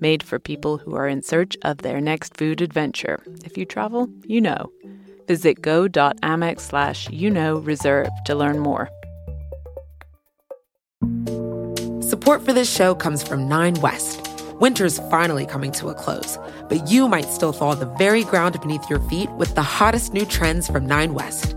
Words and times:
made 0.00 0.22
for 0.22 0.38
people 0.38 0.78
who 0.78 0.94
are 0.94 1.08
in 1.08 1.22
search 1.22 1.56
of 1.62 1.78
their 1.78 2.00
next 2.00 2.36
food 2.36 2.60
adventure. 2.60 3.22
If 3.44 3.56
you 3.56 3.64
travel, 3.64 4.08
you 4.24 4.40
know. 4.40 4.72
Visit 5.28 5.62
go.amex 5.62 6.60
slash 6.60 7.08
you 7.10 7.30
know 7.30 7.58
reserve 7.58 8.08
to 8.26 8.34
learn 8.34 8.58
more. 8.58 8.88
Support 12.00 12.44
for 12.44 12.52
this 12.52 12.70
show 12.70 12.94
comes 12.94 13.22
from 13.22 13.48
Nine 13.48 13.74
West. 13.80 14.28
Winter's 14.60 14.98
finally 15.10 15.46
coming 15.46 15.72
to 15.72 15.88
a 15.88 15.94
close, 15.94 16.38
but 16.68 16.88
you 16.88 17.08
might 17.08 17.24
still 17.24 17.52
thaw 17.52 17.74
the 17.74 17.86
very 17.96 18.22
ground 18.22 18.60
beneath 18.60 18.88
your 18.88 19.00
feet 19.08 19.30
with 19.32 19.54
the 19.54 19.62
hottest 19.62 20.12
new 20.12 20.24
trends 20.24 20.68
from 20.68 20.86
Nine 20.86 21.14
West. 21.14 21.56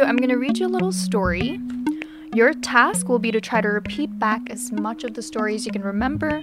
So 0.00 0.06
I'm 0.06 0.16
going 0.16 0.30
to 0.30 0.38
read 0.38 0.56
you 0.56 0.66
a 0.66 0.66
little 0.66 0.92
story. 0.92 1.60
Your 2.32 2.54
task 2.54 3.10
will 3.10 3.18
be 3.18 3.30
to 3.32 3.38
try 3.38 3.60
to 3.60 3.68
repeat 3.68 4.18
back 4.18 4.48
as 4.48 4.72
much 4.72 5.04
of 5.04 5.12
the 5.12 5.20
story 5.20 5.54
as 5.54 5.66
you 5.66 5.72
can 5.72 5.82
remember. 5.82 6.42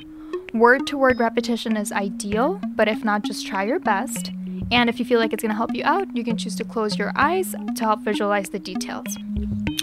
Word 0.54 0.86
to 0.86 0.98
word 1.00 1.20
repetition 1.20 1.76
is 1.76 1.92
ideal, 1.92 2.62
but 2.76 2.88
if 2.88 3.04
not, 3.04 3.24
just 3.24 3.48
try 3.48 3.64
your 3.64 3.80
best. 3.80 4.30
And 4.72 4.92
if 4.92 5.00
you 5.00 5.06
feel 5.06 5.20
like 5.20 5.34
it's 5.34 5.42
going 5.42 5.50
to 5.50 5.58
help 5.58 5.74
you 5.74 5.84
out, 5.86 6.16
you 6.16 6.24
can 6.24 6.38
choose 6.38 6.56
to 6.58 6.64
close 6.66 7.00
your 7.00 7.12
eyes 7.16 7.56
to 7.78 7.84
help 7.84 8.02
visualize 8.02 8.52
the 8.52 8.60
details. 8.60 9.08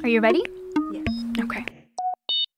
Are 0.04 0.08
you 0.08 0.20
ready? 0.20 0.44
Yes. 0.92 1.06
Okay. 1.40 1.66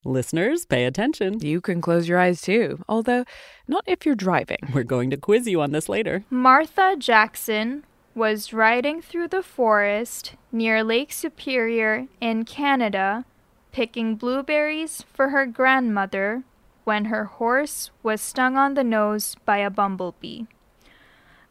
Listeners, 0.05 0.67
pay 0.67 0.85
attention. 0.85 1.41
You 1.41 1.63
can 1.63 1.81
close 1.81 2.07
your 2.07 2.19
eyes 2.19 2.43
too, 2.43 2.85
although 2.91 3.25
not 3.67 3.85
if 3.87 4.05
you're 4.05 4.15
driving. 4.15 4.59
We're 4.75 4.83
going 4.83 5.09
to 5.09 5.17
quiz 5.17 5.47
you 5.47 5.63
on 5.63 5.73
this 5.73 5.89
later. 5.89 6.27
Martha 6.29 6.95
Jackson 6.99 7.85
was 8.17 8.51
riding 8.51 9.03
through 9.03 9.29
the 9.29 9.43
forest 9.43 10.33
near 10.51 10.83
Lake 10.83 11.13
Superior 11.13 12.07
in 12.19 12.47
Canada, 12.47 13.27
picking 13.73 14.17
blueberries 14.17 15.05
for 15.13 15.29
her 15.29 15.45
grandmother 15.45 16.43
when 16.85 17.05
her 17.07 17.27
horse 17.27 17.91
was 18.03 18.23
stung 18.23 18.57
on 18.57 18.73
the 18.73 18.83
nose 18.83 19.37
by 19.45 19.59
a 19.59 19.69
bumblebee. 19.69 20.45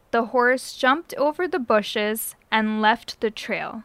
The 0.10 0.26
horse 0.28 0.76
jumped 0.76 1.14
over 1.16 1.48
the 1.48 1.60
bushes 1.60 2.36
and 2.52 2.82
left 2.82 3.22
the 3.22 3.30
trail. 3.30 3.84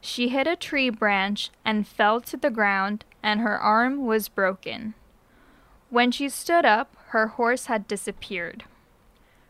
She 0.00 0.30
hit 0.30 0.48
a 0.48 0.56
tree 0.56 0.90
branch 0.90 1.50
and 1.64 1.86
fell 1.86 2.20
to 2.22 2.36
the 2.36 2.50
ground, 2.50 3.04
and 3.22 3.40
her 3.40 3.58
arm 3.58 4.04
was 4.04 4.28
broken. 4.28 4.94
When 5.90 6.10
she 6.10 6.28
stood 6.28 6.64
up, 6.64 6.96
her 7.08 7.28
horse 7.28 7.66
had 7.66 7.86
disappeared. 7.86 8.64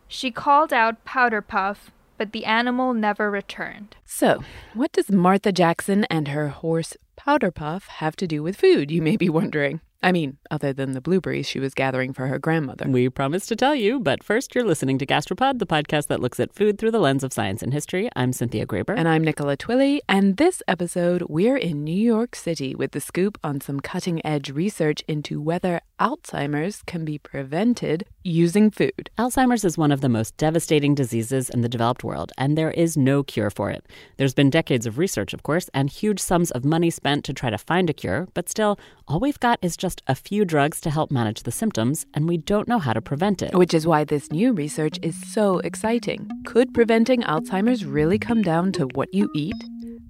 She 0.07 0.31
called 0.31 0.75
out 0.75 1.05
Powder 1.07 1.41
Puff, 1.41 1.91
but 2.25 2.33
the 2.33 2.47
animal 2.47 2.95
never 2.95 3.31
returned. 3.31 3.97
So, 4.07 4.43
what 4.73 4.93
does 4.93 5.11
Martha 5.11 5.53
Jackson 5.53 6.05
and 6.05 6.29
her 6.29 6.49
horse 6.49 6.97
Powder 7.17 7.51
Puff 7.51 7.87
have 7.87 8.17
to 8.17 8.27
do 8.27 8.43
with 8.43 8.57
food, 8.57 8.91
you 8.91 9.03
may 9.03 9.19
be 9.19 9.29
wondering? 9.29 9.83
I 10.03 10.11
mean, 10.11 10.39
other 10.51 10.73
than 10.73 10.93
the 10.93 11.03
blueberries 11.03 11.47
she 11.47 11.61
was 11.61 11.75
gathering 11.75 12.15
for 12.15 12.27
her 12.29 12.39
grandmother. 12.39 12.87
We 12.89 13.11
promised 13.11 13.49
to 13.51 13.57
tell 13.57 13.75
you, 13.75 14.01
but 14.01 14.25
first 14.25 14.55
you're 14.55 14.65
listening 14.65 14.97
to 14.99 15.07
Gastropod, 15.07 15.59
the 15.59 15.67
podcast 15.67 16.07
that 16.07 16.21
looks 16.21 16.41
at 16.41 16.55
food 16.55 16.79
through 16.79 16.93
the 16.93 16.99
lens 16.99 17.25
of 17.25 17.33
science 17.35 17.63
and 17.63 17.75
history. 17.75 18.09
I'm 18.17 18.33
Cynthia 18.33 18.65
Graber. 18.65 18.95
And 18.97 19.07
I'm 19.07 19.23
Nicola 19.23 19.59
Twilley. 19.59 20.01
And 20.09 20.39
this 20.39 20.63
episode, 20.67 21.25
we're 21.29 21.59
in 21.59 21.85
New 21.85 21.93
York 21.93 22.37
City 22.37 22.75
with 22.75 22.93
the 22.93 23.01
scoop 23.01 23.39
on 23.45 23.61
some 23.61 23.81
cutting 23.81 24.25
edge 24.25 24.49
research 24.51 25.03
into 25.09 25.43
whether 25.43 25.83
Alzheimer's 26.01 26.83
can 26.87 27.05
be 27.05 27.19
prevented 27.19 28.07
using 28.25 28.71
food. 28.71 29.11
Alzheimer's 29.19 29.65
is 29.65 29.79
one 29.79 29.93
of 29.93 30.01
the 30.01 30.09
most 30.09 30.37
devastating 30.37 30.95
diseases 30.95 31.51
in 31.51 31.61
the 31.61 31.69
developed 31.69 32.03
world, 32.03 32.33
and 32.39 32.57
there 32.57 32.71
is 32.71 32.97
no 32.97 33.23
cure 33.23 33.51
for 33.51 33.71
it. 33.71 33.85
There's 34.17 34.35
been 34.35 34.51
decades 34.51 34.87
of 34.87 34.99
research, 34.99 35.35
of 35.35 35.43
course, 35.43 35.69
and 35.75 35.91
huge 35.91 36.21
sums 36.21 36.51
of 36.51 36.65
money 36.65 36.91
spent 36.91 37.25
to 37.27 37.35
try 37.35 37.51
to 37.51 37.59
find 37.59 37.91
a 37.91 37.93
cure, 37.93 38.27
but 38.35 38.49
still, 38.49 38.79
all 39.07 39.21
we've 39.21 39.41
got 39.41 39.59
is 39.63 39.77
just 39.77 40.03
a 40.07 40.15
few 40.15 40.45
drugs 40.45 40.81
to 40.81 40.91
help 40.91 41.11
manage 41.11 41.43
the 41.43 41.53
symptoms, 41.53 42.07
and 42.15 42.27
we 42.27 42.39
don't 42.39 42.67
know 42.67 42.79
how 42.79 42.95
to 42.95 43.03
prevent 43.03 43.43
it. 43.43 43.55
Which 43.55 43.75
is 43.75 43.87
why 43.87 44.05
this 44.05 44.33
new 44.33 44.53
research 44.53 44.99
is 45.03 45.15
so 45.33 45.59
exciting. 45.59 46.29
Could 46.47 46.73
preventing 46.73 47.23
Alzheimer's 47.23 47.85
really 47.85 48.19
come 48.19 48.43
down 48.43 48.73
to 48.73 48.87
what 48.95 49.13
you 49.13 49.31
eat? 49.35 49.55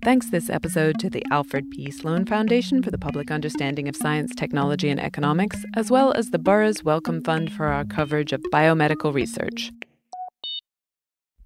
Thanks 0.05 0.29
this 0.29 0.51
episode 0.51 0.99
to 0.99 1.09
the 1.09 1.25
Alfred 1.31 1.71
P. 1.71 1.91
Sloan 1.91 2.27
Foundation 2.27 2.83
for 2.83 2.91
the 2.91 2.99
Public 2.99 3.31
Understanding 3.31 3.89
of 3.89 3.97
Science, 3.97 4.35
Technology, 4.35 4.91
and 4.91 5.01
Economics, 5.01 5.65
as 5.75 5.91
well 5.91 6.13
as 6.13 6.29
the 6.29 6.39
Burroughs 6.39 6.85
Wellcome 6.85 7.23
Fund 7.23 7.51
for 7.51 7.69
our 7.69 7.87
coverage 7.87 8.35
of 8.35 8.43
biomedical 8.53 9.15
research. 9.15 9.73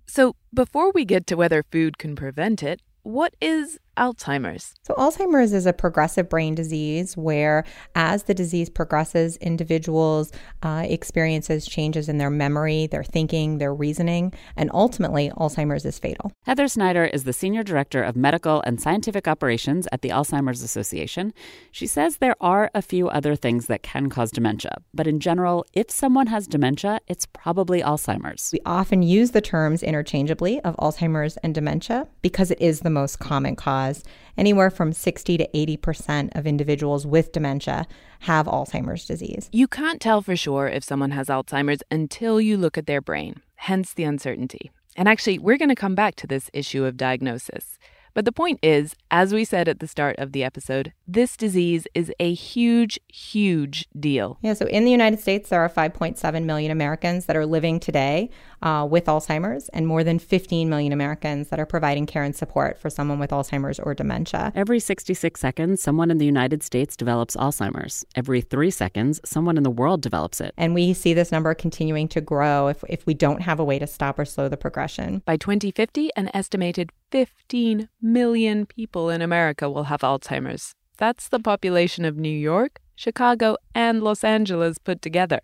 So, 0.06 0.34
before 0.52 0.90
we 0.90 1.04
get 1.04 1.24
to 1.28 1.36
whether 1.36 1.62
food 1.70 1.98
can 1.98 2.16
prevent 2.16 2.64
it, 2.64 2.82
what 3.04 3.32
is 3.40 3.78
Alzheimer's? 3.98 4.74
So, 4.82 4.94
Alzheimer's 4.94 5.52
is 5.52 5.66
a 5.66 5.72
progressive 5.72 6.28
brain 6.28 6.54
disease 6.54 7.16
where, 7.16 7.64
as 7.94 8.24
the 8.24 8.34
disease 8.34 8.70
progresses, 8.70 9.36
individuals 9.38 10.32
uh, 10.62 10.84
experiences 10.88 11.66
changes 11.66 12.08
in 12.08 12.18
their 12.18 12.30
memory, 12.30 12.86
their 12.86 13.04
thinking, 13.04 13.58
their 13.58 13.74
reasoning, 13.74 14.32
and 14.56 14.70
ultimately, 14.72 15.30
Alzheimer's 15.30 15.84
is 15.84 15.98
fatal. 15.98 16.32
Heather 16.44 16.68
Snyder 16.68 17.04
is 17.04 17.24
the 17.24 17.32
senior 17.32 17.62
director 17.62 18.02
of 18.02 18.16
medical 18.16 18.62
and 18.62 18.80
scientific 18.80 19.26
operations 19.26 19.88
at 19.92 20.02
the 20.02 20.10
Alzheimer's 20.10 20.62
Association. 20.62 21.32
She 21.70 21.86
says 21.86 22.16
there 22.16 22.36
are 22.40 22.70
a 22.74 22.82
few 22.82 23.08
other 23.08 23.34
things 23.34 23.66
that 23.66 23.82
can 23.82 24.08
cause 24.08 24.30
dementia, 24.30 24.76
but 24.94 25.06
in 25.06 25.20
general, 25.20 25.64
if 25.72 25.90
someone 25.90 26.28
has 26.28 26.46
dementia, 26.46 27.00
it's 27.08 27.26
probably 27.26 27.82
Alzheimer's. 27.82 28.50
We 28.52 28.60
often 28.64 29.02
use 29.02 29.32
the 29.32 29.40
terms 29.40 29.82
interchangeably 29.82 30.60
of 30.60 30.76
Alzheimer's 30.76 31.36
and 31.38 31.54
dementia 31.54 32.06
because 32.22 32.50
it 32.50 32.60
is 32.60 32.80
the 32.80 32.90
most 32.90 33.18
common 33.18 33.56
cause. 33.56 33.87
Anywhere 34.36 34.70
from 34.70 34.92
60 34.92 35.38
to 35.38 35.48
80% 35.54 36.36
of 36.36 36.46
individuals 36.46 37.06
with 37.06 37.32
dementia 37.32 37.86
have 38.20 38.46
Alzheimer's 38.46 39.06
disease. 39.06 39.48
You 39.52 39.66
can't 39.66 40.00
tell 40.00 40.22
for 40.22 40.36
sure 40.36 40.68
if 40.68 40.84
someone 40.84 41.10
has 41.12 41.28
Alzheimer's 41.28 41.82
until 41.90 42.40
you 42.40 42.56
look 42.56 42.78
at 42.78 42.86
their 42.86 43.00
brain, 43.00 43.42
hence 43.56 43.94
the 43.94 44.04
uncertainty. 44.04 44.70
And 44.96 45.08
actually, 45.08 45.38
we're 45.38 45.58
going 45.58 45.68
to 45.68 45.74
come 45.74 45.94
back 45.94 46.16
to 46.16 46.26
this 46.26 46.50
issue 46.52 46.84
of 46.84 46.96
diagnosis. 46.96 47.78
But 48.14 48.24
the 48.24 48.32
point 48.32 48.58
is, 48.62 48.94
as 49.10 49.32
we 49.32 49.44
said 49.44 49.68
at 49.68 49.80
the 49.80 49.86
start 49.86 50.16
of 50.18 50.32
the 50.32 50.44
episode, 50.44 50.92
this 51.06 51.36
disease 51.36 51.86
is 51.94 52.12
a 52.18 52.34
huge, 52.34 52.98
huge 53.08 53.88
deal. 53.98 54.38
Yeah, 54.42 54.54
so 54.54 54.66
in 54.66 54.84
the 54.84 54.90
United 54.90 55.20
States, 55.20 55.48
there 55.48 55.60
are 55.60 55.68
5.7 55.68 56.44
million 56.44 56.70
Americans 56.70 57.26
that 57.26 57.36
are 57.36 57.46
living 57.46 57.80
today 57.80 58.30
uh, 58.62 58.86
with 58.90 59.06
Alzheimer's, 59.06 59.68
and 59.70 59.86
more 59.86 60.02
than 60.02 60.18
15 60.18 60.68
million 60.68 60.92
Americans 60.92 61.48
that 61.48 61.60
are 61.60 61.66
providing 61.66 62.06
care 62.06 62.24
and 62.24 62.34
support 62.34 62.78
for 62.78 62.90
someone 62.90 63.18
with 63.18 63.30
Alzheimer's 63.30 63.78
or 63.78 63.94
dementia. 63.94 64.52
Every 64.54 64.80
66 64.80 65.40
seconds, 65.40 65.82
someone 65.82 66.10
in 66.10 66.18
the 66.18 66.26
United 66.26 66.62
States 66.62 66.96
develops 66.96 67.36
Alzheimer's. 67.36 68.04
Every 68.14 68.40
three 68.40 68.70
seconds, 68.70 69.20
someone 69.24 69.56
in 69.56 69.62
the 69.62 69.70
world 69.70 70.02
develops 70.02 70.40
it. 70.40 70.54
And 70.56 70.74
we 70.74 70.92
see 70.92 71.14
this 71.14 71.30
number 71.30 71.54
continuing 71.54 72.08
to 72.08 72.20
grow 72.20 72.68
if, 72.68 72.82
if 72.88 73.06
we 73.06 73.14
don't 73.14 73.42
have 73.42 73.60
a 73.60 73.64
way 73.64 73.78
to 73.78 73.86
stop 73.86 74.18
or 74.18 74.24
slow 74.24 74.48
the 74.48 74.56
progression. 74.56 75.22
By 75.24 75.36
2050, 75.36 76.10
an 76.16 76.30
estimated 76.34 76.90
15 77.10 77.88
million 78.00 78.66
people 78.66 79.10
in 79.10 79.22
America 79.22 79.70
will 79.70 79.84
have 79.84 80.00
Alzheimer's. 80.00 80.74
That's 80.98 81.28
the 81.28 81.40
population 81.40 82.04
of 82.04 82.16
New 82.16 82.28
York, 82.28 82.80
Chicago, 82.96 83.56
and 83.74 84.02
Los 84.02 84.24
Angeles 84.24 84.78
put 84.78 85.00
together. 85.00 85.40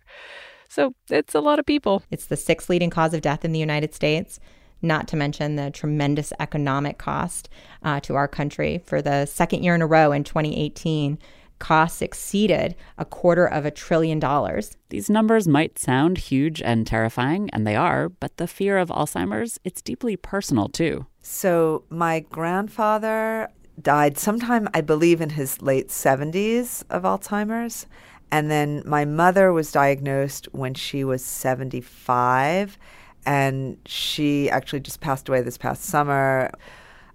So 0.69 0.93
it's 1.09 1.33
a 1.33 1.39
lot 1.39 1.59
of 1.59 1.65
people. 1.65 2.03
It's 2.11 2.25
the 2.25 2.35
sixth 2.35 2.69
leading 2.69 2.89
cause 2.89 3.13
of 3.13 3.21
death 3.21 3.45
in 3.45 3.53
the 3.53 3.59
United 3.59 3.93
States, 3.93 4.39
not 4.81 5.07
to 5.07 5.15
mention 5.15 5.55
the 5.55 5.71
tremendous 5.71 6.33
economic 6.39 6.97
cost 6.97 7.49
uh, 7.83 7.99
to 8.01 8.15
our 8.15 8.27
country. 8.27 8.81
For 8.85 9.01
the 9.01 9.25
second 9.25 9.63
year 9.63 9.75
in 9.75 9.81
a 9.81 9.87
row 9.87 10.11
in 10.11 10.23
2018, 10.23 11.17
Costs 11.59 12.01
exceeded 12.01 12.75
a 12.97 13.05
quarter 13.05 13.45
of 13.45 13.65
a 13.65 13.71
trillion 13.71 14.19
dollars. 14.19 14.75
These 14.89 15.09
numbers 15.09 15.47
might 15.47 15.79
sound 15.79 16.17
huge 16.17 16.61
and 16.61 16.85
terrifying, 16.85 17.49
and 17.51 17.65
they 17.65 17.75
are, 17.75 18.09
but 18.09 18.37
the 18.37 18.47
fear 18.47 18.77
of 18.77 18.89
Alzheimer's, 18.89 19.59
it's 19.63 19.81
deeply 19.81 20.17
personal 20.17 20.67
too. 20.67 21.05
So, 21.21 21.83
my 21.89 22.19
grandfather 22.19 23.49
died 23.81 24.17
sometime, 24.17 24.69
I 24.73 24.81
believe, 24.81 25.21
in 25.21 25.31
his 25.31 25.61
late 25.61 25.89
70s 25.89 26.83
of 26.89 27.03
Alzheimer's. 27.03 27.87
And 28.31 28.49
then 28.51 28.83
my 28.85 29.05
mother 29.05 29.53
was 29.53 29.71
diagnosed 29.71 30.47
when 30.51 30.73
she 30.73 31.03
was 31.03 31.23
75, 31.23 32.77
and 33.25 33.77
she 33.85 34.49
actually 34.49 34.81
just 34.81 34.99
passed 34.99 35.29
away 35.29 35.41
this 35.41 35.57
past 35.57 35.83
summer. 35.83 36.51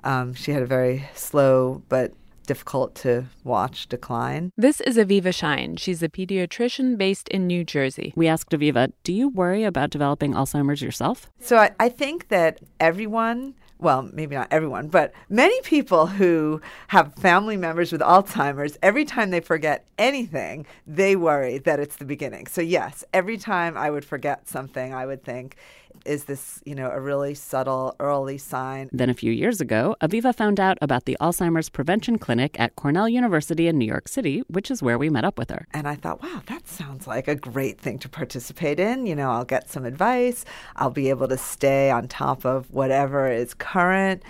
Um, 0.03 0.35
she 0.35 0.53
had 0.53 0.63
a 0.63 0.67
very 0.67 1.09
slow 1.15 1.83
but 1.89 2.15
difficult 2.51 2.97
to 2.97 3.27
watch 3.45 3.87
decline. 3.87 4.51
This 4.57 4.81
is 4.81 4.97
Aviva 4.97 5.33
Shine. 5.33 5.77
She's 5.77 6.03
a 6.03 6.09
pediatrician 6.09 6.99
based 6.99 7.29
in 7.29 7.47
New 7.47 7.63
Jersey. 7.63 8.13
We 8.17 8.27
asked 8.27 8.51
Aviva, 8.51 8.93
Do 9.05 9.13
you 9.13 9.29
worry 9.29 9.63
about 9.63 9.91
developing 9.91 10.33
Alzheimer's 10.33 10.83
yourself? 10.83 11.31
So 11.39 11.59
I, 11.59 11.71
I 11.79 11.89
think 11.89 12.27
that 12.27 12.59
everyone 12.81 13.55
well, 13.79 14.03
maybe 14.13 14.35
not 14.35 14.49
everyone, 14.51 14.89
but 14.89 15.13
many 15.31 15.59
people 15.63 16.07
who 16.07 16.61
have 16.89 17.15
family 17.15 17.57
members 17.57 17.93
with 17.93 18.03
Alzheimer's, 18.03 18.77
every 18.83 19.07
time 19.07 19.31
they 19.31 19.41
forget 19.41 19.87
anything, 19.97 20.67
they 20.87 21.17
worry 21.17 21.57
that 21.59 21.81
it's 21.81 21.97
the 21.97 22.05
beginning. 22.05 22.47
So, 22.47 22.61
yes, 22.61 23.05
every 23.15 23.39
time 23.39 23.79
I 23.79 23.91
would 23.91 24.05
forget 24.05 24.47
something, 24.47 24.93
I 24.93 25.07
would 25.07 25.25
think, 25.25 25.57
is 26.05 26.25
this, 26.25 26.61
you 26.65 26.75
know, 26.75 26.91
a 26.91 27.01
really 27.01 27.35
subtle 27.35 27.95
early 28.01 28.39
sign? 28.39 28.89
Then 28.93 29.11
a 29.11 29.15
few 29.15 29.33
years 29.33 29.61
ago, 29.61 29.97
Aviva 30.01 30.35
found 30.35 30.61
out 30.61 30.79
about 30.81 31.05
the 31.05 31.17
Alzheimer's 31.21 31.69
Prevention 31.69 32.19
Clinic 32.19 32.59
at 32.59 32.77
Cornell 32.77 33.09
University 33.09 33.69
in 33.69 33.79
New 33.79 33.87
York 33.87 34.09
City, 34.09 34.43
which 34.49 34.71
is 34.71 34.83
where 34.83 34.99
we 34.99 35.11
met 35.11 35.25
up 35.25 35.39
with 35.39 35.51
her. 35.51 35.67
And 35.73 35.87
I 35.89 35.95
thought, 35.95 36.23
wow, 36.23 36.43
that 36.47 36.69
sounds 36.69 37.07
like 37.07 37.29
a 37.29 37.35
great 37.35 37.81
thing 37.81 37.99
to 38.01 38.09
participate 38.09 38.81
in. 38.81 39.07
You 39.07 39.17
know, 39.17 39.31
I'll 39.31 39.45
get 39.45 39.69
some 39.69 39.85
advice, 39.85 40.45
I'll 40.77 40.91
be 40.91 41.11
able 41.11 41.29
to 41.29 41.39
stay 41.39 41.91
on 41.91 42.09
top 42.09 42.45
of 42.45 42.71
whatever 42.71 43.31
is 43.31 43.55
current 43.55 44.23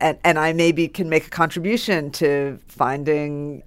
and, 0.00 0.18
and 0.24 0.38
I 0.38 0.52
maybe 0.52 0.88
can 0.88 1.08
make 1.08 1.26
a 1.26 1.30
contribution 1.30 2.10
to 2.12 2.58
finding 2.68 3.62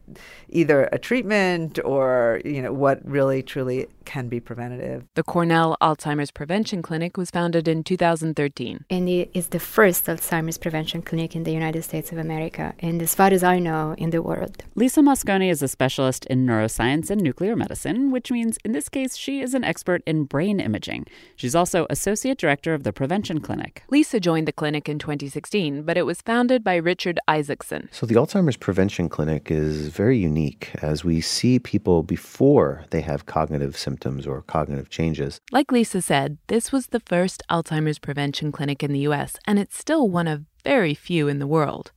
either 0.50 0.90
a 0.92 0.98
treatment 0.98 1.80
or 1.84 2.42
you 2.46 2.62
know 2.62 2.74
what 2.74 3.00
really 3.04 3.44
truly 3.44 3.88
can 4.06 4.30
be 4.30 4.40
preventative. 4.40 5.04
The 5.16 5.24
Cornell 5.24 5.76
Alzheimer's 5.82 6.32
Prevention 6.32 6.82
Clinic 6.82 7.18
was 7.18 7.30
founded 7.30 7.68
in 7.68 7.84
2013. 7.84 8.86
And 8.90 9.10
it 9.10 9.30
is 9.34 9.50
the 9.50 9.60
first 9.60 10.06
Alzheimer's 10.06 10.58
prevention 10.58 11.02
clinic 11.02 11.36
in 11.36 11.44
the 11.44 11.52
United 11.52 11.84
States 11.84 12.14
of 12.14 12.18
America, 12.18 12.74
and 12.80 13.02
as 13.02 13.14
far 13.14 13.28
as 13.28 13.44
I 13.44 13.60
know, 13.60 13.96
in 13.98 14.12
the 14.12 14.22
world. 14.22 14.64
Lisa 14.76 15.02
Mosconi 15.02 15.52
is 15.52 15.62
a 15.62 15.68
specialist 15.68 16.26
in 16.28 16.46
neuroscience 16.46 17.10
and 17.10 17.22
nuclear 17.22 17.56
medicine, 17.56 18.12
which 18.12 18.32
means 18.32 18.58
in 18.64 18.72
this 18.72 18.88
case 18.88 19.18
she 19.18 19.42
is 19.42 19.54
an 19.54 19.66
expert 19.66 20.02
in 20.06 20.24
brain 20.24 20.62
imaging. 20.62 21.06
She's 21.36 21.56
also 21.56 21.86
associate 21.90 22.38
director 22.38 22.74
of 22.74 22.84
the 22.84 22.94
Prevention 22.94 23.42
Clinic. 23.42 23.84
Lisa 23.90 24.22
joined 24.22 24.48
the 24.48 24.54
clinic 24.54 24.88
in 24.88 25.00
2016, 25.00 25.84
but 25.84 25.98
it 25.98 26.06
was 26.06 26.17
founded 26.22 26.64
by 26.64 26.76
Richard 26.76 27.20
Isaacson. 27.28 27.90
So 27.92 28.06
the 28.06 28.16
Alzheimer's 28.16 28.58
Prevention 28.58 29.10
Clinic 29.10 29.52
is 29.52 29.88
very 29.88 30.18
unique 30.18 30.72
as 30.82 31.04
we 31.04 31.22
see 31.22 31.60
people 31.60 32.04
before 32.04 32.86
they 32.90 33.02
have 33.02 33.26
cognitive 33.26 33.78
symptoms 33.78 33.98
symptoms 33.98 34.28
or 34.28 34.42
cognitive 34.44 34.90
changes. 34.90 35.40
Like 35.52 35.72
Lisa 35.72 36.02
said, 36.02 36.38
this 36.48 36.72
was 36.72 36.88
the 36.88 37.00
first 37.00 37.44
Alzheimer's 37.50 38.00
prevention 38.00 38.52
clinic 38.52 38.84
in 38.84 38.94
the 38.94 39.08
US, 39.10 39.38
and 39.46 39.60
it's 39.60 39.78
still 39.78 40.08
one 40.08 40.28
of 40.28 40.46
very 40.64 40.94
few 40.94 41.28
in 41.28 41.40
the 41.40 41.48
world. 41.48 41.92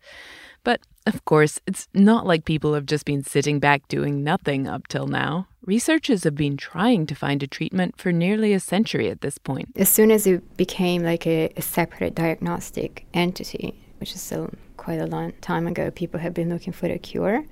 But 0.64 0.80
of 1.06 1.24
course, 1.24 1.58
it's 1.66 1.88
not 1.94 2.26
like 2.26 2.44
people 2.44 2.74
have 2.74 2.86
just 2.86 3.04
been 3.04 3.24
sitting 3.24 3.58
back 3.60 3.88
doing 3.88 4.22
nothing 4.22 4.68
up 4.68 4.86
till 4.88 5.06
now. 5.06 5.46
Researchers 5.64 6.24
have 6.24 6.34
been 6.34 6.56
trying 6.56 7.06
to 7.06 7.14
find 7.14 7.42
a 7.42 7.46
treatment 7.46 7.98
for 7.98 8.12
nearly 8.12 8.52
a 8.52 8.60
century 8.60 9.10
at 9.10 9.20
this 9.20 9.38
point. 9.38 9.68
As 9.76 9.88
soon 9.88 10.10
as 10.10 10.26
it 10.26 10.56
became 10.56 11.02
like 11.02 11.26
a, 11.26 11.52
a 11.56 11.62
separate 11.62 12.14
diagnostic 12.14 13.06
entity, 13.14 13.74
which 14.00 14.14
is 14.14 14.20
still 14.20 14.50
quite 14.76 15.00
a 15.00 15.06
long 15.06 15.32
time 15.40 15.66
ago, 15.66 15.90
people 15.90 16.18
have 16.18 16.34
been 16.34 16.48
looking 16.48 16.72
for 16.72 16.86
a 16.86 16.98
cure. 16.98 17.44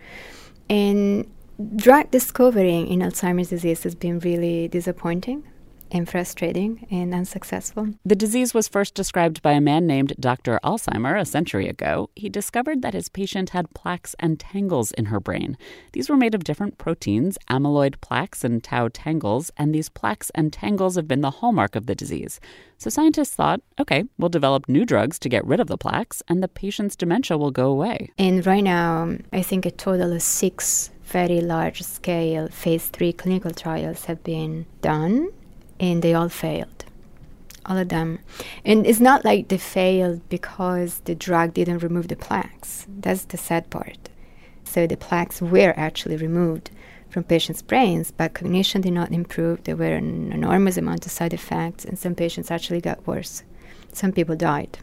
And 0.69 1.31
drug 1.77 2.11
discovery 2.11 2.79
in 2.81 3.01
Alzheimer's 3.01 3.51
disease 3.51 3.83
has 3.83 3.95
been 3.95 4.19
really 4.21 4.69
disappointing 4.69 5.45
and 5.91 6.09
frustrating 6.09 6.87
and 6.91 7.15
unsuccessful. 7.15 7.89
The 8.05 8.17
disease 8.17 8.55
was 8.55 8.69
first 8.69 8.95
described 8.95 9.43
by 9.43 9.53
a 9.53 9.61
man 9.61 9.87
named 9.87 10.15
Dr. 10.19 10.61
Alzheimer 10.65 11.19
a 11.19 11.25
century 11.25 11.69
ago. 11.69 12.11
He 12.15 12.29
discovered 12.29 12.83
that 12.83 12.95
his 12.95 13.09
patient 13.09 13.51
had 13.51 13.75
plaques 13.75 14.15
and 14.19 14.39
tangles 14.39 14.93
in 14.93 15.07
her 15.07 15.21
brain. 15.21 15.57
These 15.93 16.09
were 16.09 16.17
made 16.17 16.35
of 16.35 16.45
different 16.45 16.79
proteins, 16.79 17.39
amyloid 17.49 18.01
plaques 18.01 18.45
and 18.45 18.63
tau 18.63 18.89
tangles, 18.93 19.51
and 19.57 19.75
these 19.75 19.89
plaques 19.89 20.31
and 20.35 20.53
tangles 20.53 20.97
have 20.97 21.09
been 21.09 21.21
the 21.21 21.31
hallmark 21.31 21.77
of 21.77 21.87
the 21.87 21.95
disease. 21.95 22.41
So 22.79 22.91
scientists 22.91 23.35
thought, 23.35 23.61
okay, 23.81 24.05
we'll 24.19 24.29
develop 24.29 24.69
new 24.69 24.85
drugs 24.85 25.19
to 25.21 25.29
get 25.29 25.45
rid 25.45 25.61
of 25.61 25.67
the 25.67 25.79
plaques, 25.79 26.23
and 26.29 26.43
the 26.43 26.49
patient's 26.49 26.97
dementia 26.97 27.37
will 27.37 27.51
go 27.51 27.71
away. 27.71 28.11
And 28.19 28.47
right 28.47 28.63
now, 28.63 29.17
I 29.33 29.43
think 29.43 29.67
a 29.67 29.71
total 29.71 30.13
of 30.13 30.23
six 30.23 30.91
very 31.09 31.41
large 31.41 31.83
scale 31.83 32.49
phase 32.49 32.89
three 32.89 33.13
clinical 33.13 33.51
trials 33.51 34.05
have 34.05 34.23
been 34.23 34.67
done 34.83 35.31
and 35.81 36.03
they 36.03 36.15
all 36.15 36.29
failed. 36.29 36.85
All 37.67 37.77
of 37.77 37.89
them. 37.89 38.21
And 38.65 38.87
it's 38.87 39.01
not 39.01 39.25
like 39.25 39.49
they 39.49 39.59
failed 39.59 40.27
because 40.29 41.01
the 41.05 41.15
drug 41.15 41.55
didn't 41.55 41.83
remove 41.83 42.09
the 42.09 42.17
plaques. 42.17 42.87
That's 42.89 43.25
the 43.25 43.37
sad 43.37 43.69
part. 43.71 44.09
So 44.65 44.87
the 44.87 44.97
plaques 44.97 45.43
were 45.43 45.75
actually 45.77 46.17
removed 46.17 46.71
from 47.11 47.25
patients' 47.25 47.63
brains, 47.63 48.11
but 48.11 48.35
cognition 48.35 48.83
did 48.83 48.93
not 48.93 49.13
improve. 49.13 49.65
There 49.65 49.77
were 49.77 49.95
an 49.95 50.33
enormous 50.33 50.77
amount 50.77 51.07
of 51.07 51.13
side 51.13 51.33
effects, 51.33 51.85
and 51.85 51.99
some 51.99 52.15
patients 52.15 52.51
actually 52.51 52.81
got 52.81 53.07
worse. 53.07 53.43
Some 53.93 54.13
people 54.13 54.37
died. 54.37 54.79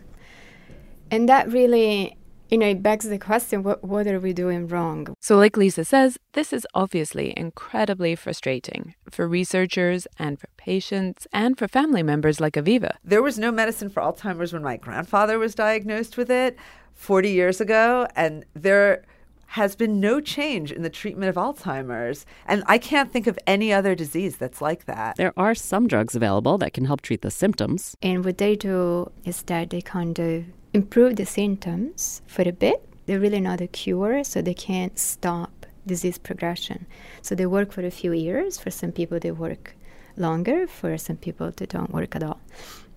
And 1.12 1.30
that 1.30 1.52
really 1.52 2.18
you 2.50 2.58
know, 2.58 2.68
it 2.68 2.84
begs 2.84 3.08
the 3.08 3.18
question 3.18 3.64
what, 3.64 3.84
what 3.84 4.08
are 4.08 4.20
we 4.20 4.34
doing 4.34 4.68
wrong? 4.68 5.16
So, 5.20 5.38
like 5.38 5.58
Lisa 5.58 5.84
says, 5.84 6.18
this 6.34 6.54
is 6.54 6.68
obviously 6.74 7.34
incredibly 7.38 8.16
frustrating 8.16 8.96
for 9.10 9.28
researchers 9.28 10.08
and 10.20 10.40
for 10.40 10.48
patients 10.58 11.28
and 11.34 11.58
for 11.58 11.68
family 11.68 12.04
members 12.04 12.40
like 12.40 12.54
Aviva. 12.54 12.96
There 13.04 13.24
was 13.24 13.40
no 13.40 13.52
medicine 13.52 13.90
for 13.90 14.02
Alzheimer's 14.02 14.54
when 14.54 14.64
my 14.64 14.78
grandfather 14.78 15.40
was 15.40 15.56
diagnosed 15.56 16.18
with 16.18 16.30
it 16.30 16.58
40 16.94 17.30
years 17.30 17.60
ago, 17.60 18.08
and 18.16 18.46
there 18.54 19.04
has 19.48 19.76
been 19.76 20.00
no 20.00 20.20
change 20.20 20.72
in 20.72 20.82
the 20.82 20.90
treatment 20.90 21.30
of 21.30 21.36
Alzheimer's. 21.36 22.26
And 22.46 22.64
I 22.68 22.78
can't 22.78 23.12
think 23.12 23.28
of 23.28 23.40
any 23.48 23.72
other 23.72 23.96
disease 23.96 24.38
that's 24.38 24.62
like 24.62 24.86
that. 24.86 25.16
There 25.18 25.34
are 25.38 25.56
some 25.56 25.88
drugs 25.88 26.16
available 26.16 26.58
that 26.58 26.74
can 26.74 26.86
help 26.86 27.02
treat 27.02 27.22
the 27.22 27.32
symptoms. 27.32 27.96
And 28.02 28.25
what 28.25 28.38
they 28.38 28.56
do 28.56 29.12
is 29.24 29.44
that 29.44 29.70
they 29.70 29.82
kind 29.82 30.18
of 30.20 30.46
improve 30.75 31.15
the 31.15 31.25
symptoms 31.25 32.22
for 32.27 32.44
a 32.44 32.51
bit. 32.51 32.79
They're 33.05 33.20
really 33.20 33.39
not 33.39 33.62
a 33.62 33.67
cure, 33.67 34.24
so 34.24 34.41
they 34.41 34.53
can't 34.53 34.98
stop 35.00 35.65
disease 35.86 36.17
progression. 36.17 36.86
So 37.22 37.36
they 37.36 37.46
work 37.46 37.72
for 37.72 37.86
a 37.86 37.91
few 37.91 38.12
years. 38.12 38.58
For 38.58 38.72
some 38.72 38.91
people, 38.91 39.20
they 39.20 39.32
work 39.32 39.75
longer. 40.17 40.67
For 40.67 40.98
some 40.98 41.17
people, 41.17 41.51
they 41.55 41.65
don't 41.65 41.94
work 41.94 42.15
at 42.15 42.24
all. 42.24 42.41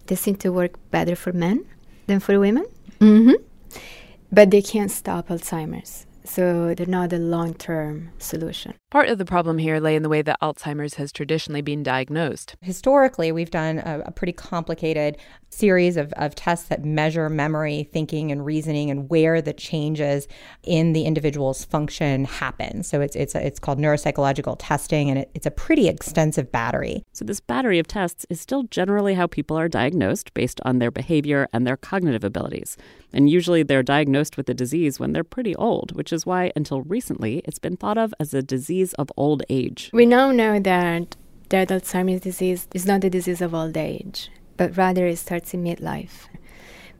They 0.06 0.16
seem 0.16 0.36
to 0.36 0.50
work 0.50 0.72
better 0.90 1.14
for 1.14 1.32
men 1.32 1.66
than 2.06 2.20
for 2.20 2.40
women. 2.40 2.66
Mm-hmm. 3.00 3.38
But 4.32 4.50
they 4.50 4.62
can't 4.62 4.90
stop 4.90 5.28
Alzheimer's. 5.28 6.06
So 6.24 6.74
they're 6.74 6.86
not 6.86 7.12
a 7.12 7.18
long 7.18 7.54
term 7.54 8.10
solution. 8.18 8.74
Part 8.90 9.10
of 9.10 9.18
the 9.18 9.26
problem 9.26 9.58
here 9.58 9.80
lay 9.80 9.96
in 9.96 10.02
the 10.02 10.08
way 10.08 10.22
that 10.22 10.40
Alzheimer's 10.40 10.94
has 10.94 11.12
traditionally 11.12 11.60
been 11.60 11.82
diagnosed. 11.82 12.56
Historically, 12.62 13.30
we've 13.30 13.50
done 13.50 13.80
a, 13.80 14.04
a 14.06 14.10
pretty 14.10 14.32
complicated 14.32 15.18
series 15.50 15.98
of, 15.98 16.10
of 16.14 16.34
tests 16.34 16.68
that 16.68 16.86
measure 16.86 17.28
memory, 17.28 17.90
thinking, 17.92 18.32
and 18.32 18.46
reasoning, 18.46 18.90
and 18.90 19.10
where 19.10 19.42
the 19.42 19.52
changes 19.52 20.26
in 20.62 20.94
the 20.94 21.04
individual's 21.04 21.66
function 21.66 22.24
happen. 22.24 22.82
So 22.82 23.02
it's 23.02 23.14
it's 23.14 23.34
a, 23.34 23.46
it's 23.46 23.58
called 23.58 23.78
neuropsychological 23.78 24.56
testing, 24.58 25.10
and 25.10 25.18
it, 25.18 25.30
it's 25.34 25.46
a 25.46 25.50
pretty 25.50 25.86
extensive 25.86 26.50
battery. 26.50 27.04
So 27.12 27.26
this 27.26 27.40
battery 27.40 27.78
of 27.78 27.86
tests 27.86 28.24
is 28.30 28.40
still 28.40 28.62
generally 28.64 29.12
how 29.12 29.26
people 29.26 29.58
are 29.58 29.68
diagnosed 29.68 30.32
based 30.32 30.62
on 30.64 30.78
their 30.78 30.90
behavior 30.90 31.46
and 31.52 31.66
their 31.66 31.76
cognitive 31.76 32.24
abilities. 32.24 32.78
And 33.12 33.28
usually 33.28 33.62
they're 33.62 33.82
diagnosed 33.82 34.38
with 34.38 34.46
the 34.46 34.54
disease 34.54 35.00
when 35.00 35.12
they're 35.12 35.24
pretty 35.24 35.54
old, 35.56 35.92
which 35.92 36.12
is 36.12 36.26
why 36.26 36.52
until 36.56 36.82
recently 36.82 37.42
it's 37.44 37.58
been 37.58 37.76
thought 37.76 37.98
of 37.98 38.14
as 38.20 38.32
a 38.32 38.42
disease 38.42 38.77
of 38.94 39.10
old 39.16 39.42
age. 39.48 39.90
We 39.92 40.06
now 40.06 40.30
know 40.32 40.58
that 40.60 41.16
that 41.50 41.68
Alzheimer's 41.68 42.20
disease 42.20 42.68
is 42.74 42.84
not 42.86 43.04
a 43.04 43.10
disease 43.10 43.40
of 43.40 43.54
old 43.54 43.76
age 43.76 44.30
but 44.58 44.76
rather 44.76 45.06
it 45.06 45.16
starts 45.16 45.54
in 45.54 45.64
midlife. 45.64 46.26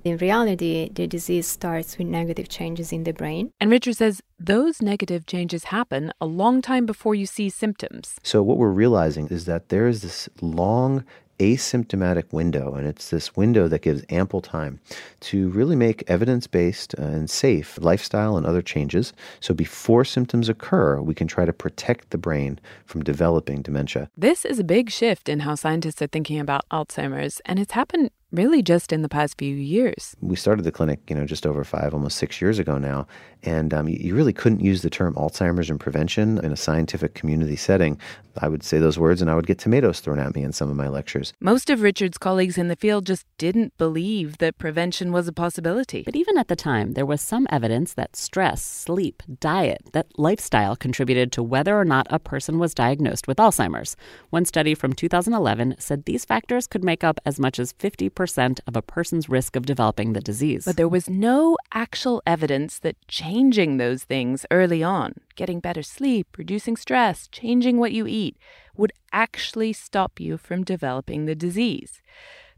In 0.05 0.17
reality, 0.17 0.89
the 0.91 1.07
disease 1.07 1.47
starts 1.47 1.99
with 1.99 2.07
negative 2.07 2.49
changes 2.49 2.93
in 2.93 3.05
the 3.05 3.13
brain. 3.13 3.51
And 3.61 3.71
Richard 3.71 3.97
says 3.97 4.23
those 4.39 4.81
negative 4.81 5.27
changes 5.27 5.65
happen 5.65 6.13
a 6.21 6.25
long 6.25 6.63
time 6.63 6.87
before 6.87 7.15
you 7.15 7.27
see 7.27 7.51
symptoms. 7.51 8.15
So, 8.23 8.43
what 8.43 8.57
we're 8.57 8.71
realizing 8.71 9.27
is 9.27 9.45
that 9.45 9.69
there 9.69 9.89
is 9.89 10.01
this 10.01 10.29
long 10.41 11.05
asymptomatic 11.39 12.33
window, 12.33 12.75
and 12.75 12.87
it's 12.87 13.11
this 13.11 13.37
window 13.37 13.69
that 13.69 13.83
gives 13.83 14.05
ample 14.11 14.41
time 14.41 14.81
to 15.21 15.49
really 15.51 15.77
make 15.77 16.03
evidence 16.07 16.47
based 16.47 16.95
uh, 16.99 17.03
and 17.03 17.31
safe 17.31 17.79
lifestyle 17.81 18.37
and 18.37 18.47
other 18.47 18.63
changes. 18.63 19.13
So 19.41 19.55
before 19.55 20.05
symptoms 20.05 20.49
occur, 20.49 21.01
we 21.01 21.15
can 21.15 21.27
try 21.27 21.45
to 21.45 21.53
protect 21.53 22.11
the 22.11 22.19
brain 22.19 22.59
from 22.87 23.03
developing 23.03 23.63
dementia. 23.63 24.11
This 24.17 24.45
is 24.45 24.59
a 24.59 24.65
big 24.65 24.91
shift 24.91 25.29
in 25.29 25.41
how 25.41 25.55
scientists 25.55 26.03
are 26.03 26.07
thinking 26.07 26.41
about 26.41 26.69
Alzheimer's, 26.71 27.41
and 27.47 27.59
it's 27.59 27.73
happened 27.73 28.11
really 28.33 28.63
just 28.63 28.93
in 28.93 29.03
the 29.03 29.09
past 29.09 29.39
few 29.39 29.55
years. 29.55 30.15
We 30.21 30.37
started 30.37 30.65
the 30.65 30.73
clinic, 30.73 31.01
you 31.09 31.17
know, 31.17 31.25
just 31.25 31.47
over 31.47 31.65
five, 31.65 31.95
almost 31.95 32.19
six 32.19 32.41
years 32.41 32.59
ago 32.59 32.79
now, 32.79 33.07
and 33.43 33.73
um, 33.73 33.89
you, 33.89 34.15
really 34.15 34.33
couldn't 34.33 34.61
use 34.61 34.83
the 34.83 34.91
term 34.91 35.15
Alzheimer's 35.15 35.71
and 35.71 35.79
prevention 35.79 36.39
in 36.45 36.53
a 36.53 36.57
scientific 36.57 37.15
community 37.15 37.57
setting. 37.57 37.99
I 38.41 38.49
would 38.49 38.63
say 38.63 38.79
those 38.79 38.99
words 38.99 39.21
and 39.21 39.31
I 39.31 39.35
would 39.35 39.47
get 39.47 39.59
tomatoes 39.59 40.01
thrown 40.01 40.19
at 40.19 40.35
me 40.35 40.43
in 40.43 40.53
some 40.53 40.71
of 40.71 40.77
my 40.77 40.89
lectures. 40.89 41.33
Most 41.41 41.71
of 41.71 41.83
Richard's 41.83 42.19
colleagues 42.19 42.59
in 42.59 42.69
the 42.69 42.77
field 42.77 43.07
just 43.07 43.27
didn't 43.37 43.77
believe 43.79 44.39
that 44.39 44.59
prevention 44.59 45.13
was 45.13 45.27
a 45.27 45.33
possibility. 45.33 46.03
But 46.03 46.17
even 46.17 46.39
at 46.39 46.49
the 46.49 46.57
time, 46.57 46.93
there 46.93 47.07
was 47.07 47.21
some 47.21 47.47
evidence 47.51 47.95
that 47.95 48.17
stress, 48.17 48.63
sleep, 48.63 49.23
diet, 49.41 49.83
that 49.93 50.07
lifestyle 50.17 50.77
contributed 50.77 51.33
to 51.33 51.43
whether 51.43 51.79
or 51.79 51.85
not 51.85 52.07
a 52.11 52.19
person 52.19 52.59
was 52.59 52.75
diagnosed 52.75 53.27
with 53.27 53.39
Alzheimer's. 53.39 53.97
One 54.31 54.45
study 54.45 54.75
from 54.75 54.93
2011 54.93 55.77
said 55.79 56.05
these 56.05 56.25
factors 56.25 56.67
could 56.67 56.85
make 56.85 57.03
up 57.03 57.21
as 57.25 57.41
much 57.41 57.59
as 57.59 57.73
50% 57.75 58.18
of 58.67 58.77
a 58.77 58.83
person's 58.83 59.29
risk 59.29 59.57
of 59.57 59.67
developing 59.67 60.13
the 60.13 60.21
disease. 60.21 60.65
But 60.65 60.77
there 60.77 60.89
was 60.89 61.09
no 61.09 61.57
actual 61.73 62.23
evidence 62.27 62.79
that 62.81 62.97
changing 63.07 63.77
those 63.77 64.05
things 64.05 64.45
early 64.51 64.83
on, 64.83 65.15
getting 65.37 65.61
better 65.61 65.83
sleep, 65.83 66.37
reducing 66.37 66.77
stress, 66.77 67.29
changing 67.29 67.79
what 67.79 67.93
you 67.93 68.07
eat, 68.07 68.37
would 68.77 68.93
actually 69.13 69.73
stop 69.73 70.21
you 70.21 70.37
from 70.37 70.65
developing 70.65 71.27
the 71.27 71.35
disease. 71.35 72.01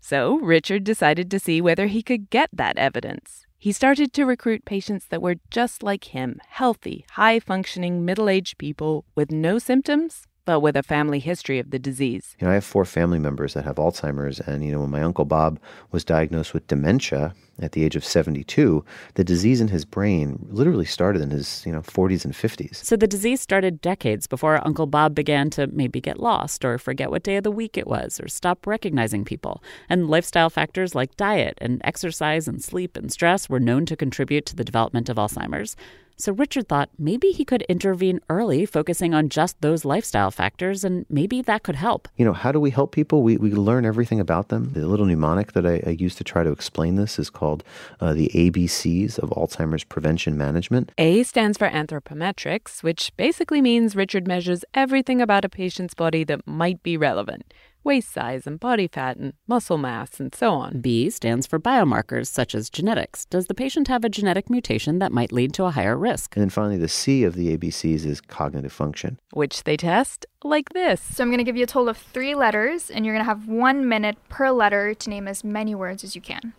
So 0.01 0.39
Richard 0.39 0.85
decided 0.85 1.31
to 1.31 1.39
see 1.39 1.61
whether 1.61 1.87
he 1.87 2.03
could 2.03 2.31
get 2.31 2.49
that 2.53 2.79
evidence. 2.79 3.47
He 3.59 3.73
started 3.73 4.15
to 4.15 4.25
recruit 4.25 4.65
patients 4.65 5.07
that 5.11 5.21
were 5.21 5.37
just 5.51 5.83
like 5.83 6.05
him 6.05 6.41
healthy, 6.49 7.05
high 7.11 7.39
functioning, 7.41 8.05
middle 8.07 8.31
aged 8.31 8.57
people 8.57 9.05
with 9.15 9.31
no 9.31 9.59
symptoms 9.59 10.27
but 10.45 10.61
with 10.61 10.77
a 10.77 10.83
family 10.83 11.19
history 11.19 11.59
of 11.59 11.71
the 11.71 11.79
disease. 11.79 12.37
You 12.41 12.47
know, 12.47 12.51
I 12.51 12.55
have 12.55 12.65
four 12.65 12.85
family 12.85 13.19
members 13.19 13.55
that 13.55 13.65
have 13.65 13.77
Alzheimer's, 13.77 14.41
and 14.41 14.65
you 14.65 14.73
know, 14.73 14.81
when 14.81 14.91
my 14.91 15.03
uncle 15.03 15.25
Bob 15.25 15.59
was 15.93 16.05
diagnosed 16.05 16.55
with 16.55 16.67
dementia 16.67 17.35
at 17.61 17.73
the 17.73 17.85
age 17.85 17.97
of 17.97 18.05
72, 18.05 18.85
the 19.15 19.25
disease 19.25 19.61
in 19.61 19.69
his 19.69 19.85
brain 19.85 20.47
literally 20.51 20.85
started 20.85 21.23
in 21.23 21.31
his, 21.31 21.65
you 21.67 21.73
know, 21.73 21.83
40s 21.83 22.25
and 22.25 22.35
50s. 22.35 22.77
So 22.77 22.97
the 22.97 23.07
disease 23.07 23.41
started 23.41 23.81
decades 23.81 24.27
before 24.27 24.67
Uncle 24.67 24.87
Bob 24.87 25.15
began 25.15 25.51
to 25.51 25.67
maybe 25.69 26.01
get 26.01 26.21
lost 26.21 26.65
or 26.65 26.79
forget 26.79 27.11
what 27.11 27.23
day 27.23 27.37
of 27.37 27.45
the 27.45 27.51
week 27.51 27.77
it 27.77 27.87
was 27.87 28.21
or 28.21 28.29
stop 28.29 28.67
recognizing 28.67 29.25
people. 29.25 29.63
And 29.89 30.09
lifestyle 30.09 30.51
factors 30.51 30.95
like 30.95 31.17
diet 31.17 31.59
and 31.61 31.81
exercise 31.85 32.49
and 32.49 32.63
sleep 32.63 32.97
and 32.97 33.13
stress 33.13 33.49
were 33.49 33.61
known 33.61 33.87
to 33.87 33.97
contribute 33.97 34.47
to 34.47 34.57
the 34.57 34.65
development 34.65 35.09
of 35.09 35.17
Alzheimer's. 35.17 35.77
So 36.21 36.33
Richard 36.33 36.69
thought 36.69 36.91
maybe 36.99 37.31
he 37.31 37.47
could 37.47 37.63
intervene 37.63 38.21
early, 38.29 38.67
focusing 38.67 39.15
on 39.15 39.31
just 39.31 39.59
those 39.63 39.87
lifestyle 39.87 40.31
factors, 40.31 40.85
and 40.85 41.07
maybe 41.09 41.41
that 41.43 41.63
could 41.63 41.77
help. 41.77 42.09
You 42.17 42.27
know, 42.27 42.35
how 42.35 42.53
do 42.53 42.61
we 42.61 42.71
help 42.71 42.93
people? 42.93 43.23
We, 43.23 43.39
we 43.39 43.53
learn 43.53 43.87
everything 43.87 44.21
about 44.21 44.49
them. 44.49 44.73
The 44.75 44.87
little 44.87 45.07
mnemonic 45.07 45.53
that 45.53 45.67
I, 45.67 45.83
I 45.87 45.91
use 45.91 46.15
to 46.17 46.25
try 46.25 46.43
to 46.43 46.51
explain 46.51 46.97
this 46.97 47.19
is 47.19 47.31
called 47.31 47.65
uh, 48.01 48.13
the 48.13 48.31
ABCs 48.35 49.19
of 49.19 49.31
Alzheimer's 49.31 49.85
prevention 49.85 50.37
management. 50.37 50.93
A 50.99 51.23
stands 51.23 51.57
for 51.57 51.71
anthropometrics, 51.71 52.83
which 52.83 53.17
basically 53.17 53.63
means 53.63 53.97
Richard 53.97 54.29
measures 54.29 54.63
everything 54.75 55.23
about 55.23 55.47
a 55.47 55.49
patient's 55.49 55.95
body 55.95 56.23
that 56.25 56.47
might 56.47 56.83
be 56.83 56.99
relevant 56.99 57.53
waist 57.85 58.13
size 58.13 58.47
and 58.47 58.61
body 58.61 58.87
fat 58.87 59.17
and 59.17 59.33
muscle 59.47 59.79
mass 59.79 60.21
and 60.21 60.35
so 60.35 60.53
on. 60.53 60.81
B 60.81 61.11
stands 61.11 61.47
for 61.47 61.59
biomarkers 61.59 62.27
such 62.27 62.55
as 62.55 62.71
genetics. 62.71 63.25
Does 63.27 63.47
the 63.47 63.55
patient 63.55 63.89
have 63.89 64.05
a 64.05 64.09
genetic 64.09 64.51
mutation 64.51 64.99
that 64.99 65.13
might 65.13 65.33
lead 65.33 65.53
to 65.55 65.65
a 65.65 65.71
higher 65.71 65.97
risk? 65.97 66.37
And 66.37 66.43
then 66.43 66.51
finally, 66.51 66.77
the 66.77 66.89
C 66.89 67.25
of 67.25 67.35
the 67.35 67.57
ABCs 67.57 68.05
is 68.05 68.21
cognitive 68.21 68.73
function, 68.73 69.19
which 69.33 69.65
they 69.65 69.77
test 69.77 70.27
like 70.45 70.71
this. 70.71 71.01
So 71.01 71.23
I'm 71.23 71.31
going 71.31 71.39
to 71.39 71.45
give 71.45 71.57
you 71.57 71.65
a 71.65 71.67
total 71.67 71.89
of 71.89 71.97
three 71.97 72.35
letters, 72.35 72.91
and 72.91 73.05
you're 73.05 73.15
going 73.15 73.25
to 73.25 73.31
have 73.31 73.49
one 73.49 73.89
minute 73.89 74.17
per 74.29 74.51
letter 74.51 74.95
to 74.95 75.11
name 75.11 75.27
as 75.27 75.45
many 75.45 75.75
words 75.75 76.05
as 76.05 76.15
you 76.15 76.21
can. 76.21 76.53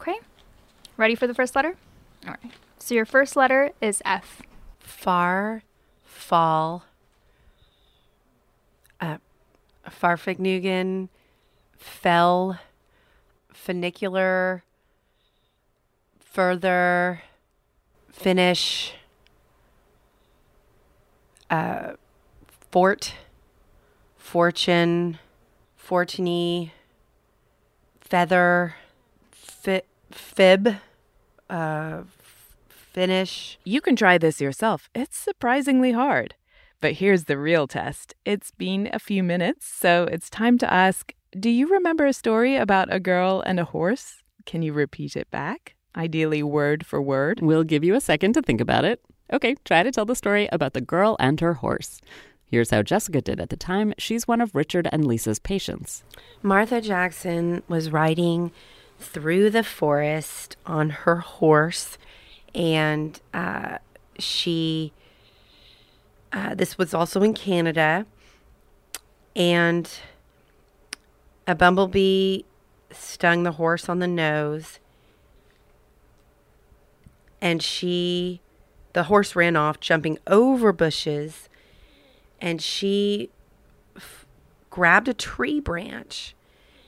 Okay? 0.00 0.18
Ready 0.96 1.14
for 1.14 1.26
the 1.26 1.34
first 1.34 1.56
letter? 1.56 1.76
All 2.26 2.34
right. 2.42 2.52
So 2.78 2.94
your 2.94 3.04
first 3.04 3.36
letter 3.36 3.70
is 3.80 4.02
F. 4.04 4.42
Far, 4.78 5.62
fall, 6.04 6.84
Fahrvergnügen, 9.88 11.08
fell, 11.76 12.58
funicular, 13.52 14.62
further, 16.18 17.22
finish, 18.12 18.94
uh, 21.50 21.92
fort, 22.70 23.14
fortune, 24.16 25.18
fortuny, 25.76 26.70
feather, 28.00 28.74
fi- 29.32 29.82
fib, 30.10 30.76
uh, 31.48 32.02
finish. 32.68 33.58
You 33.64 33.80
can 33.80 33.96
try 33.96 34.18
this 34.18 34.40
yourself. 34.40 34.88
It's 34.94 35.16
surprisingly 35.16 35.92
hard. 35.92 36.34
But 36.80 36.94
here's 36.94 37.24
the 37.24 37.38
real 37.38 37.66
test. 37.66 38.14
It's 38.24 38.50
been 38.52 38.88
a 38.92 38.98
few 38.98 39.22
minutes, 39.22 39.66
so 39.66 40.04
it's 40.04 40.30
time 40.30 40.56
to 40.58 40.72
ask 40.72 41.12
Do 41.38 41.50
you 41.50 41.68
remember 41.68 42.06
a 42.06 42.12
story 42.12 42.56
about 42.56 42.92
a 42.92 43.00
girl 43.00 43.42
and 43.44 43.60
a 43.60 43.64
horse? 43.64 44.22
Can 44.46 44.62
you 44.62 44.72
repeat 44.72 45.16
it 45.16 45.30
back? 45.30 45.74
Ideally, 45.94 46.42
word 46.42 46.86
for 46.86 47.02
word. 47.02 47.40
We'll 47.42 47.64
give 47.64 47.84
you 47.84 47.94
a 47.94 48.00
second 48.00 48.32
to 48.34 48.42
think 48.42 48.60
about 48.60 48.84
it. 48.84 49.02
Okay, 49.32 49.56
try 49.64 49.82
to 49.82 49.92
tell 49.92 50.06
the 50.06 50.16
story 50.16 50.48
about 50.50 50.72
the 50.72 50.80
girl 50.80 51.16
and 51.20 51.38
her 51.40 51.54
horse. 51.54 52.00
Here's 52.46 52.70
how 52.70 52.82
Jessica 52.82 53.20
did 53.20 53.40
at 53.40 53.50
the 53.50 53.56
time. 53.56 53.94
She's 53.98 54.26
one 54.26 54.40
of 54.40 54.54
Richard 54.54 54.88
and 54.90 55.06
Lisa's 55.06 55.38
patients. 55.38 56.02
Martha 56.42 56.80
Jackson 56.80 57.62
was 57.68 57.90
riding 57.90 58.50
through 58.98 59.50
the 59.50 59.62
forest 59.62 60.56
on 60.66 60.90
her 60.90 61.16
horse, 61.16 61.96
and 62.54 63.20
uh, 63.32 63.78
she 64.18 64.92
uh, 66.32 66.54
this 66.54 66.78
was 66.78 66.94
also 66.94 67.22
in 67.22 67.34
Canada. 67.34 68.06
And 69.34 69.90
a 71.46 71.54
bumblebee 71.54 72.42
stung 72.90 73.42
the 73.42 73.52
horse 73.52 73.88
on 73.88 73.98
the 73.98 74.08
nose. 74.08 74.78
And 77.40 77.62
she, 77.62 78.40
the 78.92 79.04
horse 79.04 79.34
ran 79.34 79.56
off, 79.56 79.80
jumping 79.80 80.18
over 80.26 80.72
bushes. 80.72 81.48
And 82.40 82.60
she 82.60 83.30
f- 83.96 84.26
grabbed 84.68 85.08
a 85.08 85.14
tree 85.14 85.60
branch 85.60 86.34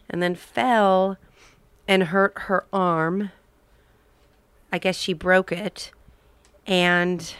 and 0.08 0.22
then 0.22 0.34
fell 0.34 1.16
and 1.88 2.04
hurt 2.04 2.32
her 2.36 2.66
arm. 2.72 3.30
I 4.72 4.78
guess 4.78 4.96
she 4.96 5.12
broke 5.12 5.52
it. 5.52 5.90
And 6.66 7.34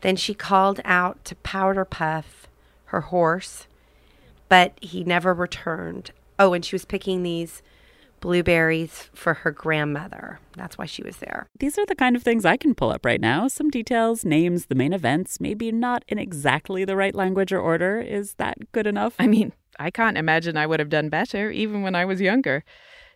then 0.00 0.16
she 0.16 0.34
called 0.34 0.80
out 0.84 1.24
to 1.24 1.34
Powder 1.36 1.84
Puff, 1.84 2.46
her 2.86 3.02
horse, 3.02 3.66
but 4.48 4.78
he 4.80 5.04
never 5.04 5.34
returned. 5.34 6.12
Oh, 6.38 6.52
and 6.52 6.64
she 6.64 6.74
was 6.74 6.84
picking 6.84 7.22
these 7.22 7.62
blueberries 8.20 9.10
for 9.14 9.34
her 9.34 9.50
grandmother. 9.50 10.40
That's 10.56 10.78
why 10.78 10.86
she 10.86 11.02
was 11.02 11.18
there. 11.18 11.46
These 11.58 11.78
are 11.78 11.86
the 11.86 11.94
kind 11.94 12.16
of 12.16 12.22
things 12.22 12.44
I 12.44 12.56
can 12.56 12.74
pull 12.74 12.90
up 12.90 13.04
right 13.04 13.20
now. 13.20 13.48
Some 13.48 13.70
details, 13.70 14.24
names, 14.24 14.66
the 14.66 14.74
main 14.74 14.92
events, 14.92 15.40
maybe 15.40 15.70
not 15.70 16.04
in 16.08 16.18
exactly 16.18 16.84
the 16.84 16.96
right 16.96 17.14
language 17.14 17.52
or 17.52 17.60
order. 17.60 18.00
Is 18.00 18.34
that 18.34 18.72
good 18.72 18.86
enough? 18.86 19.14
I 19.18 19.26
mean, 19.26 19.52
I 19.78 19.90
can't 19.90 20.18
imagine 20.18 20.56
I 20.56 20.66
would 20.66 20.80
have 20.80 20.88
done 20.88 21.08
better, 21.08 21.50
even 21.50 21.82
when 21.82 21.94
I 21.94 22.04
was 22.04 22.20
younger. 22.20 22.64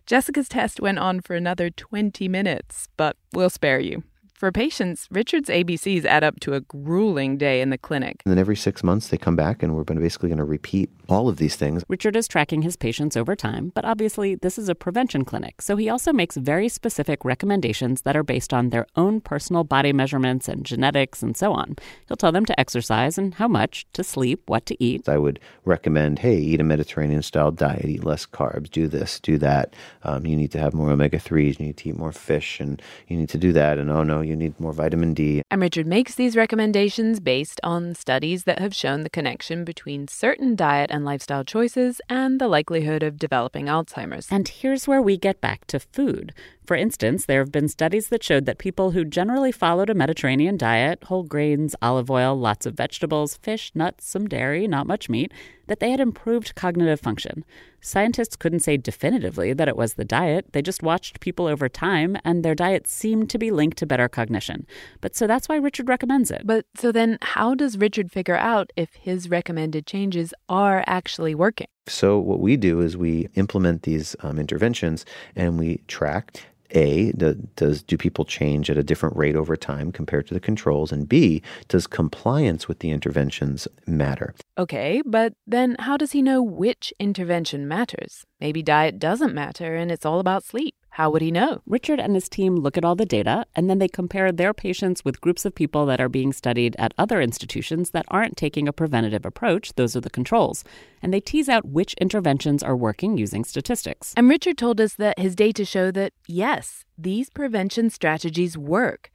Jessica's 0.07 0.49
test 0.49 0.81
went 0.81 0.99
on 0.99 1.21
for 1.21 1.35
another 1.35 1.71
20 1.71 2.29
minutes, 2.29 2.89
but 2.97 3.17
we'll 3.33 3.51
spare 3.51 3.81
you. 3.81 4.03
For 4.41 4.51
patients, 4.51 5.07
Richard's 5.11 5.51
ABCs 5.51 6.07
add 6.07 6.25
up 6.25 6.41
to 6.41 6.55
a 6.55 6.63
grueling 6.63 7.37
day 7.37 7.61
in 7.61 7.69
the 7.69 7.77
clinic. 7.77 8.23
And 8.25 8.33
then 8.33 8.39
every 8.39 8.57
six 8.57 8.83
months 8.83 9.09
they 9.09 9.19
come 9.19 9.37
back 9.37 9.63
and 9.63 9.77
we're 9.77 9.85
basically 9.85 10.31
going 10.31 10.39
to 10.39 10.45
repeat 10.45 10.89
all 11.11 11.29
of 11.29 11.37
these 11.37 11.57
things. 11.57 11.85
Richard 11.89 12.17
is 12.17 12.27
tracking 12.27 12.63
his 12.63 12.75
patients 12.75 13.19
over 13.19 13.37
time, 13.37 13.71
but 13.75 13.85
obviously 13.85 14.37
this 14.37 14.57
is 14.57 14.71
a 14.71 14.75
prevention 14.75 15.27
clinic, 15.27 15.61
so 15.61 15.77
he 15.77 15.91
also 15.91 16.11
makes 16.11 16.37
very 16.37 16.71
specific 16.71 17.23
recommendations 17.23 18.03
that 18.03 18.17
are 18.17 18.23
based 18.23 18.55
on 18.55 18.71
their 18.71 18.87
own 18.97 19.21
personal 19.21 19.63
body 19.63 19.93
measurements 19.93 20.49
and 20.49 20.65
genetics 20.65 21.23
and 21.23 21.37
so 21.37 21.53
on. 21.53 21.77
He'll 22.09 22.17
tell 22.17 22.33
them 22.33 22.47
to 22.47 22.59
exercise 22.59 23.19
and 23.19 23.35
how 23.35 23.49
much, 23.49 23.87
to 23.93 24.03
sleep, 24.03 24.45
what 24.47 24.65
to 24.67 24.83
eat. 24.83 25.07
I 25.07 25.19
would 25.19 25.39
recommend, 25.67 26.21
hey, 26.21 26.39
eat 26.39 26.61
a 26.61 26.65
Mediterranean 26.65 27.21
style 27.21 27.51
diet, 27.51 27.85
eat 27.85 28.05
less 28.05 28.25
carbs, 28.25 28.71
do 28.71 28.89
this, 28.89 29.21
do 29.21 29.37
that. 29.37 29.75
Um, 30.05 30.25
you 30.25 30.35
need 30.35 30.53
to 30.53 30.59
have 30.59 30.73
more 30.73 30.91
omega 30.91 31.19
3s, 31.19 31.59
you 31.59 31.67
need 31.67 31.77
to 31.77 31.91
eat 31.91 31.99
more 31.99 32.13
fish, 32.13 32.59
and 32.59 32.81
you 33.09 33.19
need 33.19 33.29
to 33.29 33.39
do 33.39 33.53
that. 33.53 33.77
And 33.77 33.91
oh 33.91 34.03
no, 34.03 34.30
you 34.31 34.37
need 34.37 34.59
more 34.59 34.73
vitamin 34.73 35.13
D. 35.13 35.43
And 35.51 35.61
Richard 35.61 35.87
makes 35.87 36.15
these 36.15 36.37
recommendations 36.37 37.21
based 37.21 37.61
on 37.63 37.95
studies 37.95 38.45
that 38.45 38.61
have 38.61 38.75
shown 38.75 39.03
the 39.03 39.11
connection 39.11 39.65
between 39.65 40.09
certain 40.09 40.55
diet 40.55 40.91
and 40.91 41.05
lifestyle 41.05 41.45
choices 41.45 42.01
and 42.09 42.41
the 42.41 42.49
likelihood 42.49 43.03
of 43.03 43.19
developing 43.19 43.67
Alzheimer's. 43.67 44.29
And 44.31 44.49
here's 44.49 44.89
where 44.89 45.03
we 45.03 45.19
get 45.19 45.41
back 45.41 45.67
to 45.67 45.81
food. 45.81 46.33
For 46.71 46.77
instance, 46.77 47.27
there 47.27 47.41
have 47.41 47.51
been 47.51 47.67
studies 47.67 48.11
that 48.11 48.23
showed 48.23 48.47
that 48.47 48.59
people 48.59 48.93
who 48.93 49.05
generally 49.05 49.51
followed 49.51 49.91
a 49.91 49.95
Mediterranean 49.95 50.57
diet, 50.57 51.03
whole 51.03 51.25
grains, 51.25 51.75
olive 51.83 52.13
oil, 52.13 52.37
lots 52.37 52.65
of 52.65 52.75
vegetables, 52.75 53.37
fish, 53.39 53.73
nuts, 53.75 54.09
some 54.09 54.29
dairy, 54.29 54.69
not 54.69 54.87
much 54.87 55.09
meat, 55.09 55.33
that 55.67 55.81
they 55.81 55.91
had 55.91 55.99
improved 55.99 56.55
cognitive 56.55 57.01
function. 57.01 57.45
Scientists 57.81 58.37
couldn't 58.37 58.61
say 58.61 58.77
definitively 58.77 59.53
that 59.53 59.67
it 59.67 59.77
was 59.77 59.95
the 59.95 60.05
diet. 60.05 60.53
They 60.53 60.63
just 60.63 60.81
watched 60.81 61.19
people 61.19 61.49
over 61.49 61.69
time, 61.69 62.17
and 62.25 62.45
their 62.45 62.55
diet 62.55 62.87
seemed 62.87 63.31
to 63.31 63.39
be 63.39 63.51
linked 63.51 63.79
to 63.79 63.87
better 63.87 64.09
cognition. 64.09 64.65
But 65.01 65.17
so 65.17 65.27
that's 65.27 65.49
why 65.49 65.57
Richard 65.57 65.89
recommends 65.89 66.31
it. 66.31 66.43
But 66.45 66.67
so 66.77 66.93
then, 66.93 67.19
how 67.21 67.57
does 67.57 67.79
Richard 67.79 68.13
figure 68.13 68.37
out 68.37 68.73
if 68.77 68.95
his 68.95 69.29
recommended 69.29 69.89
changes 69.89 70.33
are 70.49 70.85
actually 70.87 71.35
working? 71.35 71.67
So, 71.89 72.21
what 72.21 72.39
we 72.39 72.57
do 72.57 72.81
is 72.81 72.97
we 72.97 73.29
implement 73.35 73.83
these 73.83 74.15
um, 74.21 74.39
interventions 74.39 75.05
and 75.35 75.59
we 75.59 75.83
track 75.89 76.47
a, 76.75 77.13
does 77.13 77.83
do 77.83 77.97
people 77.97 78.25
change 78.25 78.71
at 78.71 78.77
a 78.77 78.83
different 78.83 79.17
rate 79.17 79.37
over 79.37 79.57
time 79.57 79.93
compared 79.93 80.27
to 80.29 80.35
the 80.35 80.41
controls? 80.41 80.93
And 80.93 81.09
B, 81.09 81.43
does 81.69 81.87
compliance 81.87 82.69
with 82.69 82.81
the 82.81 82.91
interventions 82.91 83.67
matter? 83.87 84.35
Okay, 84.59 85.03
but 85.05 85.35
then 85.47 85.77
how 85.79 85.97
does 85.97 86.13
he 86.13 86.23
know 86.23 86.43
which 86.43 86.93
intervention 86.99 87.67
matters? 87.69 88.25
Maybe 88.41 88.63
diet 88.63 88.99
doesn't 88.99 89.35
matter 89.35 89.75
and 89.77 89.91
it's 89.91 90.07
all 90.07 90.21
about 90.21 90.45
sleep. 90.45 90.75
How 90.91 91.09
would 91.11 91.23
he 91.23 91.31
know? 91.31 91.63
Richard 91.67 92.01
and 92.01 92.15
his 92.15 92.29
team 92.29 92.57
look 92.57 92.77
at 92.77 92.85
all 92.85 92.97
the 92.97 93.07
data 93.07 93.47
and 93.55 93.71
then 93.71 93.79
they 93.79 93.89
compare 93.89 94.33
their 94.33 94.53
patients 94.53 95.05
with 95.05 95.21
groups 95.21 95.45
of 95.45 95.55
people 95.55 95.87
that 95.87 96.01
are 96.01 96.09
being 96.09 96.33
studied 96.33 96.75
at 96.79 96.93
other 96.99 97.21
institutions 97.21 97.91
that 97.91 98.05
aren't 98.09 98.37
taking 98.37 98.67
a 98.67 98.73
preventative 98.73 99.25
approach. 99.25 99.73
Those 99.75 99.95
are 99.95 100.01
the 100.01 100.11
controls. 100.11 100.65
And 101.01 101.15
they 101.15 101.21
tease 101.21 101.49
out 101.49 101.65
which 101.65 101.95
interventions 101.95 102.63
are 102.63 102.77
working 102.77 103.17
using 103.17 103.45
statistics. 103.45 104.13
And 104.17 104.29
Richard 104.29 104.59
told 104.59 104.81
us 104.81 104.95
that 104.95 105.19
his 105.19 105.37
data 105.37 105.65
show 105.65 105.91
that, 105.93 106.13
yes, 106.27 106.85
these 106.99 107.31
prevention 107.31 107.89
strategies 107.89 108.59
work 108.59 109.11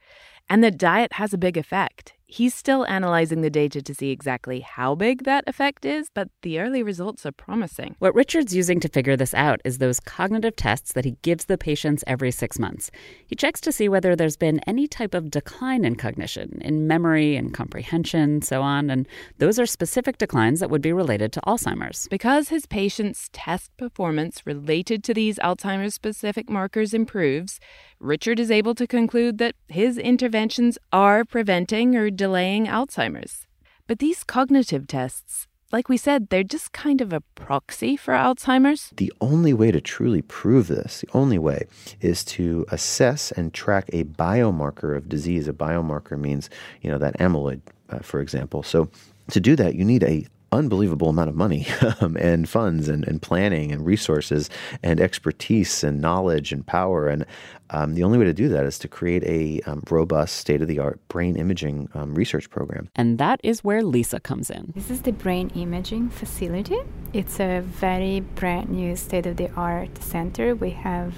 and 0.48 0.64
that 0.64 0.78
diet 0.78 1.14
has 1.14 1.34
a 1.34 1.38
big 1.38 1.56
effect. 1.56 2.14
He's 2.28 2.54
still 2.54 2.84
analyzing 2.86 3.42
the 3.42 3.50
data 3.50 3.80
to 3.80 3.94
see 3.94 4.10
exactly 4.10 4.58
how 4.58 4.96
big 4.96 5.22
that 5.22 5.44
effect 5.46 5.84
is, 5.84 6.10
but 6.12 6.28
the 6.42 6.58
early 6.58 6.82
results 6.82 7.24
are 7.24 7.30
promising. 7.30 7.94
What 8.00 8.16
Richard's 8.16 8.52
using 8.52 8.80
to 8.80 8.88
figure 8.88 9.16
this 9.16 9.32
out 9.32 9.60
is 9.64 9.78
those 9.78 10.00
cognitive 10.00 10.56
tests 10.56 10.92
that 10.94 11.04
he 11.04 11.16
gives 11.22 11.44
the 11.44 11.56
patients 11.56 12.02
every 12.04 12.32
six 12.32 12.58
months. 12.58 12.90
He 13.28 13.36
checks 13.36 13.60
to 13.60 13.70
see 13.70 13.88
whether 13.88 14.16
there's 14.16 14.36
been 14.36 14.58
any 14.66 14.88
type 14.88 15.14
of 15.14 15.30
decline 15.30 15.84
in 15.84 15.94
cognition, 15.94 16.60
in 16.62 16.88
memory 16.88 17.36
and 17.36 17.54
comprehension, 17.54 18.42
so 18.42 18.60
on, 18.60 18.90
and 18.90 19.06
those 19.38 19.60
are 19.60 19.66
specific 19.66 20.18
declines 20.18 20.58
that 20.58 20.68
would 20.68 20.82
be 20.82 20.92
related 20.92 21.32
to 21.34 21.40
Alzheimer's. 21.46 22.08
Because 22.08 22.48
his 22.48 22.66
patients' 22.66 23.30
test 23.32 23.70
performance 23.76 24.44
related 24.44 25.04
to 25.04 25.14
these 25.14 25.38
Alzheimer's 25.38 25.94
specific 25.94 26.50
markers 26.50 26.92
improves, 26.92 27.60
Richard 28.00 28.40
is 28.40 28.50
able 28.50 28.74
to 28.74 28.86
conclude 28.88 29.38
that 29.38 29.54
his 29.68 29.96
interventions 29.96 30.76
are 30.92 31.24
preventing 31.24 31.94
or 31.94 32.10
delaying 32.16 32.66
Alzheimer's. 32.66 33.46
But 33.86 34.00
these 34.00 34.24
cognitive 34.24 34.86
tests, 34.86 35.46
like 35.72 35.88
we 35.88 35.96
said, 35.96 36.28
they're 36.28 36.42
just 36.42 36.72
kind 36.72 37.00
of 37.00 37.12
a 37.12 37.22
proxy 37.34 37.96
for 37.96 38.14
Alzheimer's. 38.14 38.90
The 38.96 39.12
only 39.20 39.52
way 39.52 39.70
to 39.70 39.80
truly 39.80 40.22
prove 40.22 40.68
this, 40.68 41.02
the 41.02 41.08
only 41.12 41.38
way, 41.38 41.66
is 42.00 42.24
to 42.24 42.64
assess 42.70 43.32
and 43.32 43.52
track 43.52 43.90
a 43.92 44.04
biomarker 44.04 44.96
of 44.96 45.08
disease. 45.08 45.48
A 45.48 45.52
biomarker 45.52 46.18
means, 46.18 46.50
you 46.82 46.90
know, 46.90 46.98
that 46.98 47.18
amyloid, 47.18 47.60
uh, 47.90 47.98
for 47.98 48.20
example. 48.20 48.62
So 48.62 48.88
to 49.30 49.40
do 49.40 49.56
that, 49.56 49.74
you 49.74 49.84
need 49.84 50.02
a 50.02 50.26
unbelievable 50.52 51.08
amount 51.08 51.28
of 51.28 51.34
money 51.34 51.66
um, 52.00 52.16
and 52.16 52.48
funds 52.48 52.88
and, 52.88 53.06
and 53.06 53.20
planning 53.20 53.72
and 53.72 53.84
resources 53.84 54.48
and 54.82 55.00
expertise 55.00 55.82
and 55.82 56.00
knowledge 56.00 56.52
and 56.52 56.66
power. 56.66 57.08
And 57.08 57.26
um, 57.70 57.94
the 57.94 58.04
only 58.04 58.18
way 58.18 58.24
to 58.24 58.32
do 58.32 58.48
that 58.48 58.64
is 58.64 58.78
to 58.80 58.88
create 58.88 59.24
a 59.24 59.60
um, 59.68 59.82
robust, 59.90 60.36
state 60.36 60.62
of 60.62 60.68
the 60.68 60.78
art 60.78 61.00
brain 61.08 61.36
imaging 61.36 61.88
um, 61.94 62.14
research 62.14 62.48
program. 62.48 62.88
And 62.94 63.18
that 63.18 63.40
is 63.42 63.64
where 63.64 63.82
Lisa 63.82 64.20
comes 64.20 64.50
in. 64.50 64.72
This 64.74 64.90
is 64.90 65.02
the 65.02 65.12
brain 65.12 65.50
imaging 65.54 66.10
facility. 66.10 66.78
It's 67.12 67.40
a 67.40 67.60
very 67.60 68.20
brand 68.20 68.68
new, 68.68 68.96
state 68.96 69.26
of 69.26 69.36
the 69.36 69.50
art 69.52 70.02
center. 70.02 70.54
We 70.54 70.70
have 70.70 71.14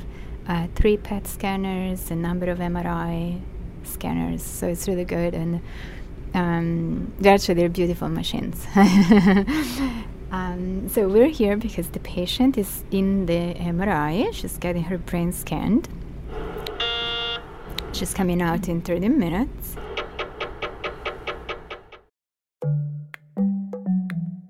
uh, 0.47 0.67
three 0.75 0.97
PET 0.97 1.27
scanners, 1.27 2.11
a 2.11 2.17
number 2.17 2.51
of 2.51 2.59
MRI 2.59 3.41
scanners, 3.85 4.43
so 4.43 4.69
it's 4.69 4.89
really 4.89 5.05
good. 5.05 5.35
And 5.35 5.61
um, 6.35 7.13
they're 7.19 7.35
actually 7.35 7.55
they're 7.55 7.69
beautiful 7.69 8.09
machines. 8.09 8.67
um, 10.31 10.89
so 10.89 11.09
we're 11.09 11.29
here 11.29 11.57
because 11.57 11.89
the 11.89 12.01
patient 12.01 12.59
is 12.59 12.85
in 12.91 13.27
the 13.27 13.55
MRI. 13.55 14.33
She's 14.33 14.57
getting 14.59 14.85
her 14.85 14.99
brain 14.99 15.33
scanned. 15.33 15.89
She's 17.93 18.15
coming 18.15 18.43
out 18.43 18.69
in 18.69 18.81
30 18.83 19.09
minutes. 19.09 19.77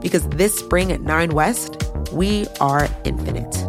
because 0.00 0.28
this 0.30 0.56
spring 0.56 0.92
at 0.92 1.00
Nine 1.00 1.30
West, 1.30 1.82
we 2.12 2.46
are 2.60 2.88
infinite. 3.04 3.66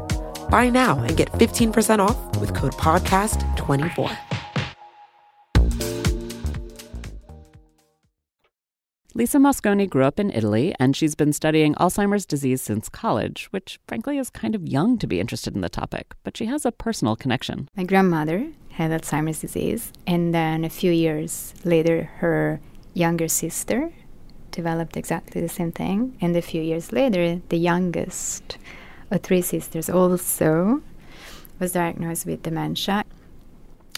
Buy 0.49 0.69
now 0.69 0.99
and 0.99 1.15
get 1.15 1.31
15% 1.33 1.99
off 1.99 2.39
with 2.39 2.53
code 2.55 2.73
PODCAST24. 2.73 4.17
Lisa 9.15 9.37
Mosconi 9.37 9.89
grew 9.89 10.05
up 10.05 10.17
in 10.17 10.31
Italy 10.31 10.73
and 10.79 10.95
she's 10.95 11.13
been 11.13 11.33
studying 11.33 11.75
Alzheimer's 11.75 12.25
disease 12.25 12.61
since 12.61 12.87
college, 12.87 13.47
which 13.51 13.77
frankly 13.85 14.17
is 14.17 14.29
kind 14.29 14.55
of 14.55 14.65
young 14.65 14.97
to 14.97 15.07
be 15.07 15.19
interested 15.19 15.55
in 15.55 15.61
the 15.61 15.67
topic, 15.67 16.13
but 16.23 16.37
she 16.37 16.45
has 16.45 16.65
a 16.65 16.71
personal 16.71 17.17
connection. 17.17 17.67
My 17.75 17.83
grandmother 17.83 18.47
had 18.69 18.91
Alzheimer's 18.91 19.41
disease, 19.41 19.91
and 20.07 20.33
then 20.33 20.63
a 20.63 20.69
few 20.69 20.91
years 20.93 21.53
later, 21.65 22.03
her 22.19 22.61
younger 22.93 23.27
sister 23.27 23.91
developed 24.51 24.97
exactly 24.97 25.41
the 25.41 25.49
same 25.49 25.71
thing. 25.71 26.17
And 26.21 26.35
a 26.35 26.41
few 26.41 26.61
years 26.61 26.91
later, 26.91 27.41
the 27.49 27.57
youngest 27.57 28.57
of 29.11 29.21
three 29.21 29.41
sisters 29.41 29.89
also 29.89 30.81
was 31.59 31.73
diagnosed 31.73 32.25
with 32.25 32.43
dementia. 32.43 33.03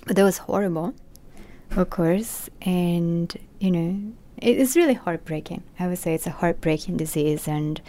But 0.06 0.16
that 0.16 0.24
was 0.24 0.40
horrible, 0.40 0.94
of 1.72 1.90
course. 1.90 2.50
And, 2.62 3.36
you 3.60 3.72
know, 3.72 4.14
it, 4.38 4.60
it's 4.60 4.76
really 4.76 4.96
heartbreaking. 4.96 5.64
I 5.80 5.88
would 5.88 6.00
say 6.00 6.16
it's 6.16 6.28
a 6.28 6.32
heartbreaking 6.32 6.98
disease. 6.98 7.48
And 7.48 7.80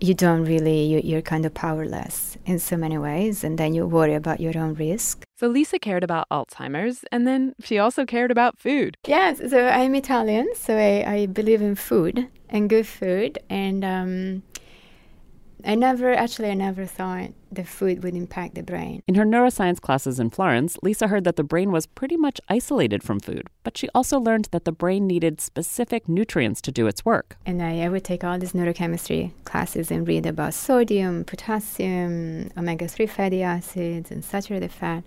you 0.00 0.14
don't 0.14 0.44
really, 0.44 0.84
you, 0.84 1.00
you're 1.02 1.22
kind 1.22 1.44
of 1.44 1.52
powerless 1.54 2.38
in 2.46 2.58
so 2.58 2.76
many 2.76 2.98
ways. 2.98 3.42
And 3.42 3.58
then 3.58 3.74
you 3.74 3.86
worry 3.86 4.14
about 4.14 4.40
your 4.40 4.56
own 4.56 4.74
risk. 4.74 5.25
So 5.38 5.48
Lisa 5.48 5.78
cared 5.78 6.02
about 6.02 6.28
Alzheimer's 6.30 7.04
and 7.12 7.26
then 7.26 7.54
she 7.62 7.78
also 7.78 8.06
cared 8.06 8.30
about 8.30 8.58
food. 8.58 8.96
Yes, 9.06 9.38
so 9.50 9.68
I'm 9.68 9.94
Italian, 9.94 10.48
so 10.54 10.76
I, 10.76 11.04
I 11.06 11.26
believe 11.26 11.60
in 11.60 11.74
food 11.74 12.28
and 12.48 12.70
good 12.70 12.86
food. 12.86 13.38
And 13.50 13.84
um, 13.84 14.42
I 15.64 15.74
never, 15.74 16.12
actually, 16.12 16.50
I 16.50 16.54
never 16.54 16.86
thought 16.86 17.30
the 17.50 17.64
food 17.64 18.02
would 18.02 18.14
impact 18.14 18.54
the 18.54 18.62
brain. 18.62 19.02
In 19.06 19.14
her 19.14 19.24
neuroscience 19.24 19.80
classes 19.80 20.20
in 20.20 20.30
Florence, 20.30 20.78
Lisa 20.82 21.08
heard 21.08 21.24
that 21.24 21.36
the 21.36 21.44
brain 21.44 21.72
was 21.72 21.86
pretty 21.86 22.16
much 22.16 22.40
isolated 22.48 23.02
from 23.02 23.20
food, 23.20 23.48
but 23.64 23.76
she 23.76 23.88
also 23.94 24.18
learned 24.20 24.48
that 24.52 24.64
the 24.64 24.72
brain 24.72 25.06
needed 25.06 25.40
specific 25.40 26.08
nutrients 26.08 26.60
to 26.62 26.72
do 26.72 26.86
its 26.86 27.04
work. 27.04 27.36
And 27.46 27.62
I, 27.62 27.80
I 27.80 27.88
would 27.88 28.04
take 28.04 28.22
all 28.22 28.38
these 28.38 28.52
neurochemistry 28.52 29.32
classes 29.44 29.90
and 29.90 30.06
read 30.06 30.26
about 30.26 30.54
sodium, 30.54 31.24
potassium, 31.24 32.50
omega 32.56 32.86
3 32.86 33.06
fatty 33.06 33.42
acids, 33.42 34.10
and 34.10 34.24
saturated 34.24 34.70
fat. 34.70 35.04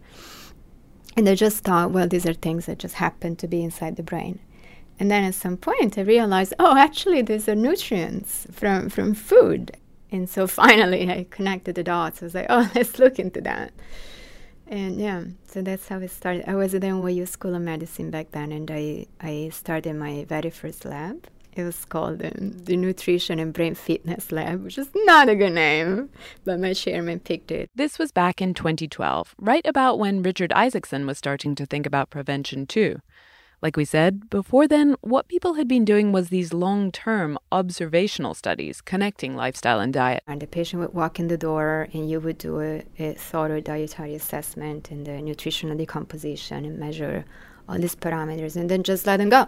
And 1.15 1.27
I 1.27 1.35
just 1.35 1.63
thought, 1.63 1.91
well, 1.91 2.07
these 2.07 2.25
are 2.25 2.33
things 2.33 2.65
that 2.65 2.79
just 2.79 2.95
happen 2.95 3.35
to 3.38 3.47
be 3.47 3.63
inside 3.63 3.95
the 3.97 4.03
brain. 4.03 4.39
And 4.99 5.09
then 5.09 5.23
at 5.23 5.35
some 5.35 5.57
point, 5.57 5.97
I 5.97 6.01
realized, 6.01 6.53
oh, 6.59 6.75
actually, 6.75 7.21
these 7.21 7.47
are 7.47 7.55
nutrients 7.55 8.47
from, 8.51 8.89
from 8.89 9.13
food. 9.13 9.71
And 10.12 10.30
so 10.30 10.48
finally, 10.62 11.10
I 11.10 11.26
connected 11.30 11.76
the 11.76 11.84
dots. 11.84 12.22
I 12.22 12.26
was 12.26 12.36
like, 12.36 12.48
oh, 12.50 12.69
let's 12.76 13.00
look 13.00 13.19
into 13.19 13.41
that. 13.41 13.74
And 14.67 15.02
yeah, 15.02 15.24
so 15.48 15.63
that's 15.63 15.88
how 15.88 15.98
it 15.98 16.12
started. 16.12 16.48
I 16.48 16.54
was 16.56 16.76
at 16.76 16.82
the 16.82 16.88
NYU 16.88 17.28
School 17.28 17.56
of 17.56 17.62
Medicine 17.62 18.12
back 18.12 18.32
then, 18.32 18.52
and 18.52 18.69
I, 18.69 19.08
I 19.19 19.50
started 19.52 19.95
my 19.95 20.26
very 20.26 20.52
first 20.52 20.86
lab. 20.86 21.28
It 21.54 21.63
was 21.63 21.84
called 21.86 22.24
um, 22.24 22.52
the 22.52 22.78
Nutrition 22.78 23.39
and 23.39 23.52
Brain 23.52 23.74
Fitness 23.74 24.32
Lab, 24.32 24.63
which 24.63 24.78
is 24.78 24.89
not 24.93 25.28
a 25.28 25.36
good 25.36 25.54
name, 25.54 26.10
but 26.45 26.60
my 26.60 26.74
chairman 26.74 27.19
picked 27.19 27.52
it. 27.52 27.72
This 27.74 27.98
was 27.98 28.12
back 28.12 28.41
in 28.41 28.54
2012, 28.54 29.34
right 29.39 29.65
about 29.65 29.98
when 29.98 30.22
Richard 30.22 30.54
Isaacson 30.54 31.08
was 31.08 31.17
starting 31.17 31.56
to 31.56 31.65
think 31.65 31.88
about 31.88 32.12
prevention 32.12 32.67
too. 32.67 33.00
Like 33.62 33.76
we 33.76 33.84
said, 33.84 34.30
before 34.30 34.67
then, 34.67 34.95
what 35.02 35.28
people 35.28 35.56
had 35.56 35.67
been 35.67 35.84
doing 35.84 36.12
was 36.13 36.30
these 36.30 36.54
long 36.54 36.91
term 36.91 37.38
observational 37.52 38.34
studies 38.34 38.80
connecting 38.80 39.36
lifestyle 39.36 39.82
and 39.82 39.93
diet. 39.93 40.24
And 40.26 40.41
the 40.41 40.48
patient 40.48 40.82
would 40.82 40.93
walk 40.93 41.19
in 41.19 41.28
the 41.28 41.38
door, 41.38 41.89
and 41.93 42.10
you 42.10 42.22
would 42.22 42.38
do 42.38 42.62
a, 42.62 42.84
a 42.98 43.13
thorough 43.15 43.60
dietary 43.60 44.15
assessment 44.15 44.91
and 44.91 45.06
the 45.06 45.22
nutritional 45.22 45.76
decomposition 45.76 46.63
and 46.63 46.80
measure 46.80 47.26
all 47.67 47.78
these 47.78 47.95
parameters, 47.95 48.56
and 48.56 48.69
then 48.69 48.84
just 48.84 49.06
let 49.06 49.17
them 49.17 49.30
go 49.30 49.48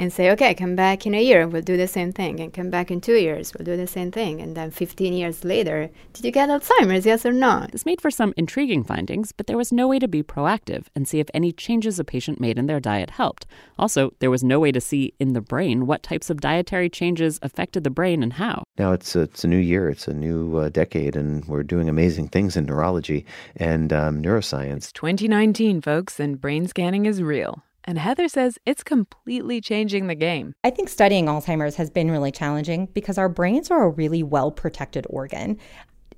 and 0.00 0.10
say, 0.10 0.30
okay, 0.30 0.54
come 0.54 0.74
back 0.74 1.06
in 1.06 1.14
a 1.14 1.22
year, 1.22 1.46
we'll 1.46 1.60
do 1.60 1.76
the 1.76 1.86
same 1.86 2.10
thing, 2.10 2.40
and 2.40 2.54
come 2.54 2.70
back 2.70 2.90
in 2.90 3.02
two 3.02 3.16
years, 3.16 3.52
we'll 3.52 3.66
do 3.66 3.76
the 3.76 3.86
same 3.86 4.10
thing. 4.10 4.40
And 4.40 4.56
then 4.56 4.70
15 4.70 5.12
years 5.12 5.44
later, 5.44 5.90
did 6.14 6.24
you 6.24 6.32
get 6.32 6.48
Alzheimer's, 6.48 7.04
yes 7.04 7.26
or 7.26 7.32
no? 7.32 7.66
This 7.70 7.84
made 7.84 8.00
for 8.00 8.10
some 8.10 8.32
intriguing 8.38 8.82
findings, 8.82 9.30
but 9.30 9.46
there 9.46 9.58
was 9.58 9.72
no 9.72 9.86
way 9.86 9.98
to 9.98 10.08
be 10.08 10.22
proactive 10.22 10.86
and 10.96 11.06
see 11.06 11.20
if 11.20 11.28
any 11.34 11.52
changes 11.52 11.98
a 11.98 12.04
patient 12.04 12.40
made 12.40 12.58
in 12.58 12.64
their 12.64 12.80
diet 12.80 13.10
helped. 13.10 13.44
Also, 13.78 14.14
there 14.20 14.30
was 14.30 14.42
no 14.42 14.58
way 14.58 14.72
to 14.72 14.80
see 14.80 15.12
in 15.20 15.34
the 15.34 15.42
brain 15.42 15.86
what 15.86 16.02
types 16.02 16.30
of 16.30 16.40
dietary 16.40 16.88
changes 16.88 17.38
affected 17.42 17.84
the 17.84 17.90
brain 17.90 18.22
and 18.22 18.32
how. 18.32 18.62
Now 18.78 18.92
it's 18.92 19.14
a, 19.14 19.20
it's 19.20 19.44
a 19.44 19.48
new 19.48 19.58
year, 19.58 19.90
it's 19.90 20.08
a 20.08 20.14
new 20.14 20.56
uh, 20.56 20.70
decade, 20.70 21.14
and 21.14 21.44
we're 21.44 21.62
doing 21.62 21.90
amazing 21.90 22.28
things 22.28 22.56
in 22.56 22.64
neurology 22.64 23.26
and 23.56 23.92
um, 23.92 24.22
neuroscience. 24.22 24.94
2019, 24.94 25.82
folks, 25.82 26.18
and 26.18 26.40
brain 26.40 26.66
scanning 26.66 27.04
is 27.04 27.22
real. 27.22 27.62
And 27.84 27.98
Heather 27.98 28.28
says 28.28 28.58
it's 28.66 28.82
completely 28.82 29.60
changing 29.60 30.06
the 30.06 30.14
game. 30.14 30.54
I 30.64 30.70
think 30.70 30.88
studying 30.88 31.26
Alzheimer's 31.26 31.76
has 31.76 31.90
been 31.90 32.10
really 32.10 32.32
challenging 32.32 32.86
because 32.92 33.18
our 33.18 33.28
brains 33.28 33.70
are 33.70 33.84
a 33.84 33.90
really 33.90 34.22
well 34.22 34.50
protected 34.50 35.06
organ. 35.08 35.58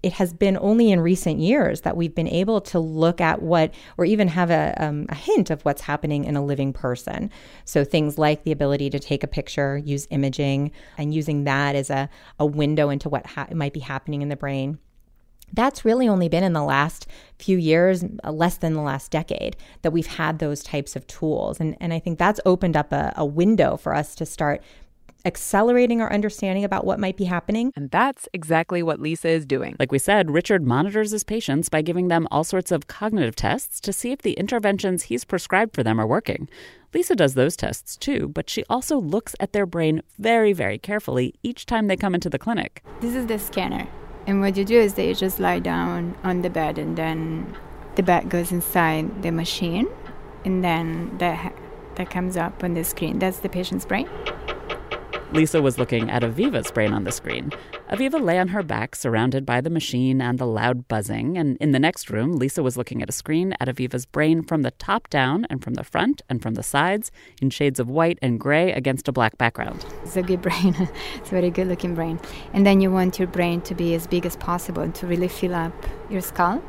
It 0.03 0.14
has 0.14 0.33
been 0.33 0.59
only 0.61 0.90
in 0.90 0.98
recent 0.98 1.38
years 1.38 1.83
that 1.83 1.96
we've 1.96 2.14
been 2.14 2.27
able 2.27 2.61
to 2.62 2.81
look 2.81 3.20
at 3.20 3.40
what, 3.40 3.72
or 3.96 4.05
even 4.05 4.27
have 4.27 4.51
a, 4.51 4.75
um, 4.79 5.07
a 5.09 5.14
hint 5.14 5.48
of 5.48 5.62
what's 5.62 5.83
happening 5.83 6.25
in 6.25 6.35
a 6.35 6.44
living 6.44 6.72
person. 6.72 7.31
So, 7.64 7.85
things 7.85 8.18
like 8.18 8.42
the 8.42 8.51
ability 8.51 8.90
to 8.90 8.98
take 8.98 9.22
a 9.22 9.29
picture, 9.29 9.79
use 9.79 10.09
imaging, 10.11 10.72
and 10.98 11.14
using 11.14 11.44
that 11.44 11.77
as 11.77 11.88
a, 11.88 12.11
a 12.40 12.46
window 12.46 12.90
into 12.90 13.09
what 13.09 13.27
ha- 13.27 13.46
might 13.55 13.72
be 13.72 13.79
happening 13.79 14.22
in 14.22 14.29
the 14.29 14.35
brain 14.35 14.81
that's 15.53 15.85
really 15.85 16.09
only 16.09 16.29
been 16.29 16.45
in 16.45 16.53
the 16.53 16.62
last 16.65 17.07
few 17.38 17.59
years, 17.59 18.05
uh, 18.25 18.33
less 18.33 18.57
than 18.57 18.75
the 18.75 18.81
last 18.81 19.11
decade, 19.11 19.57
that 19.83 19.93
we've 19.93 20.07
had 20.07 20.38
those 20.38 20.62
types 20.62 20.97
of 20.97 21.07
tools. 21.07 21.61
And, 21.61 21.77
and 21.81 21.93
I 21.93 21.99
think 21.99 22.19
that's 22.19 22.41
opened 22.45 22.77
up 22.77 22.93
a, 22.93 23.12
a 23.17 23.25
window 23.25 23.77
for 23.77 23.95
us 23.95 24.15
to 24.17 24.27
start 24.27 24.62
accelerating 25.25 26.01
our 26.01 26.12
understanding 26.12 26.65
about 26.65 26.85
what 26.85 26.99
might 26.99 27.17
be 27.17 27.25
happening. 27.25 27.73
And 27.77 27.91
that's 27.91 28.29
exactly 28.33 28.83
what 28.83 29.01
Lisa 29.01 29.29
is 29.29 29.47
doing. 29.47 29.77
Like 29.79 29.93
we 29.93 29.99
said, 29.99 30.31
Richard 30.31 30.67
monitors 30.67 31.12
his 31.12 31.25
patients 31.25 31.69
by 31.69 31.83
giving 31.83 32.09
them 32.09 32.27
all 32.31 32.45
sorts 32.45 32.73
of 32.73 32.88
cognitive 32.88 33.37
tests 33.37 33.81
to 33.83 33.93
see 33.93 34.11
if 34.11 34.23
the 34.23 34.33
interventions 34.33 35.05
he's 35.05 35.25
prescribed 35.25 35.75
for 35.75 35.83
them 35.83 36.01
are 36.01 36.07
working. 36.07 36.49
Lisa 36.93 37.15
does 37.15 37.35
those 37.35 37.57
tests 37.57 37.97
too, 37.97 38.29
but 38.29 38.51
she 38.51 38.65
also 38.69 38.99
looks 38.99 39.35
at 39.41 39.53
their 39.53 39.67
brain 39.67 40.03
very, 40.19 40.53
very 40.53 40.79
carefully 40.79 41.35
each 41.43 41.67
time 41.67 41.87
they 41.87 41.97
come 41.97 42.15
into 42.15 42.29
the 42.29 42.38
clinic. 42.38 42.83
This 43.01 43.15
is 43.15 43.27
the 43.27 43.38
scanner. 43.38 43.87
And 44.27 44.41
what 44.41 44.57
you 44.57 44.65
do 44.65 44.79
is 44.79 44.95
that 44.95 45.05
you 45.05 45.15
just 45.15 45.41
lie 45.41 45.59
down 45.59 46.17
on 46.23 46.43
the 46.43 46.51
bed, 46.51 46.79
and 46.79 46.97
then 46.97 47.57
the 47.97 48.03
bed 48.03 48.29
goes 48.29 48.53
inside 48.53 49.23
the 49.23 49.31
machine, 49.31 49.89
and 50.45 50.63
then 50.63 51.19
that 51.19 51.55
that 51.97 52.09
comes 52.09 52.37
up 52.37 52.65
on 52.65 52.75
the 52.75 52.85
screen. 52.85 53.19
That's 53.19 53.39
the 53.39 53.49
patient's 53.49 53.85
brain. 53.85 54.09
Lisa 55.33 55.62
was 55.62 55.79
looking 55.79 56.11
at 56.11 56.23
Aviva's 56.23 56.71
brain 56.71 56.92
on 56.92 57.05
the 57.05 57.11
screen. 57.11 57.51
Aviva 57.90 58.23
lay 58.23 58.38
on 58.38 58.49
her 58.49 58.62
back, 58.62 58.95
surrounded 58.95 59.47
by 59.47 59.62
the 59.62 59.71
machine 59.71 60.21
and 60.21 60.38
the 60.38 60.47
loud 60.47 60.87
buzzing. 60.88 61.38
And 61.38 61.57
in 61.57 61.73
the 61.73 61.79
next 61.79 62.11
room, 62.11 62.37
Lisa 62.37 62.62
was 62.62 62.77
looking 62.77 63.01
at 63.01 63.09
a 63.09 63.12
screen 63.12 63.55
at 63.59 63.66
Aviva's 63.66 64.05
brain 64.05 64.42
from 64.42 64.61
the 64.61 64.73
top 64.73 65.09
down 65.09 65.47
and 65.49 65.64
from 65.64 65.73
the 65.73 65.85
front 65.85 66.21
and 66.29 66.42
from 66.42 66.53
the 66.53 66.62
sides 66.62 67.11
in 67.40 67.49
shades 67.49 67.81
of 67.81 67.88
white 67.88 68.18
and 68.21 68.38
gray 68.38 68.73
against 68.73 69.09
a 69.09 69.12
black 69.12 69.38
background. 69.38 69.87
It's 70.03 70.18
a 70.18 70.23
good 70.23 70.42
brain. 70.42 70.77
it's 71.16 71.29
a 71.29 71.35
very 71.35 71.51
good 71.51 71.68
looking 71.68 71.95
brain. 71.95 72.21
And 72.53 72.66
then 72.66 72.83
you 72.83 72.90
want 72.90 73.18
your 73.18 73.29
brain 73.29 73.62
to 73.62 73.75
be 73.75 73.95
as 73.95 74.07
big 74.07 74.27
as 74.27 74.37
possible 74.37 74.83
and 74.83 74.95
to 74.97 75.07
really 75.07 75.29
fill 75.29 75.55
up 75.55 75.73
your 76.11 76.21
skull. 76.21 76.62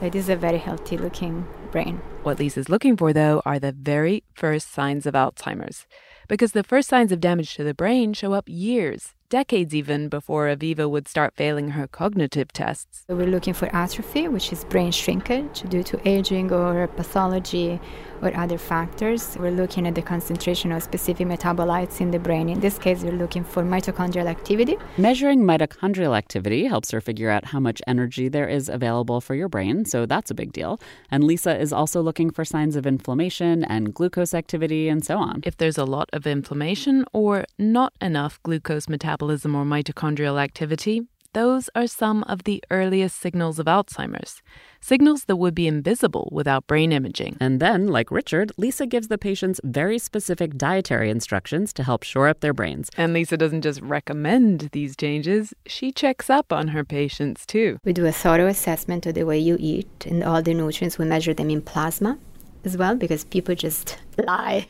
It 0.00 0.14
is 0.14 0.28
a 0.28 0.36
very 0.36 0.58
healthy 0.58 0.96
looking 0.96 1.44
brain. 1.72 2.00
What 2.22 2.38
Lisa's 2.38 2.68
looking 2.68 2.96
for, 2.96 3.12
though, 3.12 3.42
are 3.44 3.58
the 3.58 3.72
very 3.72 4.22
first 4.34 4.72
signs 4.72 5.06
of 5.06 5.14
Alzheimer's 5.14 5.86
because 6.28 6.52
the 6.52 6.62
first 6.62 6.88
signs 6.88 7.12
of 7.12 7.20
damage 7.20 7.54
to 7.54 7.64
the 7.64 7.74
brain 7.74 8.12
show 8.12 8.32
up 8.32 8.44
years, 8.46 9.14
decades 9.28 9.74
even, 9.74 10.08
before 10.08 10.46
Aviva 10.46 10.88
would 10.88 11.08
start 11.08 11.34
failing 11.34 11.70
her 11.70 11.86
cognitive 11.86 12.52
tests. 12.52 13.04
So 13.08 13.16
we're 13.16 13.26
looking 13.26 13.54
for 13.54 13.74
atrophy, 13.74 14.28
which 14.28 14.52
is 14.52 14.64
brain 14.64 14.92
shrinkage 14.92 15.62
due 15.68 15.82
to 15.82 16.08
aging 16.08 16.52
or 16.52 16.86
pathology 16.86 17.80
or 18.22 18.34
other 18.36 18.56
factors. 18.56 19.36
We're 19.38 19.50
looking 19.50 19.86
at 19.86 19.94
the 19.94 20.02
concentration 20.02 20.72
of 20.72 20.82
specific 20.82 21.26
metabolites 21.26 22.00
in 22.00 22.10
the 22.10 22.18
brain. 22.18 22.48
In 22.48 22.60
this 22.60 22.78
case, 22.78 23.02
we're 23.02 23.12
looking 23.12 23.44
for 23.44 23.62
mitochondrial 23.62 24.26
activity. 24.26 24.76
Measuring 24.96 25.42
mitochondrial 25.42 26.16
activity 26.16 26.64
helps 26.64 26.90
her 26.92 27.00
figure 27.00 27.28
out 27.28 27.46
how 27.46 27.60
much 27.60 27.82
energy 27.86 28.28
there 28.28 28.48
is 28.48 28.68
available 28.68 29.20
for 29.20 29.34
your 29.34 29.48
brain, 29.48 29.84
so 29.84 30.06
that's 30.06 30.30
a 30.30 30.34
big 30.34 30.52
deal. 30.52 30.80
And 31.10 31.24
Lisa 31.24 31.58
is 31.58 31.72
also 31.72 32.00
looking 32.00 32.30
for 32.30 32.44
signs 32.44 32.76
of 32.76 32.86
inflammation 32.86 33.64
and 33.64 33.92
glucose 33.92 34.34
activity 34.34 34.88
and 34.88 35.04
so 35.04 35.18
on. 35.18 35.40
If 35.44 35.56
there's 35.56 35.78
a 35.78 35.84
lot 35.84 36.08
of 36.12 36.26
inflammation 36.26 37.04
or 37.12 37.44
not 37.58 37.92
enough 38.00 38.40
glucose 38.42 38.88
metabolism 38.88 39.15
or 39.22 39.64
mitochondrial 39.64 40.40
activity, 40.40 41.02
those 41.36 41.68
are 41.74 41.86
some 41.86 42.22
of 42.22 42.44
the 42.44 42.64
earliest 42.70 43.20
signals 43.20 43.58
of 43.58 43.66
Alzheimer's, 43.66 44.40
signals 44.80 45.24
that 45.24 45.36
would 45.36 45.54
be 45.54 45.66
invisible 45.66 46.30
without 46.32 46.66
brain 46.66 46.92
imaging. 46.92 47.36
And 47.38 47.60
then, 47.60 47.88
like 47.88 48.10
Richard, 48.10 48.52
Lisa 48.56 48.86
gives 48.86 49.08
the 49.08 49.18
patients 49.18 49.60
very 49.62 49.98
specific 49.98 50.56
dietary 50.56 51.10
instructions 51.10 51.74
to 51.74 51.82
help 51.82 52.04
shore 52.04 52.28
up 52.28 52.40
their 52.40 52.54
brains. 52.54 52.88
And 52.96 53.12
Lisa 53.12 53.36
doesn't 53.36 53.60
just 53.60 53.82
recommend 53.82 54.70
these 54.72 54.96
changes, 54.96 55.52
she 55.66 55.92
checks 55.92 56.30
up 56.30 56.54
on 56.54 56.68
her 56.68 56.84
patients 56.84 57.44
too. 57.44 57.78
We 57.84 57.92
do 57.92 58.06
a 58.06 58.12
thorough 58.12 58.46
assessment 58.46 59.04
of 59.04 59.14
the 59.14 59.24
way 59.24 59.38
you 59.38 59.58
eat 59.60 60.06
and 60.06 60.24
all 60.24 60.40
the 60.40 60.54
nutrients. 60.54 60.96
We 60.96 61.04
measure 61.04 61.34
them 61.34 61.50
in 61.50 61.60
plasma 61.60 62.18
as 62.64 62.78
well 62.78 62.94
because 62.94 63.24
people 63.24 63.54
just 63.54 63.98
lie 64.26 64.68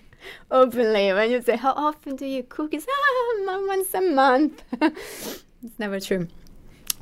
openly 0.50 1.12
when 1.12 1.30
you 1.30 1.42
say, 1.42 1.56
How 1.56 1.72
often 1.72 2.16
do 2.16 2.26
you 2.26 2.42
cook? 2.42 2.74
It's 2.74 2.86
ah, 2.88 3.64
once 3.66 3.94
a 3.94 4.00
month. 4.00 4.62
it's 4.80 5.78
never 5.78 6.00
true. 6.00 6.28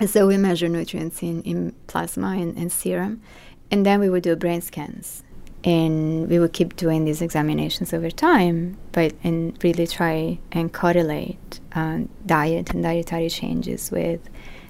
And 0.01 0.11
so 0.11 0.27
we 0.27 0.37
measure 0.37 0.69
nutrients 0.69 1.23
in, 1.23 1.43
in 1.43 1.75
plasma 1.87 2.29
and, 2.29 2.57
and 2.57 2.71
serum. 2.73 3.23
And 3.71 3.87
then 3.87 4.01
we 4.01 4.11
would 4.11 4.23
do 4.23 4.35
brain 4.37 4.61
scans. 4.61 5.23
And 5.63 6.29
we 6.29 6.39
would 6.39 6.53
keep 6.53 6.77
doing 6.77 7.07
these 7.07 7.23
examinations 7.23 7.95
over 7.95 8.11
time, 8.11 8.77
but 8.93 9.15
and 9.23 9.57
really 9.65 9.87
try 9.87 10.39
and 10.53 10.71
correlate 10.71 11.61
uh, 11.73 12.01
diet 12.27 12.75
and 12.75 12.83
dietary 12.83 13.31
changes 13.31 13.91
with 13.91 14.21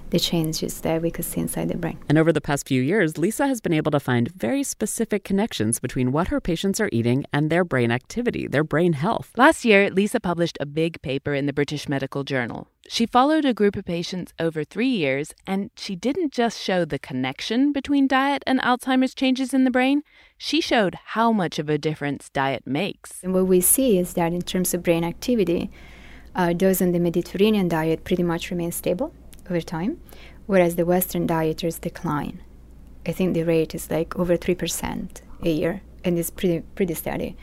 the 0.09 0.19
changes 0.19 0.81
that 0.81 1.01
we 1.01 1.11
could 1.11 1.25
see 1.25 1.41
inside 1.41 1.69
the 1.69 1.77
brain. 1.77 1.97
And 2.07 2.17
over 2.17 2.31
the 2.31 2.41
past 2.41 2.67
few 2.67 2.81
years, 2.81 3.17
Lisa 3.17 3.47
has 3.47 3.61
been 3.61 3.73
able 3.73 3.91
to 3.91 3.99
find 3.99 4.31
very 4.31 4.63
specific 4.63 5.23
connections 5.23 5.79
between 5.79 6.11
what 6.11 6.27
her 6.27 6.39
patients 6.39 6.79
are 6.79 6.89
eating 6.91 7.25
and 7.33 7.49
their 7.49 7.63
brain 7.63 7.91
activity, 7.91 8.47
their 8.47 8.63
brain 8.63 8.93
health. 8.93 9.31
Last 9.35 9.65
year, 9.65 9.89
Lisa 9.89 10.19
published 10.19 10.57
a 10.59 10.65
big 10.65 11.01
paper 11.01 11.33
in 11.33 11.45
the 11.45 11.53
British 11.53 11.89
Medical 11.89 12.23
Journal. 12.23 12.67
She 12.87 13.07
followed 13.07 13.45
a 13.45 13.53
group 13.53 13.75
of 13.75 13.85
patients 13.85 14.31
over 14.39 14.63
three 14.63 14.89
years, 14.89 15.33
and 15.47 15.71
she 15.75 15.95
didn't 15.95 16.31
just 16.31 16.61
show 16.61 16.85
the 16.85 16.99
connection 16.99 17.71
between 17.71 18.07
diet 18.07 18.43
and 18.45 18.61
Alzheimer's 18.61 19.15
changes 19.15 19.55
in 19.55 19.63
the 19.63 19.71
brain, 19.71 20.03
she 20.37 20.61
showed 20.61 20.95
how 21.15 21.31
much 21.31 21.57
of 21.57 21.67
a 21.67 21.79
difference 21.79 22.29
diet 22.29 22.67
makes. 22.67 23.23
And 23.23 23.33
what 23.33 23.47
we 23.47 23.59
see 23.59 23.97
is 23.97 24.13
that 24.13 24.33
in 24.33 24.43
terms 24.43 24.75
of 24.75 24.83
brain 24.83 25.03
activity, 25.03 25.71
uh, 26.35 26.53
those 26.53 26.81
on 26.81 26.91
the 26.91 26.99
Mediterranean 26.99 27.67
diet 27.67 28.03
pretty 28.03 28.23
much 28.23 28.51
remain 28.51 28.71
stable 28.71 29.13
over 29.49 29.61
time, 29.61 29.99
whereas 30.45 30.75
the 30.75 30.85
Western 30.85 31.27
dieters 31.27 31.79
decline. 31.79 32.41
I 33.05 33.11
think 33.11 33.33
the 33.33 33.43
rate 33.43 33.75
is 33.75 33.91
like 33.91 34.17
over 34.17 34.37
3% 34.37 35.21
a 35.43 35.49
year, 35.49 35.81
and 36.03 36.17
it's 36.17 36.31
pretty, 36.31 36.61
pretty 36.75 36.93
steady. 36.93 37.35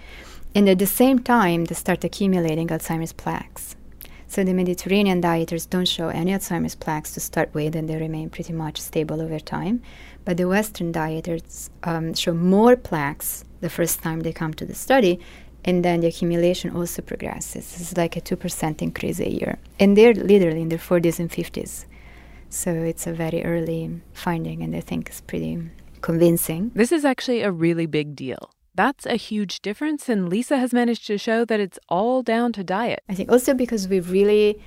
And 0.55 0.69
at 0.69 0.79
the 0.79 0.87
same 0.87 1.19
time, 1.21 1.65
they 1.65 1.75
start 1.75 2.05
accumulating 2.05 2.69
Alzheimer's 2.69 3.13
plaques. 3.13 3.77
So 4.27 4.45
the 4.45 4.55
Mediterranean 4.55 5.21
dieters 5.21 5.69
don't 5.69 5.89
show 5.89 6.09
any 6.09 6.33
Alzheimer's 6.33 6.75
plaques 6.75 7.13
to 7.13 7.21
start 7.21 7.53
with, 7.55 7.77
and 7.77 7.89
they 7.89 7.97
remain 7.97 8.31
pretty 8.31 8.53
much 8.53 8.81
stable 8.81 9.21
over 9.21 9.39
time. 9.39 9.83
But 10.25 10.37
the 10.37 10.49
Western 10.49 10.93
dieters 10.93 11.71
um, 11.83 12.15
show 12.15 12.33
more 12.33 12.77
plaques 12.77 13.45
the 13.61 13.71
first 13.71 14.03
time 14.03 14.21
they 14.21 14.33
come 14.33 14.55
to 14.55 14.65
the 14.65 14.75
study, 14.75 15.21
and 15.65 15.85
then 15.85 16.01
the 16.01 16.09
accumulation 16.09 16.75
also 16.75 17.03
progresses. 17.03 17.79
It's 17.81 17.97
like 17.97 18.17
a 18.17 18.21
2% 18.21 18.83
increase 18.83 19.21
a 19.21 19.31
year. 19.31 19.59
And 19.79 19.97
they're 19.97 20.15
literally 20.15 20.63
in 20.63 20.69
their 20.71 20.79
40s 20.79 21.19
and 21.21 21.31
50s. 21.31 21.85
So 22.53 22.71
it's 22.71 23.07
a 23.07 23.15
very 23.15 23.43
early 23.43 24.03
finding, 24.13 24.63
and 24.63 24.77
I 24.77 24.81
think 24.81 25.09
it's 25.09 25.23
pretty 25.23 25.71
convincing. 26.03 26.71
This 26.75 26.93
is 26.93 27.03
actually 27.03 27.41
a 27.41 27.51
really 27.51 27.87
big 27.87 28.15
deal. 28.15 28.51
That's 28.75 29.07
a 29.07 29.17
huge 29.17 29.63
difference, 29.63 30.07
and 30.11 30.29
Lisa 30.29 30.59
has 30.59 30.71
managed 30.71 31.07
to 31.07 31.17
show 31.17 31.47
that 31.47 31.61
it's 31.61 31.79
all 31.89 32.23
down 32.23 32.53
to 32.53 32.63
diet. 32.63 33.03
I 33.09 33.15
think 33.15 33.33
also 33.33 33.55
because 33.55 33.89
we 33.89 34.01
really 34.01 34.61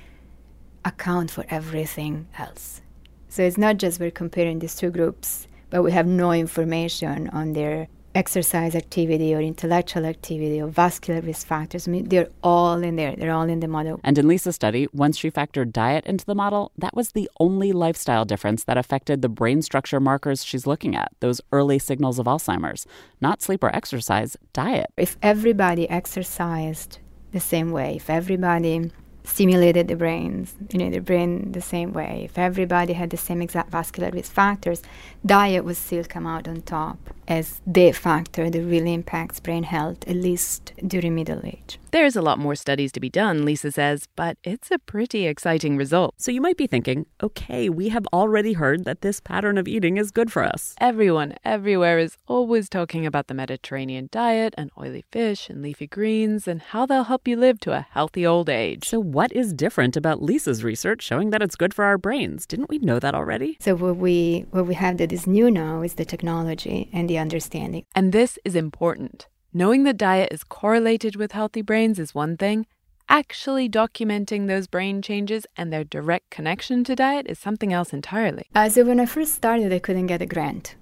account 0.84 1.30
for 1.30 1.44
everything 1.48 2.26
else. 2.36 2.82
So 3.28 3.44
it's 3.44 3.56
not 3.56 3.76
just 3.76 4.00
we're 4.00 4.10
comparing 4.10 4.58
these 4.58 4.74
two 4.74 4.90
groups, 4.90 5.46
but 5.70 5.84
we 5.84 5.92
have 5.92 6.08
no 6.08 6.32
information 6.32 7.28
on 7.28 7.52
their 7.52 7.86
exercise 8.16 8.74
activity 8.74 9.34
or 9.34 9.40
intellectual 9.40 10.06
activity 10.06 10.60
or 10.60 10.68
vascular 10.68 11.20
risk 11.20 11.46
factors. 11.46 11.86
I 11.86 11.90
mean, 11.90 12.08
they're 12.08 12.30
all 12.42 12.82
in 12.82 12.96
there. 12.96 13.14
They're 13.14 13.32
all 13.32 13.48
in 13.48 13.60
the 13.60 13.68
model. 13.68 14.00
And 14.02 14.16
in 14.18 14.26
Lisa's 14.26 14.54
study, 14.54 14.88
once 14.92 15.18
she 15.18 15.30
factored 15.30 15.72
diet 15.72 16.06
into 16.06 16.24
the 16.24 16.34
model, 16.34 16.72
that 16.78 16.94
was 16.96 17.12
the 17.12 17.30
only 17.38 17.72
lifestyle 17.72 18.24
difference 18.24 18.64
that 18.64 18.78
affected 18.78 19.22
the 19.22 19.28
brain 19.28 19.62
structure 19.62 20.00
markers 20.00 20.44
she's 20.44 20.66
looking 20.66 20.96
at, 20.96 21.12
those 21.20 21.40
early 21.52 21.78
signals 21.78 22.18
of 22.18 22.26
Alzheimer's. 22.26 22.86
Not 23.20 23.42
sleep 23.42 23.62
or 23.62 23.74
exercise, 23.76 24.36
diet. 24.52 24.90
If 24.96 25.16
everybody 25.22 25.88
exercised 25.90 26.98
the 27.32 27.40
same 27.40 27.70
way, 27.70 27.96
if 27.96 28.08
everybody 28.08 28.90
stimulated 29.26 29.88
the 29.88 29.96
brains, 29.96 30.54
you 30.70 30.78
know, 30.78 30.88
the 30.90 31.00
brain 31.00 31.52
the 31.52 31.60
same 31.60 31.92
way. 31.92 32.22
If 32.24 32.38
everybody 32.38 32.92
had 32.92 33.10
the 33.10 33.16
same 33.16 33.42
exact 33.42 33.70
vascular 33.70 34.10
risk 34.10 34.32
factors, 34.32 34.82
diet 35.24 35.64
would 35.64 35.76
still 35.76 36.04
come 36.04 36.26
out 36.26 36.48
on 36.48 36.62
top 36.62 36.98
as 37.28 37.60
the 37.66 37.92
factor 37.92 38.48
that 38.48 38.62
really 38.62 38.94
impacts 38.94 39.40
brain 39.40 39.64
health, 39.64 39.98
at 40.06 40.16
least 40.16 40.72
during 40.86 41.14
middle 41.14 41.44
age. 41.44 41.78
There's 41.96 42.14
a 42.14 42.20
lot 42.20 42.38
more 42.38 42.54
studies 42.54 42.92
to 42.92 43.00
be 43.00 43.08
done, 43.08 43.46
Lisa 43.46 43.72
says, 43.72 44.06
but 44.16 44.36
it's 44.44 44.70
a 44.70 44.78
pretty 44.78 45.26
exciting 45.26 45.78
result. 45.78 46.12
So 46.18 46.30
you 46.30 46.42
might 46.42 46.58
be 46.58 46.66
thinking, 46.66 47.06
okay, 47.22 47.70
we 47.70 47.88
have 47.88 48.06
already 48.12 48.52
heard 48.52 48.84
that 48.84 49.00
this 49.00 49.18
pattern 49.18 49.56
of 49.56 49.66
eating 49.66 49.96
is 49.96 50.10
good 50.10 50.30
for 50.30 50.44
us. 50.44 50.74
Everyone 50.78 51.32
everywhere 51.42 51.98
is 51.98 52.18
always 52.26 52.68
talking 52.68 53.06
about 53.06 53.28
the 53.28 53.34
Mediterranean 53.34 54.10
diet 54.12 54.52
and 54.58 54.70
oily 54.78 55.06
fish 55.10 55.48
and 55.48 55.62
leafy 55.62 55.86
greens 55.86 56.46
and 56.46 56.60
how 56.60 56.84
they'll 56.84 57.04
help 57.04 57.26
you 57.26 57.34
live 57.34 57.60
to 57.60 57.72
a 57.72 57.86
healthy 57.90 58.26
old 58.26 58.50
age. 58.50 58.86
So, 58.86 59.00
what 59.00 59.32
is 59.32 59.54
different 59.54 59.96
about 59.96 60.20
Lisa's 60.20 60.62
research 60.62 61.00
showing 61.02 61.30
that 61.30 61.40
it's 61.40 61.56
good 61.56 61.72
for 61.72 61.86
our 61.86 61.96
brains? 61.96 62.44
Didn't 62.44 62.68
we 62.68 62.76
know 62.76 62.98
that 62.98 63.14
already? 63.14 63.56
So 63.58 63.74
what 63.74 63.96
we 63.96 64.44
what 64.50 64.66
we 64.66 64.74
have 64.74 64.98
that 64.98 65.14
is 65.14 65.26
new 65.26 65.50
now 65.50 65.80
is 65.80 65.94
the 65.94 66.04
technology 66.04 66.90
and 66.92 67.08
the 67.08 67.16
understanding. 67.16 67.86
And 67.94 68.12
this 68.12 68.38
is 68.44 68.54
important. 68.54 69.28
Knowing 69.58 69.84
that 69.84 69.96
diet 69.96 70.28
is 70.30 70.44
correlated 70.44 71.16
with 71.16 71.32
healthy 71.32 71.62
brains 71.62 71.98
is 71.98 72.14
one 72.14 72.36
thing. 72.36 72.66
Actually 73.08 73.66
documenting 73.70 74.46
those 74.46 74.66
brain 74.66 75.00
changes 75.00 75.46
and 75.56 75.72
their 75.72 75.82
direct 75.82 76.28
connection 76.28 76.84
to 76.84 76.94
diet 76.94 77.26
is 77.26 77.38
something 77.38 77.72
else 77.72 77.94
entirely. 77.94 78.44
Uh, 78.54 78.68
so 78.68 78.84
when 78.84 79.00
I 79.00 79.06
first 79.06 79.34
started, 79.34 79.72
I 79.72 79.78
couldn't 79.78 80.08
get 80.08 80.20
a 80.20 80.26
grant. 80.26 80.74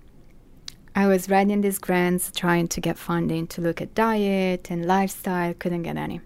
I 0.96 1.06
was 1.06 1.30
writing 1.30 1.60
these 1.60 1.78
grants, 1.78 2.32
trying 2.34 2.66
to 2.66 2.80
get 2.80 2.98
funding 2.98 3.46
to 3.46 3.60
look 3.60 3.80
at 3.80 3.94
diet 3.94 4.72
and 4.72 4.84
lifestyle, 4.84 5.54
couldn't 5.54 5.84
get 5.84 5.96
any. 5.96 6.20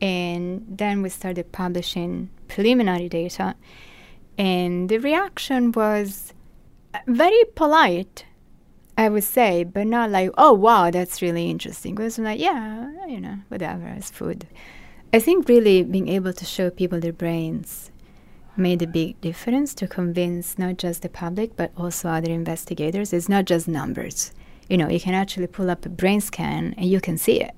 And 0.00 0.64
then 0.68 1.02
we 1.02 1.08
started 1.08 1.50
publishing 1.50 2.30
preliminary 2.46 3.08
data, 3.08 3.56
and 4.38 4.88
the 4.88 4.98
reaction 4.98 5.72
was 5.72 6.32
very 7.08 7.42
polite, 7.56 8.24
I 8.98 9.08
would 9.08 9.24
say, 9.24 9.64
but 9.64 9.86
not 9.86 10.10
like, 10.10 10.30
oh, 10.38 10.54
wow, 10.54 10.90
that's 10.90 11.20
really 11.20 11.50
interesting. 11.50 11.94
It 11.94 12.02
was 12.02 12.18
like, 12.18 12.40
yeah, 12.40 12.90
you 13.06 13.20
know, 13.20 13.38
whatever, 13.48 13.86
it's 13.88 14.10
food. 14.10 14.46
I 15.12 15.18
think 15.20 15.48
really 15.48 15.82
being 15.82 16.08
able 16.08 16.32
to 16.32 16.44
show 16.44 16.70
people 16.70 17.00
their 17.00 17.12
brains 17.12 17.90
made 18.56 18.80
a 18.80 18.86
big 18.86 19.20
difference 19.20 19.74
to 19.74 19.86
convince 19.86 20.58
not 20.58 20.78
just 20.78 21.02
the 21.02 21.08
public, 21.10 21.56
but 21.56 21.72
also 21.76 22.08
other 22.08 22.30
investigators. 22.30 23.12
It's 23.12 23.28
not 23.28 23.44
just 23.44 23.68
numbers. 23.68 24.32
You 24.68 24.78
know, 24.78 24.88
you 24.88 24.98
can 24.98 25.14
actually 25.14 25.46
pull 25.46 25.70
up 25.70 25.84
a 25.84 25.90
brain 25.90 26.20
scan 26.20 26.74
and 26.76 26.86
you 26.86 27.00
can 27.00 27.18
see 27.18 27.40
it. 27.40 27.54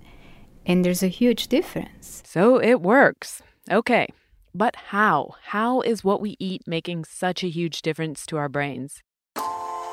And 0.66 0.84
there's 0.84 1.02
a 1.02 1.08
huge 1.08 1.48
difference. 1.48 2.22
So 2.26 2.60
it 2.60 2.82
works. 2.82 3.42
Okay. 3.70 4.08
But 4.54 4.74
how? 4.76 5.34
How 5.44 5.80
is 5.82 6.02
what 6.02 6.20
we 6.20 6.36
eat 6.38 6.62
making 6.66 7.04
such 7.04 7.44
a 7.44 7.48
huge 7.48 7.80
difference 7.80 8.26
to 8.26 8.36
our 8.36 8.48
brains? 8.48 9.02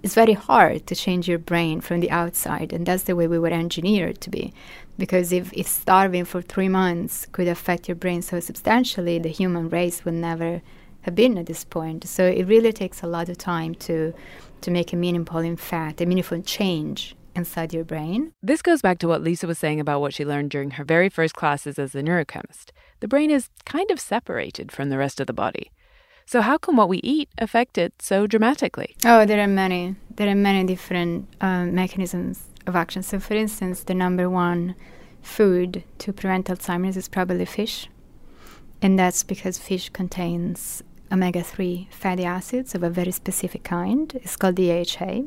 It's 0.00 0.14
very 0.14 0.34
hard 0.34 0.86
to 0.86 0.94
change 0.94 1.26
your 1.28 1.38
brain 1.38 1.80
from 1.80 1.98
the 1.98 2.10
outside, 2.10 2.72
and 2.72 2.86
that's 2.86 3.02
the 3.02 3.16
way 3.16 3.26
we 3.26 3.38
were 3.38 3.48
engineered 3.48 4.20
to 4.20 4.30
be. 4.30 4.54
Because 4.96 5.32
if, 5.32 5.52
if 5.52 5.66
starving 5.66 6.24
for 6.24 6.40
three 6.40 6.68
months 6.68 7.26
could 7.32 7.48
affect 7.48 7.88
your 7.88 7.96
brain 7.96 8.22
so 8.22 8.38
substantially, 8.38 9.18
the 9.18 9.28
human 9.28 9.68
race 9.68 10.04
would 10.04 10.14
never 10.14 10.62
have 11.02 11.16
been 11.16 11.36
at 11.36 11.46
this 11.46 11.64
point. 11.64 12.06
So 12.06 12.24
it 12.24 12.44
really 12.44 12.72
takes 12.72 13.02
a 13.02 13.06
lot 13.06 13.28
of 13.28 13.38
time 13.38 13.74
to 13.76 14.14
to 14.60 14.70
make 14.70 14.92
a 14.92 14.96
meaningful 14.96 15.38
in 15.38 15.56
fact, 15.56 16.00
a 16.00 16.06
meaningful 16.06 16.42
change 16.42 17.14
inside 17.34 17.72
your 17.72 17.84
brain. 17.84 18.32
This 18.42 18.62
goes 18.62 18.82
back 18.82 18.98
to 18.98 19.08
what 19.08 19.22
Lisa 19.22 19.46
was 19.46 19.58
saying 19.58 19.78
about 19.78 20.00
what 20.00 20.12
she 20.12 20.24
learned 20.24 20.50
during 20.50 20.72
her 20.72 20.84
very 20.84 21.08
first 21.08 21.34
classes 21.34 21.78
as 21.78 21.94
a 21.94 22.02
neurochemist. 22.02 22.70
The 23.00 23.08
brain 23.08 23.30
is 23.30 23.50
kind 23.64 23.90
of 23.92 24.00
separated 24.00 24.72
from 24.72 24.90
the 24.90 24.98
rest 24.98 25.20
of 25.20 25.28
the 25.28 25.32
body. 25.32 25.70
So, 26.30 26.42
how 26.42 26.58
can 26.58 26.76
what 26.76 26.90
we 26.90 26.98
eat 26.98 27.30
affect 27.38 27.78
it 27.78 27.94
so 28.02 28.26
dramatically? 28.26 28.94
Oh, 29.06 29.24
there 29.24 29.40
are 29.40 29.48
many. 29.48 29.96
There 30.14 30.28
are 30.28 30.34
many 30.34 30.62
different 30.64 31.26
um, 31.40 31.74
mechanisms 31.74 32.42
of 32.66 32.76
action. 32.76 33.02
So, 33.02 33.18
for 33.18 33.32
instance, 33.32 33.84
the 33.84 33.94
number 33.94 34.28
one 34.28 34.74
food 35.22 35.84
to 36.00 36.12
prevent 36.12 36.48
Alzheimer's 36.48 36.98
is 36.98 37.08
probably 37.08 37.46
fish. 37.46 37.88
And 38.82 38.98
that's 38.98 39.24
because 39.24 39.56
fish 39.56 39.88
contains 39.88 40.82
omega 41.10 41.42
3 41.42 41.88
fatty 41.90 42.26
acids 42.26 42.74
of 42.74 42.82
a 42.82 42.90
very 42.90 43.10
specific 43.10 43.64
kind. 43.64 44.14
It's 44.16 44.36
called 44.36 44.56
DHA. 44.56 45.22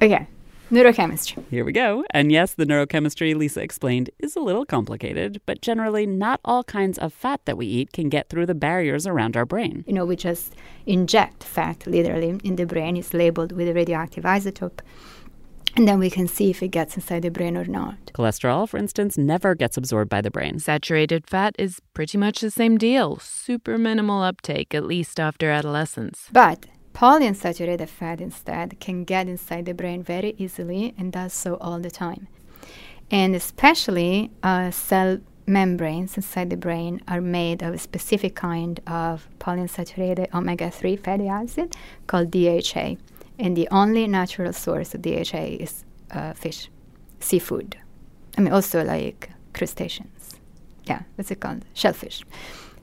Okay, 0.00 0.26
Neurochemistry. 0.70 1.44
Here 1.50 1.64
we 1.64 1.72
go. 1.72 2.04
And 2.10 2.30
yes, 2.30 2.54
the 2.54 2.64
neurochemistry 2.64 3.34
Lisa 3.34 3.60
explained 3.60 4.10
is 4.20 4.36
a 4.36 4.40
little 4.40 4.64
complicated, 4.64 5.40
but 5.44 5.60
generally, 5.60 6.06
not 6.06 6.38
all 6.44 6.62
kinds 6.62 6.96
of 6.96 7.12
fat 7.12 7.40
that 7.46 7.56
we 7.56 7.66
eat 7.66 7.92
can 7.92 8.08
get 8.08 8.28
through 8.28 8.46
the 8.46 8.54
barriers 8.54 9.04
around 9.04 9.36
our 9.36 9.44
brain. 9.44 9.84
You 9.88 9.94
know, 9.94 10.06
we 10.06 10.14
just 10.14 10.54
inject 10.86 11.42
fat 11.42 11.86
literally 11.88 12.38
in 12.44 12.54
the 12.54 12.66
brain. 12.66 12.96
It's 12.96 13.12
labeled 13.12 13.50
with 13.50 13.68
a 13.68 13.74
radioactive 13.74 14.22
isotope. 14.22 14.78
And 15.76 15.88
then 15.88 15.98
we 15.98 16.10
can 16.10 16.28
see 16.28 16.50
if 16.50 16.62
it 16.62 16.68
gets 16.68 16.96
inside 16.96 17.22
the 17.22 17.30
brain 17.30 17.56
or 17.56 17.64
not. 17.64 18.12
Cholesterol, 18.12 18.68
for 18.68 18.76
instance, 18.76 19.16
never 19.16 19.54
gets 19.54 19.76
absorbed 19.76 20.10
by 20.10 20.20
the 20.20 20.30
brain. 20.30 20.58
Saturated 20.58 21.26
fat 21.26 21.54
is 21.58 21.80
pretty 21.94 22.18
much 22.18 22.40
the 22.40 22.50
same 22.50 22.76
deal. 22.76 23.18
Super 23.18 23.78
minimal 23.78 24.22
uptake, 24.22 24.74
at 24.74 24.84
least 24.84 25.18
after 25.18 25.50
adolescence. 25.50 26.28
But 26.32 26.66
Polyunsaturated 27.00 27.88
fat 27.88 28.20
instead 28.20 28.78
can 28.78 29.04
get 29.04 29.26
inside 29.26 29.64
the 29.64 29.72
brain 29.72 30.02
very 30.02 30.34
easily 30.36 30.94
and 30.98 31.10
does 31.10 31.32
so 31.32 31.54
all 31.54 31.80
the 31.80 31.90
time. 31.90 32.28
And 33.10 33.34
especially 33.34 34.30
uh, 34.42 34.70
cell 34.70 35.18
membranes 35.46 36.18
inside 36.18 36.50
the 36.50 36.58
brain 36.58 37.00
are 37.08 37.22
made 37.22 37.62
of 37.62 37.72
a 37.72 37.78
specific 37.78 38.34
kind 38.34 38.80
of 38.86 39.26
polyunsaturated 39.38 40.30
omega 40.34 40.70
3 40.70 40.96
fatty 40.96 41.26
acid 41.26 41.74
called 42.06 42.30
DHA. 42.30 42.96
And 43.38 43.56
the 43.56 43.66
only 43.70 44.06
natural 44.06 44.52
source 44.52 44.94
of 44.94 45.00
DHA 45.00 45.56
is 45.58 45.86
uh, 46.10 46.34
fish, 46.34 46.68
seafood. 47.18 47.78
I 48.36 48.42
mean, 48.42 48.52
also 48.52 48.84
like 48.84 49.30
crustaceans. 49.54 50.38
Yeah, 50.84 51.04
what's 51.14 51.30
it 51.30 51.40
called? 51.40 51.64
Shellfish. 51.72 52.24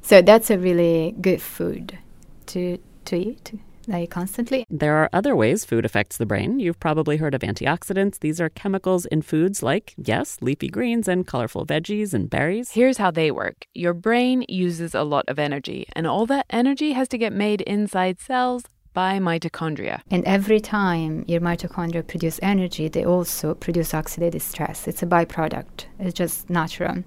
So 0.02 0.24
that's 0.24 0.50
a 0.50 0.58
really 0.58 1.14
good 1.22 1.40
food 1.40 2.00
to, 2.48 2.80
to 3.06 3.16
eat 3.16 3.52
like 3.88 4.10
constantly. 4.10 4.66
There 4.70 4.96
are 4.98 5.10
other 5.14 5.36
ways 5.36 5.66
food 5.66 5.86
affects 5.86 6.18
the 6.18 6.26
brain. 6.26 6.60
You've 6.60 6.80
probably 6.80 7.18
heard 7.18 7.34
of 7.34 7.42
antioxidants. 7.42 8.20
These 8.20 8.42
are 8.42 8.50
chemicals 8.50 9.06
in 9.06 9.22
foods 9.22 9.64
like, 9.64 9.94
yes, 9.98 10.38
leafy 10.42 10.70
greens 10.70 11.08
and 11.08 11.26
colorful 11.26 11.66
veggies 11.66 12.14
and 12.14 12.30
berries. 12.30 12.72
Here's 12.72 12.98
how 12.98 13.12
they 13.12 13.32
work 13.32 13.66
your 13.74 13.94
brain 13.94 14.46
uses 14.48 14.94
a 14.94 15.04
lot 15.04 15.26
of 15.28 15.40
energy, 15.40 15.88
and 15.94 16.06
all 16.06 16.26
that 16.28 16.46
energy 16.50 16.94
has 16.94 17.08
to 17.10 17.18
get 17.18 17.34
made 17.34 17.62
inside 17.62 18.20
cells 18.20 18.64
by 18.94 19.20
mitochondria. 19.20 20.02
And 20.10 20.26
every 20.26 20.60
time 20.60 21.24
your 21.28 21.40
mitochondria 21.40 22.08
produce 22.08 22.40
energy, 22.42 22.88
they 22.88 23.06
also 23.06 23.54
produce 23.54 23.92
oxidative 23.92 24.42
stress. 24.42 24.88
It's 24.88 25.04
a 25.04 25.06
byproduct, 25.06 25.86
it's 26.00 26.14
just 26.14 26.50
natural. 26.50 27.04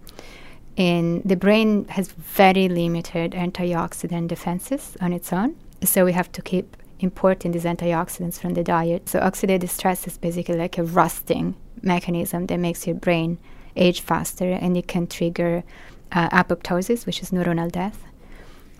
And 0.76 1.22
the 1.24 1.36
brain 1.36 1.86
has 1.88 2.12
very 2.12 2.68
limited 2.68 3.32
antioxidant 3.32 4.28
defenses 4.28 4.96
on 5.00 5.12
its 5.12 5.32
own. 5.32 5.56
So 5.82 6.04
we 6.04 6.12
have 6.12 6.30
to 6.32 6.42
keep 6.42 6.76
importing 6.98 7.52
these 7.52 7.64
antioxidants 7.64 8.38
from 8.38 8.54
the 8.54 8.62
diet. 8.62 9.08
So 9.08 9.20
oxidative 9.20 9.70
stress 9.70 10.06
is 10.06 10.18
basically 10.18 10.56
like 10.56 10.78
a 10.78 10.84
rusting 10.84 11.56
mechanism 11.82 12.46
that 12.46 12.58
makes 12.58 12.86
your 12.86 12.96
brain 12.96 13.38
age 13.76 14.00
faster 14.00 14.50
and 14.50 14.76
it 14.76 14.86
can 14.86 15.06
trigger 15.06 15.64
uh, 16.12 16.28
apoptosis, 16.30 17.06
which 17.06 17.22
is 17.22 17.30
neuronal 17.30 17.70
death. 17.70 18.04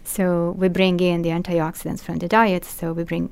So 0.05 0.55
we 0.59 0.69
bring 0.69 1.01
in 1.01 1.23
the 1.23 1.31
antioxidants 1.31 2.01
from 2.01 2.17
the 2.19 2.29
diet, 2.29 2.65
so 2.65 2.93
we 2.93 3.05
bring 3.05 3.31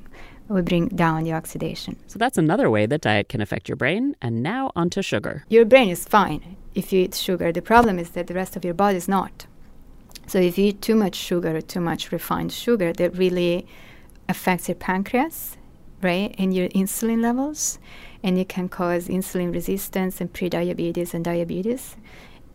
we 0.48 0.62
bring 0.62 0.88
down 0.88 1.24
the 1.24 1.32
oxidation. 1.32 1.96
So 2.06 2.18
that's 2.18 2.38
another 2.38 2.70
way 2.70 2.86
that 2.86 3.02
diet 3.02 3.28
can 3.28 3.42
affect 3.42 3.68
your 3.68 3.76
brain. 3.76 4.16
And 4.22 4.42
now 4.42 4.72
onto 4.74 5.02
sugar. 5.02 5.44
Your 5.50 5.66
brain 5.66 5.90
is 5.90 6.06
fine 6.06 6.56
if 6.74 6.90
you 6.90 7.00
eat 7.00 7.14
sugar. 7.14 7.52
The 7.52 7.60
problem 7.60 7.98
is 7.98 8.10
that 8.10 8.28
the 8.28 8.34
rest 8.34 8.56
of 8.56 8.64
your 8.64 8.72
body 8.72 8.96
is 8.96 9.08
not. 9.08 9.46
So 10.26 10.38
if 10.38 10.58
you 10.58 10.66
eat 10.66 10.82
too 10.82 10.94
much 10.94 11.14
sugar 11.14 11.56
or 11.56 11.60
too 11.60 11.80
much 11.80 12.12
refined 12.12 12.52
sugar, 12.52 12.92
that 12.92 13.16
really 13.16 13.66
affects 14.28 14.68
your 14.68 14.74
pancreas, 14.74 15.56
right, 16.02 16.34
and 16.38 16.54
your 16.54 16.68
insulin 16.68 17.22
levels, 17.22 17.78
and 18.22 18.38
it 18.38 18.48
can 18.48 18.68
cause 18.68 19.08
insulin 19.08 19.52
resistance 19.52 20.20
and 20.20 20.32
prediabetes 20.32 21.14
and 21.14 21.24
diabetes. 21.24 21.96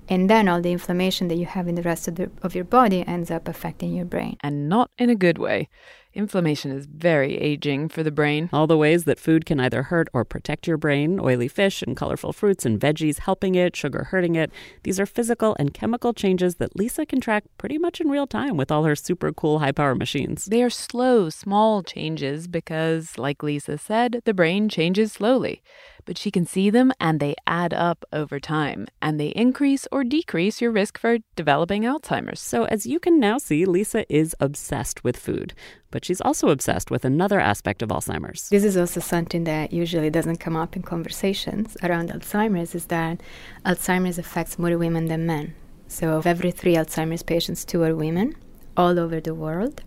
And 0.09 0.29
then 0.29 0.47
all 0.47 0.61
the 0.61 0.71
inflammation 0.71 1.29
that 1.29 1.37
you 1.37 1.45
have 1.45 1.67
in 1.67 1.75
the 1.75 1.81
rest 1.81 2.07
of, 2.07 2.15
the, 2.15 2.29
of 2.41 2.53
your 2.53 2.65
body 2.65 3.07
ends 3.07 3.31
up 3.31 3.47
affecting 3.47 3.93
your 3.93 4.05
brain. 4.05 4.37
And 4.41 4.67
not 4.67 4.91
in 4.97 5.09
a 5.09 5.15
good 5.15 5.37
way. 5.37 5.69
Inflammation 6.15 6.69
is 6.69 6.85
very 6.85 7.37
aging 7.37 7.89
for 7.89 8.03
the 8.03 8.11
brain. 8.11 8.47
All 8.53 8.67
the 8.67 8.77
ways 8.77 9.05
that 9.05 9.19
food 9.19 9.47
can 9.47 9.59
either 9.59 9.83
hurt 9.83 10.09
or 10.13 10.23
protect 10.23 10.67
your 10.67 10.77
brain 10.77 11.19
oily 11.19 11.47
fish 11.47 11.81
and 11.81 11.97
colorful 11.97 12.31
fruits 12.31 12.67
and 12.67 12.79
veggies 12.79 13.19
helping 13.19 13.55
it, 13.55 13.75
sugar 13.75 14.03
hurting 14.05 14.35
it. 14.35 14.51
These 14.83 14.99
are 14.99 15.07
physical 15.07 15.55
and 15.57 15.73
chemical 15.73 16.13
changes 16.13 16.55
that 16.55 16.75
Lisa 16.75 17.07
can 17.07 17.19
track 17.19 17.45
pretty 17.57 17.79
much 17.79 17.99
in 17.99 18.09
real 18.09 18.27
time 18.27 18.57
with 18.57 18.71
all 18.71 18.83
her 18.83 18.95
super 18.95 19.33
cool 19.33 19.57
high 19.57 19.71
power 19.71 19.95
machines. 19.95 20.45
They 20.45 20.61
are 20.61 20.69
slow, 20.69 21.29
small 21.29 21.81
changes 21.81 22.47
because, 22.47 23.17
like 23.17 23.41
Lisa 23.41 23.79
said, 23.79 24.21
the 24.25 24.35
brain 24.35 24.69
changes 24.69 25.13
slowly 25.13 25.63
but 26.05 26.17
she 26.17 26.31
can 26.31 26.45
see 26.45 26.69
them 26.69 26.91
and 26.99 27.19
they 27.19 27.35
add 27.47 27.73
up 27.73 28.05
over 28.11 28.39
time 28.39 28.87
and 29.01 29.19
they 29.19 29.27
increase 29.29 29.87
or 29.91 30.03
decrease 30.03 30.61
your 30.61 30.71
risk 30.71 30.97
for 30.97 31.17
developing 31.35 31.83
Alzheimer's. 31.83 32.39
So, 32.39 32.65
as 32.65 32.85
you 32.85 32.99
can 32.99 33.19
now 33.19 33.37
see, 33.37 33.65
Lisa 33.65 34.05
is 34.13 34.35
obsessed 34.39 35.03
with 35.03 35.17
food, 35.17 35.53
but 35.91 36.05
she's 36.05 36.21
also 36.21 36.49
obsessed 36.49 36.91
with 36.91 37.05
another 37.05 37.39
aspect 37.39 37.81
of 37.81 37.89
Alzheimer's. 37.89 38.49
This 38.49 38.63
is 38.63 38.77
also 38.77 38.99
something 38.99 39.43
that 39.45 39.73
usually 39.73 40.09
doesn't 40.09 40.37
come 40.37 40.55
up 40.55 40.75
in 40.75 40.81
conversations 40.81 41.77
around 41.83 42.09
Alzheimer's 42.09 42.75
is 42.75 42.85
that 42.87 43.21
Alzheimer's 43.65 44.17
affects 44.17 44.59
more 44.59 44.77
women 44.77 45.07
than 45.07 45.25
men. 45.25 45.55
So, 45.87 46.17
of 46.17 46.25
every 46.25 46.51
three 46.51 46.75
Alzheimer's 46.75 47.23
patients, 47.23 47.65
two 47.65 47.83
are 47.83 47.95
women 47.95 48.35
all 48.75 48.99
over 48.99 49.19
the 49.19 49.35
world. 49.35 49.83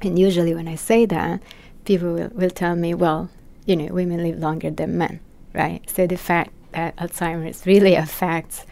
And 0.00 0.18
usually, 0.18 0.54
when 0.54 0.66
I 0.66 0.74
say 0.74 1.06
that, 1.06 1.40
people 1.84 2.12
will, 2.14 2.28
will 2.32 2.50
tell 2.50 2.74
me, 2.74 2.94
well, 2.94 3.30
you 3.66 3.76
know, 3.76 3.92
women 3.92 4.22
live 4.22 4.38
longer 4.38 4.70
than 4.70 4.98
men, 4.98 5.20
right? 5.54 5.88
So 5.88 6.06
the 6.06 6.16
fact 6.16 6.52
that 6.72 6.96
Alzheimer's 6.96 7.66
really 7.66 7.94
affects 7.94 8.66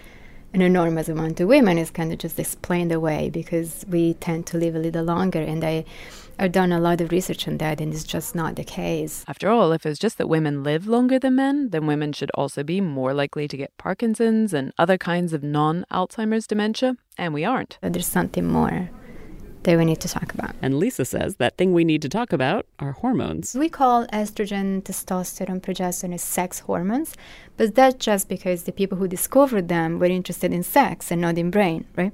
an 0.52 0.62
enormous 0.62 1.08
amount 1.08 1.38
of 1.40 1.48
women 1.48 1.78
is 1.78 1.90
kind 1.90 2.12
of 2.12 2.18
just 2.18 2.38
explained 2.38 2.90
away 2.90 3.30
because 3.30 3.84
we 3.88 4.14
tend 4.14 4.46
to 4.46 4.58
live 4.58 4.74
a 4.74 4.78
little 4.80 5.04
longer. 5.04 5.40
And 5.40 5.62
I, 5.62 5.84
I've 6.40 6.50
done 6.50 6.72
a 6.72 6.80
lot 6.80 7.00
of 7.00 7.12
research 7.12 7.46
on 7.46 7.58
that, 7.58 7.80
and 7.80 7.92
it's 7.92 8.02
just 8.02 8.34
not 8.34 8.56
the 8.56 8.64
case. 8.64 9.24
After 9.28 9.48
all, 9.48 9.70
if 9.72 9.86
it's 9.86 9.98
just 9.98 10.18
that 10.18 10.28
women 10.28 10.64
live 10.64 10.88
longer 10.88 11.18
than 11.18 11.36
men, 11.36 11.70
then 11.70 11.86
women 11.86 12.12
should 12.12 12.30
also 12.34 12.64
be 12.64 12.80
more 12.80 13.14
likely 13.14 13.46
to 13.46 13.56
get 13.56 13.76
Parkinson's 13.78 14.52
and 14.52 14.72
other 14.76 14.98
kinds 14.98 15.32
of 15.32 15.44
non 15.44 15.84
Alzheimer's 15.92 16.48
dementia, 16.48 16.96
and 17.16 17.32
we 17.32 17.44
aren't. 17.44 17.78
But 17.80 17.92
there's 17.92 18.06
something 18.06 18.46
more 18.46 18.90
that 19.62 19.76
we 19.78 19.84
need 19.84 20.00
to 20.00 20.08
talk 20.08 20.32
about. 20.34 20.54
And 20.62 20.78
Lisa 20.78 21.04
says 21.04 21.36
that 21.36 21.56
thing 21.56 21.72
we 21.72 21.84
need 21.84 22.02
to 22.02 22.08
talk 22.08 22.32
about 22.32 22.66
are 22.78 22.92
hormones. 22.92 23.54
We 23.54 23.68
call 23.68 24.06
estrogen, 24.06 24.82
testosterone, 24.82 25.60
progesterone 25.60 26.18
sex 26.18 26.60
hormones, 26.60 27.14
but 27.56 27.74
that's 27.74 27.96
just 27.96 28.28
because 28.28 28.64
the 28.64 28.72
people 28.72 28.98
who 28.98 29.08
discovered 29.08 29.68
them 29.68 29.98
were 29.98 30.06
interested 30.06 30.52
in 30.52 30.62
sex 30.62 31.10
and 31.10 31.20
not 31.20 31.36
in 31.38 31.50
brain, 31.50 31.84
right? 31.96 32.12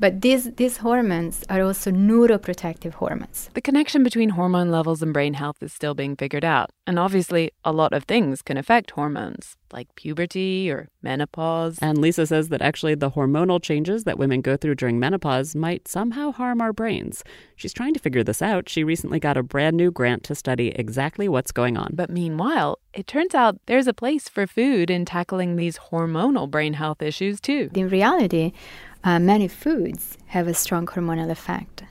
But 0.00 0.20
these, 0.20 0.52
these 0.54 0.78
hormones 0.78 1.44
are 1.50 1.62
also 1.62 1.90
neuroprotective 1.90 2.94
hormones. 2.94 3.50
The 3.54 3.60
connection 3.60 4.02
between 4.04 4.30
hormone 4.30 4.70
levels 4.70 5.02
and 5.02 5.12
brain 5.12 5.34
health 5.34 5.62
is 5.62 5.72
still 5.72 5.94
being 5.94 6.14
figured 6.16 6.44
out. 6.44 6.70
And 6.86 6.98
obviously, 6.98 7.50
a 7.64 7.72
lot 7.72 7.92
of 7.92 8.04
things 8.04 8.40
can 8.40 8.56
affect 8.56 8.92
hormones, 8.92 9.56
like 9.72 9.94
puberty 9.94 10.70
or 10.70 10.88
menopause. 11.02 11.78
And 11.82 11.98
Lisa 11.98 12.26
says 12.26 12.48
that 12.48 12.62
actually 12.62 12.94
the 12.94 13.10
hormonal 13.10 13.62
changes 13.62 14.04
that 14.04 14.18
women 14.18 14.40
go 14.40 14.56
through 14.56 14.76
during 14.76 14.98
menopause 14.98 15.54
might 15.54 15.88
somehow 15.88 16.32
harm 16.32 16.60
our 16.60 16.72
brains. 16.72 17.24
She's 17.56 17.74
trying 17.74 17.92
to 17.94 18.00
figure 18.00 18.24
this 18.24 18.40
out. 18.40 18.68
She 18.68 18.84
recently 18.84 19.20
got 19.20 19.36
a 19.36 19.42
brand 19.42 19.76
new 19.76 19.90
grant 19.90 20.22
to 20.24 20.34
study 20.34 20.68
exactly 20.68 21.28
what's 21.28 21.52
going 21.52 21.76
on. 21.76 21.90
But 21.92 22.08
meanwhile, 22.08 22.78
it 22.94 23.06
turns 23.06 23.34
out 23.34 23.58
there's 23.66 23.86
a 23.86 23.92
place 23.92 24.28
for 24.28 24.46
food 24.46 24.90
in 24.90 25.04
tackling 25.04 25.56
these 25.56 25.78
hormonal 25.78 26.50
brain 26.50 26.74
health 26.74 27.02
issues, 27.02 27.40
too. 27.40 27.68
In 27.74 27.88
reality, 27.88 28.52
uh, 29.04 29.18
many 29.18 29.48
foods 29.48 30.18
have 30.28 30.48
a 30.48 30.54
strong 30.54 30.86
hormonal 30.86 31.30
effect 31.30 31.84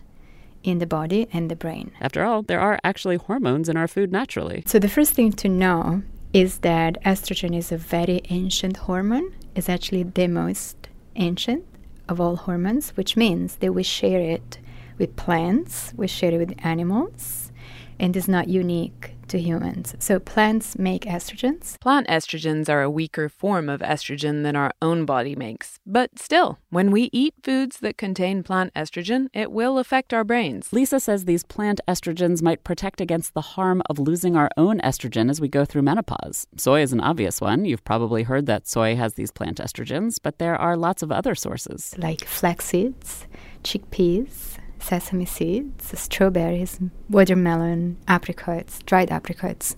in 0.64 0.80
the 0.80 0.86
body 0.86 1.28
and 1.32 1.50
the 1.50 1.56
brain. 1.56 1.92
After 2.02 2.24
all, 2.24 2.42
there 2.42 2.60
are 2.60 2.80
actually 2.84 3.16
hormones 3.16 3.70
in 3.70 3.78
our 3.78 3.88
food 3.88 4.12
naturally. 4.12 4.64
So 4.66 4.80
the 4.80 4.90
first 4.90 5.14
thing 5.14 5.32
to 5.34 5.48
know 5.48 6.04
is 6.34 6.60
that 6.60 7.02
estrogen 7.04 7.56
is 7.56 7.72
a 7.72 7.78
very 7.78 8.22
ancient 8.30 8.78
hormone. 8.78 9.34
It's 9.56 9.70
actually 9.70 10.04
the 10.04 10.28
most 10.28 10.90
ancient 11.16 11.64
of 12.10 12.20
all 12.20 12.36
hormones, 12.36 12.92
which 12.92 13.16
means 13.18 13.56
that 13.58 13.74
we 13.74 13.84
share 13.84 14.20
it 14.20 14.60
with 14.98 15.16
plants, 15.16 15.94
we 15.96 16.08
share 16.08 16.34
it 16.34 16.38
with 16.38 16.54
animals, 16.64 17.52
and 18.00 18.16
is 18.16 18.28
not 18.28 18.48
unique 18.48 19.17
to 19.30 19.40
humans. 19.40 19.96
So 20.00 20.20
plants 20.20 20.78
make 20.78 21.04
estrogens. 21.04 21.80
Plant 21.80 22.08
estrogens 22.08 22.70
are 22.70 22.82
a 22.82 22.90
weaker 22.90 23.30
form 23.30 23.70
of 23.70 23.82
estrogen 23.82 24.44
than 24.44 24.56
our 24.56 24.72
own 24.82 25.06
body 25.06 25.36
makes. 25.36 25.80
But 25.86 26.20
still, 26.20 26.60
when 26.70 26.92
we 26.92 27.10
eat 27.12 27.36
foods 27.44 27.80
that 27.80 27.98
contain 27.98 28.44
plant 28.44 28.74
estrogen, 28.74 29.28
it 29.34 29.52
will 29.52 29.78
affect 29.78 30.14
our 30.14 30.24
brains. 30.24 30.72
Lisa 30.74 31.00
says 31.00 31.26
these 31.26 31.44
plant 31.44 31.80
estrogens 31.88 32.42
might 32.42 32.64
protect 32.64 33.02
against 33.02 33.34
the 33.34 33.42
harm 33.42 33.82
of 33.90 34.00
losing 34.00 34.36
our 34.36 34.50
own 34.58 34.80
estrogen 34.80 35.30
as 35.30 35.42
we 35.42 35.48
go 35.48 35.66
through 35.66 35.82
menopause. 35.82 36.48
Soy 36.58 36.82
is 36.82 36.94
an 36.94 37.02
obvious 37.02 37.42
one. 37.42 37.66
You've 37.66 37.84
probably 37.84 38.24
heard 38.24 38.46
that 38.48 38.68
soy 38.68 38.96
has 38.96 39.14
these 39.14 39.32
plant 39.32 39.58
estrogens, 39.60 40.20
but 40.22 40.40
there 40.40 40.56
are 40.56 40.76
lots 40.78 41.02
of 41.02 41.12
other 41.12 41.36
sources. 41.36 41.96
Like 41.98 42.26
flax 42.26 42.66
seeds, 42.66 43.26
chickpeas, 43.64 44.57
sesame 44.80 45.26
seeds, 45.26 46.00
strawberries, 46.00 46.80
watermelon, 47.10 47.98
apricots, 48.08 48.80
dried 48.86 49.12
apricots. 49.12 49.76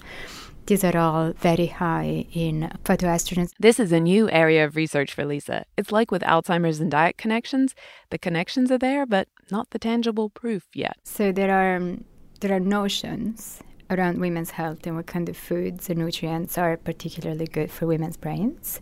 These 0.65 0.83
are 0.83 0.95
all 0.95 1.33
very 1.33 1.65
high 1.65 2.27
in 2.31 2.71
phytoestrogens. 2.83 3.53
This 3.59 3.79
is 3.79 3.91
a 3.91 3.99
new 3.99 4.29
area 4.29 4.63
of 4.65 4.75
research 4.75 5.13
for 5.13 5.25
Lisa. 5.25 5.65
It's 5.77 5.91
like 5.91 6.11
with 6.11 6.21
Alzheimer's 6.21 6.79
and 6.79 6.91
diet 6.91 7.17
connections. 7.17 7.73
The 8.11 8.19
connections 8.19 8.71
are 8.71 8.77
there, 8.77 9.07
but 9.07 9.27
not 9.49 9.71
the 9.71 9.79
tangible 9.79 10.29
proof 10.29 10.67
yet. 10.75 10.97
So 11.03 11.31
there 11.31 11.51
are 11.51 11.77
um, 11.77 12.05
there 12.41 12.55
are 12.55 12.59
notions 12.59 13.63
around 13.89 14.19
women's 14.19 14.51
health 14.51 14.85
and 14.85 14.95
what 14.95 15.07
kind 15.07 15.27
of 15.27 15.35
foods 15.35 15.89
and 15.89 15.99
nutrients 15.99 16.57
are 16.57 16.77
particularly 16.77 17.47
good 17.47 17.71
for 17.71 17.87
women's 17.87 18.17
brains. 18.17 18.79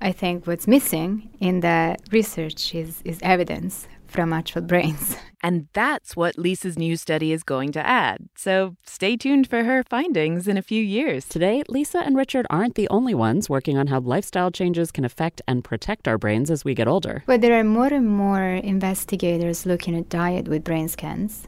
I 0.00 0.12
think 0.12 0.46
what's 0.46 0.66
missing 0.66 1.30
in 1.40 1.60
the 1.60 1.96
research 2.10 2.74
is, 2.74 3.00
is 3.04 3.18
evidence 3.22 3.88
from 4.08 4.32
actual 4.32 4.62
brains. 4.62 5.16
And 5.40 5.68
that's 5.72 6.16
what 6.16 6.36
Lisa's 6.36 6.76
new 6.76 6.96
study 6.96 7.32
is 7.32 7.44
going 7.44 7.70
to 7.70 7.86
add. 7.86 8.28
So 8.36 8.74
stay 8.84 9.16
tuned 9.16 9.48
for 9.48 9.62
her 9.62 9.84
findings 9.84 10.48
in 10.48 10.56
a 10.56 10.62
few 10.62 10.82
years. 10.82 11.26
Today, 11.26 11.62
Lisa 11.68 11.98
and 11.98 12.16
Richard 12.16 12.44
aren't 12.50 12.74
the 12.74 12.88
only 12.88 13.14
ones 13.14 13.48
working 13.48 13.78
on 13.78 13.86
how 13.86 14.00
lifestyle 14.00 14.50
changes 14.50 14.90
can 14.90 15.04
affect 15.04 15.40
and 15.46 15.62
protect 15.62 16.08
our 16.08 16.18
brains 16.18 16.50
as 16.50 16.64
we 16.64 16.74
get 16.74 16.88
older. 16.88 17.22
But 17.26 17.40
there 17.40 17.58
are 17.58 17.62
more 17.62 17.86
and 17.86 18.08
more 18.08 18.42
investigators 18.42 19.64
looking 19.64 19.96
at 19.96 20.08
diet 20.08 20.48
with 20.48 20.64
brain 20.64 20.88
scans. 20.88 21.46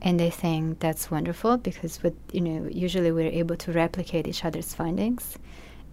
And 0.00 0.20
they 0.20 0.30
think 0.30 0.80
that's 0.80 1.10
wonderful 1.10 1.56
because 1.56 2.02
with 2.02 2.14
you 2.30 2.42
know 2.42 2.68
usually 2.70 3.10
we're 3.10 3.32
able 3.32 3.56
to 3.56 3.72
replicate 3.72 4.28
each 4.28 4.44
other's 4.44 4.74
findings 4.74 5.38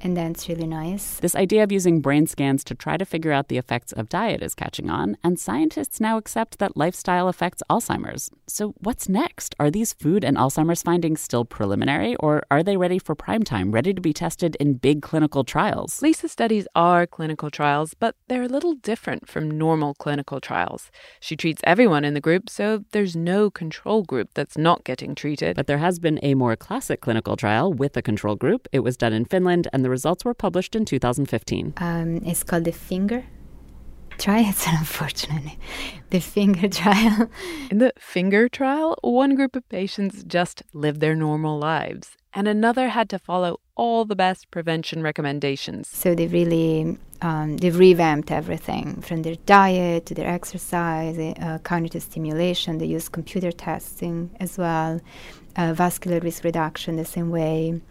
and 0.03 0.17
that's 0.17 0.49
really 0.49 0.67
nice. 0.67 1.19
This 1.19 1.35
idea 1.35 1.63
of 1.63 1.71
using 1.71 2.01
brain 2.01 2.25
scans 2.27 2.63
to 2.65 2.75
try 2.75 2.97
to 2.97 3.05
figure 3.05 3.31
out 3.31 3.47
the 3.47 3.57
effects 3.57 3.91
of 3.91 4.09
diet 4.09 4.41
is 4.41 4.55
catching 4.55 4.89
on, 4.89 5.17
and 5.23 5.39
scientists 5.39 5.99
now 5.99 6.17
accept 6.17 6.57
that 6.59 6.75
lifestyle 6.75 7.27
affects 7.27 7.61
Alzheimer's. 7.69 8.31
So, 8.47 8.73
what's 8.79 9.07
next? 9.07 9.55
Are 9.59 9.69
these 9.69 9.93
food 9.93 10.23
and 10.23 10.37
Alzheimer's 10.37 10.81
findings 10.81 11.21
still 11.21 11.45
preliminary, 11.45 12.15
or 12.15 12.43
are 12.49 12.63
they 12.63 12.77
ready 12.77 12.97
for 12.99 13.15
prime 13.15 13.43
time, 13.43 13.71
ready 13.71 13.93
to 13.93 14.01
be 14.01 14.13
tested 14.13 14.57
in 14.59 14.73
big 14.73 15.01
clinical 15.01 15.43
trials? 15.43 16.01
Lisa's 16.01 16.31
studies 16.31 16.67
are 16.75 17.05
clinical 17.05 17.51
trials, 17.51 17.93
but 17.93 18.15
they're 18.27 18.43
a 18.43 18.47
little 18.47 18.73
different 18.73 19.29
from 19.29 19.51
normal 19.51 19.93
clinical 19.93 20.41
trials. 20.41 20.89
She 21.19 21.35
treats 21.35 21.61
everyone 21.63 22.03
in 22.03 22.15
the 22.15 22.21
group, 22.21 22.49
so 22.49 22.83
there's 22.91 23.15
no 23.15 23.49
control 23.51 24.03
group 24.03 24.29
that's 24.33 24.57
not 24.57 24.83
getting 24.83 25.13
treated. 25.13 25.55
But 25.55 25.67
there 25.67 25.77
has 25.77 25.99
been 25.99 26.19
a 26.23 26.33
more 26.33 26.55
classic 26.55 27.01
clinical 27.01 27.37
trial 27.37 27.71
with 27.71 27.95
a 27.95 28.01
control 28.01 28.35
group. 28.35 28.67
It 28.71 28.79
was 28.79 28.97
done 28.97 29.13
in 29.13 29.25
Finland, 29.25 29.67
and 29.71 29.85
the 29.85 29.90
results 29.91 30.25
were 30.25 30.33
published 30.33 30.75
in 30.75 30.85
2015. 30.85 31.73
Um, 31.77 32.17
it's 32.25 32.43
called 32.43 32.65
the 32.65 32.71
finger 32.71 33.25
trial. 34.17 34.45
It's 34.49 34.67
unfortunately 34.67 35.57
the 36.09 36.19
finger 36.19 36.67
trial. 36.67 37.29
In 37.69 37.77
the 37.79 37.93
finger 37.97 38.47
trial, 38.49 38.95
one 39.01 39.35
group 39.35 39.55
of 39.55 39.67
patients 39.69 40.23
just 40.23 40.63
lived 40.73 40.99
their 41.01 41.15
normal 41.15 41.57
lives, 41.57 42.17
and 42.33 42.47
another 42.47 42.89
had 42.89 43.09
to 43.09 43.19
follow 43.19 43.59
all 43.75 44.05
the 44.05 44.15
best 44.15 44.51
prevention 44.51 45.01
recommendations. 45.01 45.87
So 45.87 46.13
they 46.15 46.27
really 46.27 46.97
um, 47.21 47.57
they 47.57 47.69
revamped 47.69 48.31
everything 48.31 49.01
from 49.01 49.21
their 49.23 49.35
diet 49.45 50.05
to 50.07 50.13
their 50.13 50.29
exercise, 50.29 51.17
uh, 51.17 51.59
cognitive 51.63 52.03
stimulation. 52.03 52.77
They 52.77 52.87
used 52.97 53.11
computer 53.11 53.51
testing 53.51 54.31
as 54.39 54.57
well, 54.57 54.99
uh, 55.55 55.73
vascular 55.73 56.19
risk 56.19 56.43
reduction 56.43 56.95
the 56.95 57.05
same 57.05 57.29
way 57.29 57.81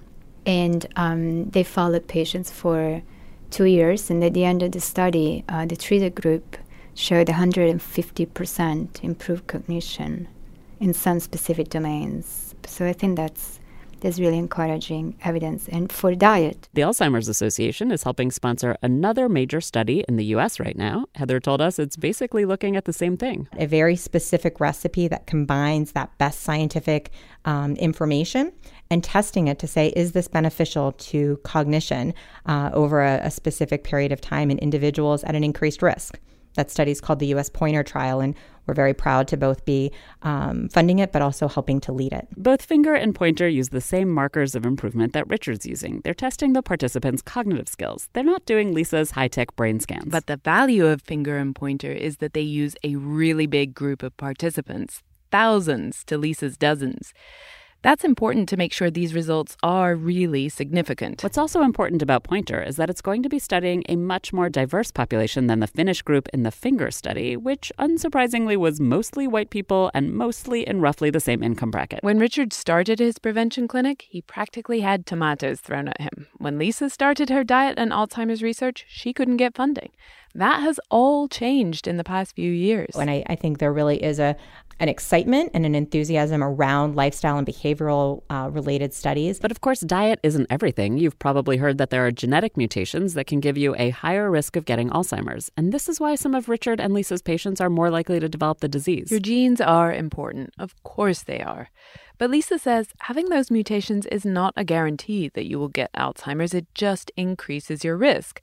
and 0.47 0.86
um, 0.97 1.51
they 1.51 1.62
followed 1.62 2.09
patients 2.09 2.51
for 2.51 3.03
two 3.51 3.64
years. 3.64 4.11
And 4.11 4.22
at 4.24 4.34
the 4.34 4.45
end 4.45 4.62
of 4.62 4.72
the 4.72 4.80
study, 4.80 5.45
uh, 5.49 5.66
the 5.66 5.76
treated 5.76 6.14
group 6.14 6.57
showed 6.95 7.28
150% 7.28 9.05
improved 9.05 9.47
cognition 9.47 10.28
in 10.80 10.95
some 10.95 11.20
specific 11.20 11.68
domains. 11.68 12.55
So 12.66 12.86
I 12.86 12.93
think 12.93 13.16
that's 13.16 13.60
that's 14.01 14.18
really 14.18 14.38
encouraging 14.38 15.16
evidence. 15.24 15.68
And 15.68 15.92
for 15.92 16.14
diet, 16.14 16.68
the 16.74 16.82
Alzheimer's 16.82 17.28
Association 17.28 17.90
is 17.90 18.03
helping 18.03 18.30
sponsor 18.30 18.76
another 18.82 19.28
major 19.28 19.61
study 19.61 20.05
in 20.09 20.16
the 20.16 20.24
U.S. 20.26 20.59
right 20.61 20.76
now. 20.76 21.07
Heather 21.14 21.40
told 21.40 21.61
us 21.61 21.78
it's 21.78 21.96
basically 21.96 22.44
looking 22.44 22.76
at 22.76 22.84
the 22.84 22.92
same 22.92 23.16
thing. 23.16 23.48
A 23.59 23.66
very 23.66 23.96
specific 23.96 24.61
recipe 24.61 25.09
that 25.09 25.26
combines 25.26 25.92
that 25.92 26.16
best 26.18 26.40
scientific 26.40 27.11
um, 27.44 27.76
information 27.76 28.53
and 28.90 29.05
testing 29.05 29.48
it 29.48 29.59
to 29.61 29.66
say, 29.66 29.88
is 29.88 30.12
this 30.12 30.28
beneficial 30.28 30.92
to 30.92 31.38
cognition 31.44 32.12
uh, 32.46 32.70
over 32.72 33.03
a, 33.03 33.20
a 33.22 33.30
specific 33.30 33.84
period 33.84 34.12
of 34.12 34.20
time 34.20 34.51
in 34.51 34.59
individuals 34.59 35.22
at 35.24 35.34
an 35.34 35.44
increased 35.44 35.82
risk? 35.82 36.18
That 36.55 36.70
study 36.70 36.90
is 36.90 37.01
called 37.01 37.20
the 37.20 37.28
U.S. 37.28 37.48
Pointer 37.48 37.84
Trial, 37.84 38.20
and 38.20 38.34
we're 38.67 38.75
very 38.75 38.95
proud 38.95 39.29
to 39.29 39.37
both 39.37 39.65
be 39.65 39.93
um, 40.23 40.69
funding 40.69 40.99
it, 40.99 41.13
but 41.13 41.23
also 41.23 41.49
helping 41.49 41.81
to 41.81 41.93
lead 41.93 42.13
it. 42.13 42.29
Both 42.37 42.65
Finger 42.65 42.95
and 42.95 43.15
Pointer 43.15 43.49
use 43.49 43.71
the 43.71 43.81
same 43.81 44.11
markers 44.11 44.55
of 44.55 44.65
improvement 44.65 45.13
that 45.13 45.29
Richard's 45.29 45.67
using. 45.67 46.01
They're 46.05 46.15
testing 46.15 46.53
the 46.53 46.63
participants' 46.63 47.23
cognitive 47.23 47.69
skills. 47.69 48.09
They're 48.13 48.25
not 48.25 48.47
doing 48.47 48.73
Lisa's 48.73 49.13
high 49.13 49.29
tech 49.29 49.57
brain 49.57 49.81
scans. 49.81 50.11
But 50.11 50.27
the 50.27 50.37
value 50.37 50.87
of 50.87 51.03
Finger 51.03 51.37
and 51.39 51.55
Pointer 51.55 51.93
is 51.93 52.19
that 52.19 52.35
they 52.35 52.41
use 52.41 52.77
a 52.85 52.97
really 52.97 53.47
big 53.47 53.75
group 53.75 54.03
of 54.03 54.17
participants, 54.17 55.03
thousands 55.31 56.05
to 56.05 56.19
Lisa's 56.19 56.57
dozens. 56.57 57.13
That's 57.83 58.05
important 58.05 58.47
to 58.51 58.59
make 58.59 58.74
sure 58.74 58.91
these 58.91 59.14
results 59.14 59.57
are 59.62 59.95
really 59.95 60.51
significant. 60.51 61.22
What's 61.22 61.39
also 61.39 61.62
important 61.62 62.03
about 62.03 62.24
Pointer 62.24 62.62
is 62.62 62.76
that 62.76 62.91
it's 62.91 63.01
going 63.01 63.22
to 63.22 63.31
be 63.31 63.39
studying 63.39 63.85
a 63.89 63.97
much 63.97 64.35
more 64.35 64.51
diverse 64.51 64.91
population 64.91 65.47
than 65.47 65.61
the 65.61 65.66
Finnish 65.66 66.03
group 66.03 66.28
in 66.28 66.43
the 66.43 66.51
Finger 66.51 66.91
study, 66.91 67.39
which 67.39 67.72
unsurprisingly 67.78 68.59
was 68.59 68.81
mostly 68.81 69.26
white 69.26 69.49
people 69.49 69.91
and 69.95 70.12
mostly 70.12 70.68
in 70.68 70.83
roughly 70.83 71.09
the 71.09 71.20
same 71.20 71.43
income 71.43 71.70
bracket. 71.70 72.03
When 72.03 72.18
Richard 72.18 72.53
started 72.53 72.99
his 72.99 73.18
prevention 73.18 73.66
clinic, 73.66 74.07
he 74.11 74.20
practically 74.20 74.81
had 74.81 75.07
tomatoes 75.07 75.61
thrown 75.61 75.89
at 75.89 76.03
him. 76.03 76.26
When 76.37 76.59
Lisa 76.59 76.91
started 76.91 77.31
her 77.31 77.45
diet 77.45 77.78
and 77.78 77.93
Alzheimer's 77.93 78.43
research, 78.43 78.85
she 78.89 79.14
couldn't 79.14 79.39
get 79.39 79.57
funding. 79.57 79.91
That 80.35 80.61
has 80.61 80.78
all 80.91 81.28
changed 81.28 81.89
in 81.89 81.97
the 81.97 82.05
past 82.05 82.37
few 82.37 82.53
years. 82.53 82.95
And 82.95 83.11
I, 83.11 83.24
I 83.26 83.37
think 83.37 83.59
there 83.59 83.72
really 83.72 84.03
is 84.03 84.20
a 84.20 84.37
an 84.81 84.89
excitement 84.89 85.51
and 85.55 85.64
an 85.64 85.74
enthusiasm 85.74 86.43
around 86.43 86.97
lifestyle 86.97 87.37
and 87.39 87.47
behavioral 87.47 88.22
uh, 88.31 88.49
related 88.51 88.93
studies. 88.95 89.39
But 89.39 89.51
of 89.51 89.61
course, 89.61 89.81
diet 89.81 90.18
isn't 90.22 90.47
everything. 90.51 90.97
You've 90.97 91.18
probably 91.18 91.59
heard 91.59 91.78
that 91.78 91.91
there 91.91 92.05
are 92.07 92.11
genetic 92.11 92.57
mutations 92.57 93.14
that 93.14 93.26
can 93.26 93.41
give 93.41 93.59
you 93.59 93.76
a 93.76 93.91
higher 93.91 94.31
risk 94.31 94.57
of 94.57 94.64
getting 94.64 94.89
Alzheimer's. 94.91 95.51
And 95.57 95.70
this 95.70 95.89
is 95.89 96.01
why 96.01 96.14
some 96.14 96.35
of 96.35 96.49
Richard 96.49 96.81
and 96.81 96.95
Lisa's 96.95 97.22
patients 97.22 97.61
are 97.61 97.70
more 97.70 97.91
likely 97.91 98.18
to 98.18 98.28
develop 98.28 98.61
the 98.61 98.68
disease. 98.68 99.11
Your 99.11 99.20
genes 99.20 99.61
are 99.61 99.93
important. 99.93 100.55
Of 100.59 100.74
course 100.83 101.22
they 101.22 101.41
are. 101.41 101.70
But 102.16 102.31
Lisa 102.31 102.59
says 102.59 102.89
having 103.01 103.28
those 103.28 103.51
mutations 103.51 104.07
is 104.07 104.24
not 104.24 104.55
a 104.57 104.64
guarantee 104.64 105.28
that 105.35 105.47
you 105.47 105.59
will 105.59 105.68
get 105.68 105.93
Alzheimer's, 105.93 106.55
it 106.55 106.66
just 106.74 107.12
increases 107.16 107.85
your 107.85 107.97
risk. 107.97 108.41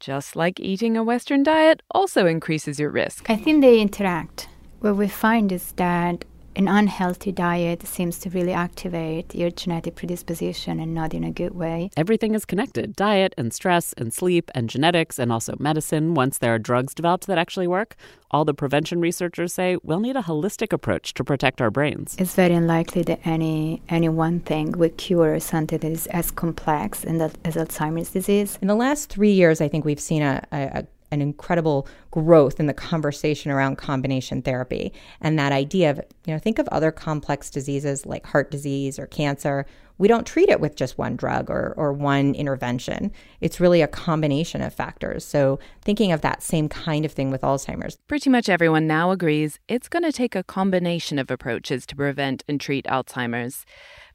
Just 0.00 0.34
like 0.34 0.60
eating 0.60 0.96
a 0.96 1.04
Western 1.04 1.42
diet 1.42 1.82
also 1.90 2.26
increases 2.26 2.78
your 2.78 2.90
risk. 2.90 3.28
I 3.30 3.36
think 3.36 3.60
they 3.60 3.80
interact. 3.80 4.48
What 4.84 4.96
we 4.96 5.08
find 5.08 5.50
is 5.50 5.72
that 5.76 6.26
an 6.56 6.68
unhealthy 6.68 7.32
diet 7.32 7.86
seems 7.86 8.18
to 8.18 8.28
really 8.28 8.52
activate 8.52 9.34
your 9.34 9.50
genetic 9.50 9.94
predisposition 9.94 10.78
and 10.78 10.92
not 10.94 11.14
in 11.14 11.24
a 11.24 11.30
good 11.30 11.54
way. 11.54 11.88
Everything 11.96 12.34
is 12.34 12.44
connected 12.44 12.94
diet 12.94 13.34
and 13.38 13.50
stress 13.54 13.94
and 13.94 14.12
sleep 14.12 14.50
and 14.54 14.68
genetics 14.68 15.18
and 15.18 15.32
also 15.32 15.54
medicine. 15.58 16.12
Once 16.12 16.36
there 16.36 16.54
are 16.54 16.58
drugs 16.58 16.92
developed 16.92 17.26
that 17.28 17.38
actually 17.38 17.66
work, 17.66 17.96
all 18.30 18.44
the 18.44 18.52
prevention 18.52 19.00
researchers 19.00 19.54
say 19.54 19.78
we'll 19.82 20.00
need 20.00 20.16
a 20.16 20.22
holistic 20.22 20.70
approach 20.70 21.14
to 21.14 21.24
protect 21.24 21.62
our 21.62 21.70
brains. 21.70 22.14
It's 22.18 22.34
very 22.34 22.52
unlikely 22.52 23.04
that 23.04 23.20
any 23.24 23.80
any 23.88 24.10
one 24.10 24.40
thing 24.40 24.72
would 24.72 24.98
cure 24.98 25.40
something 25.40 25.78
that 25.78 25.90
is 25.90 26.06
as 26.08 26.30
complex 26.30 27.04
and 27.04 27.22
as 27.22 27.54
Alzheimer's 27.56 28.10
disease. 28.10 28.58
In 28.60 28.68
the 28.68 28.74
last 28.74 29.08
three 29.08 29.32
years, 29.32 29.62
I 29.62 29.68
think 29.68 29.86
we've 29.86 29.98
seen 29.98 30.20
a, 30.20 30.46
a, 30.52 30.84
an 31.14 31.22
incredible 31.22 31.88
growth 32.10 32.60
in 32.60 32.66
the 32.66 32.74
conversation 32.74 33.50
around 33.50 33.76
combination 33.76 34.42
therapy 34.42 34.92
and 35.20 35.38
that 35.38 35.52
idea 35.52 35.90
of, 35.90 36.00
you 36.26 36.32
know, 36.34 36.38
think 36.38 36.58
of 36.58 36.68
other 36.68 36.92
complex 36.92 37.48
diseases 37.48 38.04
like 38.04 38.26
heart 38.26 38.50
disease 38.50 38.98
or 38.98 39.06
cancer. 39.06 39.64
We 39.96 40.08
don't 40.08 40.26
treat 40.26 40.48
it 40.48 40.60
with 40.60 40.74
just 40.74 40.98
one 40.98 41.14
drug 41.14 41.48
or, 41.48 41.72
or 41.76 41.92
one 41.92 42.34
intervention. 42.34 43.12
It's 43.40 43.60
really 43.60 43.80
a 43.80 43.86
combination 43.86 44.60
of 44.60 44.74
factors. 44.74 45.24
So, 45.24 45.60
thinking 45.82 46.10
of 46.10 46.20
that 46.22 46.42
same 46.42 46.68
kind 46.68 47.04
of 47.04 47.12
thing 47.12 47.30
with 47.30 47.42
Alzheimer's. 47.42 47.96
Pretty 48.08 48.28
much 48.28 48.48
everyone 48.48 48.88
now 48.88 49.12
agrees 49.12 49.60
it's 49.68 49.88
going 49.88 50.02
to 50.02 50.12
take 50.12 50.34
a 50.34 50.42
combination 50.42 51.18
of 51.18 51.30
approaches 51.30 51.86
to 51.86 51.96
prevent 51.96 52.42
and 52.48 52.60
treat 52.60 52.86
Alzheimer's. 52.86 53.64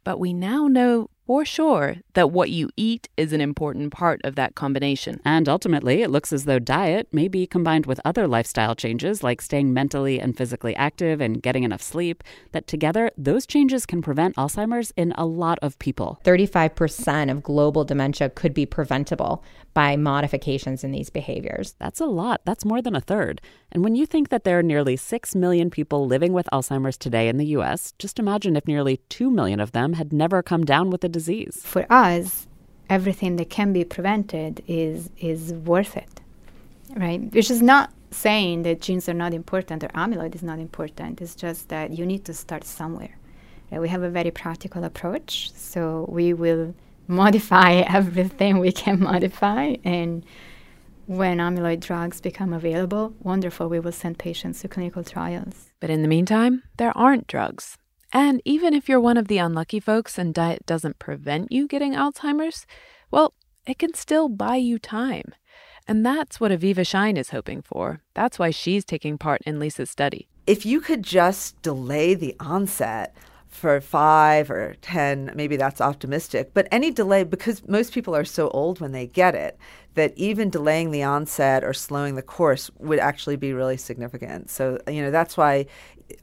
But 0.04 0.20
we 0.20 0.34
now 0.34 0.68
know 0.68 1.10
for 1.30 1.46
sure 1.46 1.98
that 2.16 2.32
what 2.32 2.50
you 2.50 2.72
eat 2.76 3.08
is 3.16 3.34
an 3.34 3.40
important 3.40 3.92
part 3.94 4.20
of 4.24 4.34
that 4.34 4.56
combination. 4.56 5.22
And 5.24 5.48
ultimately, 5.48 6.02
it 6.02 6.10
looks 6.10 6.34
as 6.34 6.46
though 6.46 6.58
diet 6.58 7.08
may 7.12 7.28
be 7.28 7.46
combined 7.46 7.86
with 7.86 8.02
other 8.04 8.28
lifestyle 8.28 8.74
changes 8.74 9.22
like 9.22 9.40
staying 9.40 9.72
mentally 9.72 10.20
and 10.20 10.36
physically 10.36 10.76
active 10.76 11.22
and 11.22 11.40
getting 11.40 11.62
enough 11.62 11.84
sleep, 11.84 12.24
that 12.52 12.66
together, 12.66 13.12
those 13.16 13.46
changes 13.46 13.86
can 13.86 14.02
prevent 14.02 14.38
Alzheimer's 14.38 14.92
in 14.98 15.14
a 15.20 15.26
lot 15.28 15.60
of 15.62 15.78
people. 15.78 16.20
35% 16.24 17.30
of 17.30 17.44
global 17.44 17.86
dementia 17.86 18.32
could 18.32 18.56
be 18.56 18.66
preventable 18.66 19.44
by 19.76 19.96
modifications 19.96 20.84
in 20.84 20.90
these 20.90 21.12
behaviors. 21.12 21.76
That's 21.78 22.00
a 22.00 22.08
lot. 22.08 22.42
That's 22.44 22.66
more 22.66 22.82
than 22.82 22.96
a 22.96 23.02
third. 23.02 23.40
And 23.72 23.84
when 23.84 23.94
you 23.94 24.08
think 24.08 24.30
that 24.30 24.46
there 24.46 24.58
are 24.58 24.64
nearly 24.64 24.98
6 24.98 25.36
million 25.36 25.70
people 25.70 26.08
living 26.08 26.34
with 26.34 26.50
Alzheimer's 26.52 26.98
today 26.98 27.28
in 27.28 27.38
the 27.38 27.46
US, 27.58 27.94
just 28.00 28.18
imagine 28.18 28.56
if 28.56 28.66
nearly 28.66 28.98
2 29.10 29.30
million 29.30 29.60
of 29.60 29.74
them 29.74 29.94
had 29.94 30.12
never 30.12 30.42
come 30.42 30.66
down 30.66 30.90
with 30.90 31.02
the 31.02 31.08
disease. 31.08 31.19
For 31.64 31.86
us, 31.90 32.48
everything 32.90 33.36
that 33.38 33.50
can 33.50 33.74
be 33.74 33.84
prevented 33.84 34.64
is 34.68 35.10
is 35.18 35.54
worth 35.54 35.96
it. 35.98 36.22
Right? 36.96 37.22
Which 37.34 37.52
is 37.52 37.62
not 37.62 37.92
saying 38.12 38.64
that 38.64 38.82
genes 38.82 39.08
are 39.08 39.14
not 39.14 39.34
important 39.34 39.84
or 39.84 39.90
amyloid 39.90 40.34
is 40.34 40.42
not 40.42 40.58
important. 40.60 41.22
It's 41.22 41.36
just 41.36 41.70
that 41.70 41.92
you 41.98 42.06
need 42.06 42.26
to 42.26 42.34
start 42.34 42.64
somewhere. 42.64 43.16
Right? 43.72 43.80
We 43.80 43.90
have 43.90 44.02
a 44.02 44.10
very 44.10 44.32
practical 44.32 44.84
approach, 44.84 45.52
so 45.54 46.06
we 46.10 46.34
will 46.34 46.74
modify 47.08 47.74
everything 48.00 48.60
we 48.60 48.72
can 48.72 49.00
modify 49.00 49.76
and 49.84 50.24
when 51.10 51.40
amyloid 51.40 51.80
drugs 51.80 52.22
become 52.22 52.54
available, 52.54 53.16
wonderful, 53.24 53.68
we 53.68 53.80
will 53.80 53.92
send 53.92 54.20
patients 54.20 54.62
to 54.62 54.68
clinical 54.68 55.04
trials. 55.04 55.72
But 55.80 55.90
in 55.90 56.04
the 56.04 56.08
meantime, 56.08 56.62
there 56.78 56.96
aren't 56.96 57.26
drugs. 57.26 57.79
And 58.12 58.42
even 58.44 58.74
if 58.74 58.90
you're 58.90 59.00
one 59.00 59.18
of 59.18 59.28
the 59.28 59.38
unlucky 59.38 59.80
folks 59.80 60.18
and 60.18 60.34
diet 60.34 60.66
doesn't 60.66 61.00
prevent 61.00 61.52
you 61.52 61.68
getting 61.68 61.94
Alzheimer's, 61.94 62.66
well, 63.12 63.34
it 63.68 63.78
can 63.78 63.94
still 63.94 64.30
buy 64.30 64.56
you 64.56 64.80
time. 64.80 65.36
And 65.88 66.06
that's 66.06 66.40
what 66.40 66.52
Aviva 66.52 66.86
Shine 66.86 67.18
is 67.18 67.30
hoping 67.30 67.62
for. 67.62 68.02
That's 68.14 68.40
why 68.40 68.52
she's 68.52 68.86
taking 68.86 69.18
part 69.18 69.42
in 69.46 69.60
Lisa's 69.60 69.90
study. 69.90 70.28
If 70.48 70.66
you 70.66 70.82
could 70.82 71.04
just 71.04 71.62
delay 71.62 72.16
the 72.16 72.36
onset, 72.40 73.16
for 73.50 73.82
five 73.82 74.50
or 74.52 74.76
10, 74.82 75.32
maybe 75.36 75.58
that's 75.58 75.82
optimistic. 75.82 76.54
But 76.54 76.68
any 76.72 76.92
delay, 76.92 77.24
because 77.24 77.68
most 77.68 77.94
people 77.94 78.16
are 78.16 78.24
so 78.24 78.50
old 78.50 78.80
when 78.80 78.92
they 78.92 79.08
get 79.08 79.36
it, 79.36 79.58
that 79.96 80.14
even 80.16 80.50
delaying 80.50 80.92
the 80.92 81.04
onset 81.04 81.64
or 81.64 81.74
slowing 81.74 82.16
the 82.16 82.22
course 82.22 82.70
would 82.78 83.00
actually 83.00 83.36
be 83.36 83.52
really 83.52 83.76
significant. 83.76 84.50
So, 84.50 84.80
you 84.88 85.02
know, 85.02 85.12
that's 85.12 85.36
why 85.36 85.66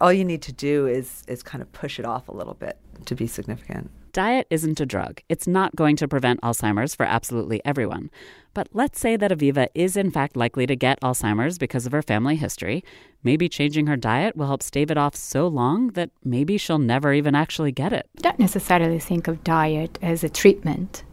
all 0.01 0.13
you 0.13 0.25
need 0.25 0.43
to 0.43 0.53
do 0.53 0.87
is, 0.87 1.25
is 1.27 1.43
kind 1.43 1.61
of 1.61 1.71
push 1.73 1.99
it 1.99 2.07
off 2.07 2.29
a 2.29 2.33
little 2.33 2.55
bit 2.55 2.79
to 3.05 3.15
be 3.15 3.27
significant. 3.27 3.91
Diet 4.17 4.47
isn't 4.49 4.81
a 4.81 4.87
drug. 4.87 5.21
It's 5.29 5.47
not 5.47 5.77
going 5.77 5.95
to 5.97 6.09
prevent 6.09 6.41
Alzheimer's 6.41 6.95
for 6.95 7.05
absolutely 7.05 7.61
everyone. 7.67 8.11
But 8.55 8.67
let's 8.73 8.99
say 8.99 9.15
that 9.15 9.31
Aviva 9.31 9.69
is 9.75 9.95
in 9.95 10.11
fact 10.11 10.39
likely 10.39 10.67
to 10.67 10.75
get 10.75 10.99
Alzheimer's 11.03 11.59
because 11.59 11.85
of 11.85 11.93
her 11.93 12.01
family 12.01 12.37
history. 12.37 12.83
Maybe 13.23 13.47
changing 13.47 13.89
her 13.89 13.97
diet 13.99 14.35
will 14.35 14.47
help 14.47 14.63
stave 14.63 14.91
it 14.91 14.97
off 14.97 15.15
so 15.15 15.47
long 15.47 15.89
that 15.89 16.09
maybe 16.25 16.57
she'll 16.57 16.79
never 16.79 17.13
even 17.13 17.35
actually 17.35 17.73
get 17.73 17.93
it. 17.93 18.09
Don't 18.17 18.39
necessarily 18.39 18.99
think 18.99 19.29
of 19.29 19.45
diet 19.45 19.99
as 20.01 20.25
a 20.25 20.31
treatment 20.31 21.05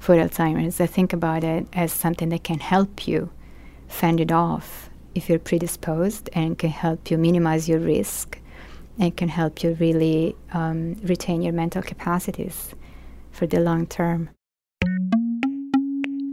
for 0.00 0.16
Alzheimer's. 0.16 0.80
I 0.80 0.86
think 0.86 1.12
about 1.12 1.44
it 1.44 1.68
as 1.74 1.92
something 1.92 2.30
that 2.30 2.42
can 2.42 2.58
help 2.58 3.06
you 3.06 3.30
fend 3.86 4.18
it 4.20 4.32
off 4.32 4.90
if 5.14 5.28
you're 5.28 5.38
predisposed 5.38 6.28
and 6.32 6.58
can 6.58 6.70
help 6.70 7.08
you 7.08 7.18
minimize 7.18 7.68
your 7.68 7.78
risk 7.78 8.40
and 8.98 9.16
can 9.16 9.28
help 9.28 9.62
you 9.62 9.76
really 9.80 10.36
um, 10.52 10.94
retain 11.02 11.42
your 11.42 11.52
mental 11.52 11.82
capacities 11.82 12.74
for 13.30 13.46
the 13.46 13.60
long 13.60 13.86
term. 13.86 14.30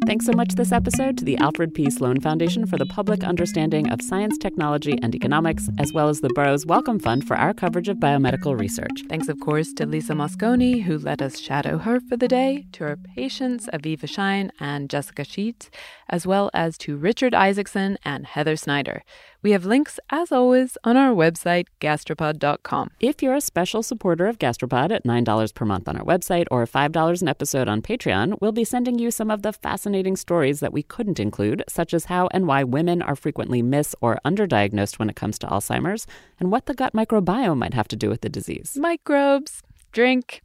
Thanks 0.06 0.28
so 0.28 0.34
much 0.34 0.54
this 0.54 0.72
episode 0.72 1.18
to 1.18 1.26
the 1.26 1.36
Alfred 1.38 1.74
P. 1.74 1.90
Sloan 1.90 2.20
Foundation 2.20 2.68
for 2.68 2.78
the 2.78 2.86
Public 2.86 3.24
Understanding 3.24 3.90
of 3.90 4.04
Science, 4.04 4.38
Technology, 4.38 5.00
and 5.02 5.16
Economics, 5.16 5.68
as 5.80 5.92
well 5.94 6.10
as 6.10 6.22
the 6.22 6.30
Burroughs 6.30 6.64
Wellcome 6.64 7.00
Fund 7.00 7.28
for 7.28 7.36
our 7.36 7.56
coverage 7.56 7.90
of 7.90 7.98
biomedical 7.98 8.58
research. 8.58 9.04
Thanks, 9.10 9.30
of 9.30 9.40
course, 9.40 9.74
to 9.74 9.88
Lisa 9.88 10.14
Mosconi, 10.14 10.84
who 10.84 11.00
let 11.00 11.24
us 11.24 11.40
shadow 11.40 11.80
her 11.80 12.00
for 12.00 12.18
the 12.18 12.28
day, 12.28 12.68
to 12.74 12.84
her 12.84 12.98
patients, 12.98 13.68
Aviva 13.74 14.08
Shine 14.08 14.52
and 14.60 14.92
Jessica 14.92 15.24
Sheets, 15.24 15.72
as 16.08 16.28
well 16.28 16.52
as 16.54 16.78
to 16.80 16.98
Richard 16.98 17.34
Isaacson 17.34 17.98
and 18.06 18.28
Heather 18.28 18.56
Snyder. 18.56 19.02
We 19.46 19.52
have 19.52 19.64
links, 19.64 20.00
as 20.10 20.32
always, 20.32 20.76
on 20.84 20.98
our 20.98 21.14
website, 21.14 21.68
gastropod.com. 21.80 22.90
If 23.00 23.22
you're 23.22 23.36
a 23.36 23.40
special 23.40 23.84
supporter 23.84 24.26
of 24.26 24.40
Gastropod 24.40 24.90
at 24.90 25.04
$9 25.04 25.54
per 25.54 25.66
month 25.66 25.88
on 25.88 25.96
our 25.96 26.04
website 26.04 26.48
or 26.50 26.66
$5 26.66 27.22
an 27.22 27.28
episode 27.28 27.68
on 27.68 27.84
Patreon, 27.84 28.42
we'll 28.42 28.52
be 28.52 28.64
sending 28.64 28.98
you 28.98 29.12
some 29.12 29.30
of 29.30 29.44
the 29.44 29.54
fascinating 29.54 30.16
stories 30.16 30.62
that 30.62 30.74
we 30.74 30.82
couldn't 30.82 31.20
include, 31.20 31.64
such 31.70 31.94
as 31.94 32.06
how 32.06 32.28
and 32.32 32.48
why 32.48 32.64
women 32.64 33.04
are 33.04 33.16
frequently 33.16 33.62
mis 33.62 33.94
or 34.02 34.18
underdiagnosed 34.26 34.98
when 34.98 35.12
it 35.12 35.16
comes 35.16 35.38
to 35.38 35.46
Alzheimer's, 35.46 36.08
and 36.40 36.52
what 36.52 36.66
the 36.66 36.74
gut 36.74 36.94
microbiome 36.94 37.60
might 37.60 37.76
have 37.76 37.88
to 37.90 37.96
do 37.96 38.10
with 38.10 38.22
the 38.22 38.30
disease. 38.30 38.76
Microbes, 38.76 39.62
drink, 39.92 40.42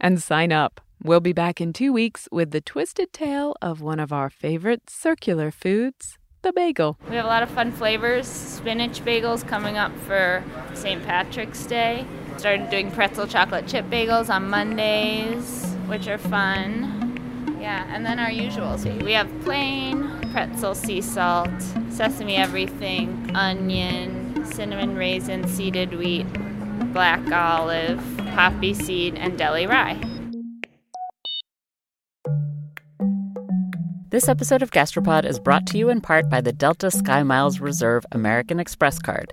and 0.00 0.20
sign 0.20 0.50
up. 0.50 0.80
We'll 1.04 1.20
be 1.20 1.32
back 1.32 1.60
in 1.60 1.72
two 1.72 1.92
weeks 1.92 2.26
with 2.32 2.50
the 2.50 2.60
twisted 2.60 3.12
tale 3.12 3.54
of 3.62 3.80
one 3.80 4.00
of 4.00 4.12
our 4.12 4.28
favorite 4.28 4.90
circular 4.90 5.52
foods 5.52 6.18
the 6.44 6.52
bagel. 6.52 6.96
We 7.08 7.16
have 7.16 7.24
a 7.24 7.28
lot 7.28 7.42
of 7.42 7.50
fun 7.50 7.72
flavors. 7.72 8.28
Spinach 8.28 9.02
bagels 9.04 9.46
coming 9.46 9.76
up 9.76 9.96
for 10.00 10.44
St. 10.74 11.02
Patrick's 11.04 11.66
Day. 11.66 12.06
Started 12.36 12.70
doing 12.70 12.90
pretzel 12.90 13.26
chocolate 13.26 13.66
chip 13.66 13.86
bagels 13.86 14.32
on 14.32 14.48
Mondays, 14.48 15.64
which 15.86 16.06
are 16.06 16.18
fun. 16.18 17.56
Yeah, 17.60 17.86
and 17.88 18.04
then 18.04 18.18
our 18.18 18.28
usuals. 18.28 18.84
We 19.02 19.12
have 19.12 19.28
plain 19.42 20.06
pretzel 20.32 20.74
sea 20.74 21.00
salt, 21.00 21.48
sesame 21.88 22.36
everything, 22.36 23.30
onion, 23.34 24.44
cinnamon 24.44 24.96
raisin, 24.96 25.48
seeded 25.48 25.96
wheat, 25.96 26.26
black 26.92 27.26
olive, 27.32 28.02
poppy 28.34 28.74
seed, 28.74 29.14
and 29.14 29.38
deli 29.38 29.66
rye. 29.66 29.98
This 34.14 34.28
episode 34.28 34.62
of 34.62 34.70
Gastropod 34.70 35.24
is 35.24 35.40
brought 35.40 35.66
to 35.66 35.76
you 35.76 35.90
in 35.90 36.00
part 36.00 36.30
by 36.30 36.40
the 36.40 36.52
Delta 36.52 36.86
SkyMiles 36.86 37.60
Reserve 37.60 38.06
American 38.12 38.60
Express 38.60 38.96
card. 39.00 39.32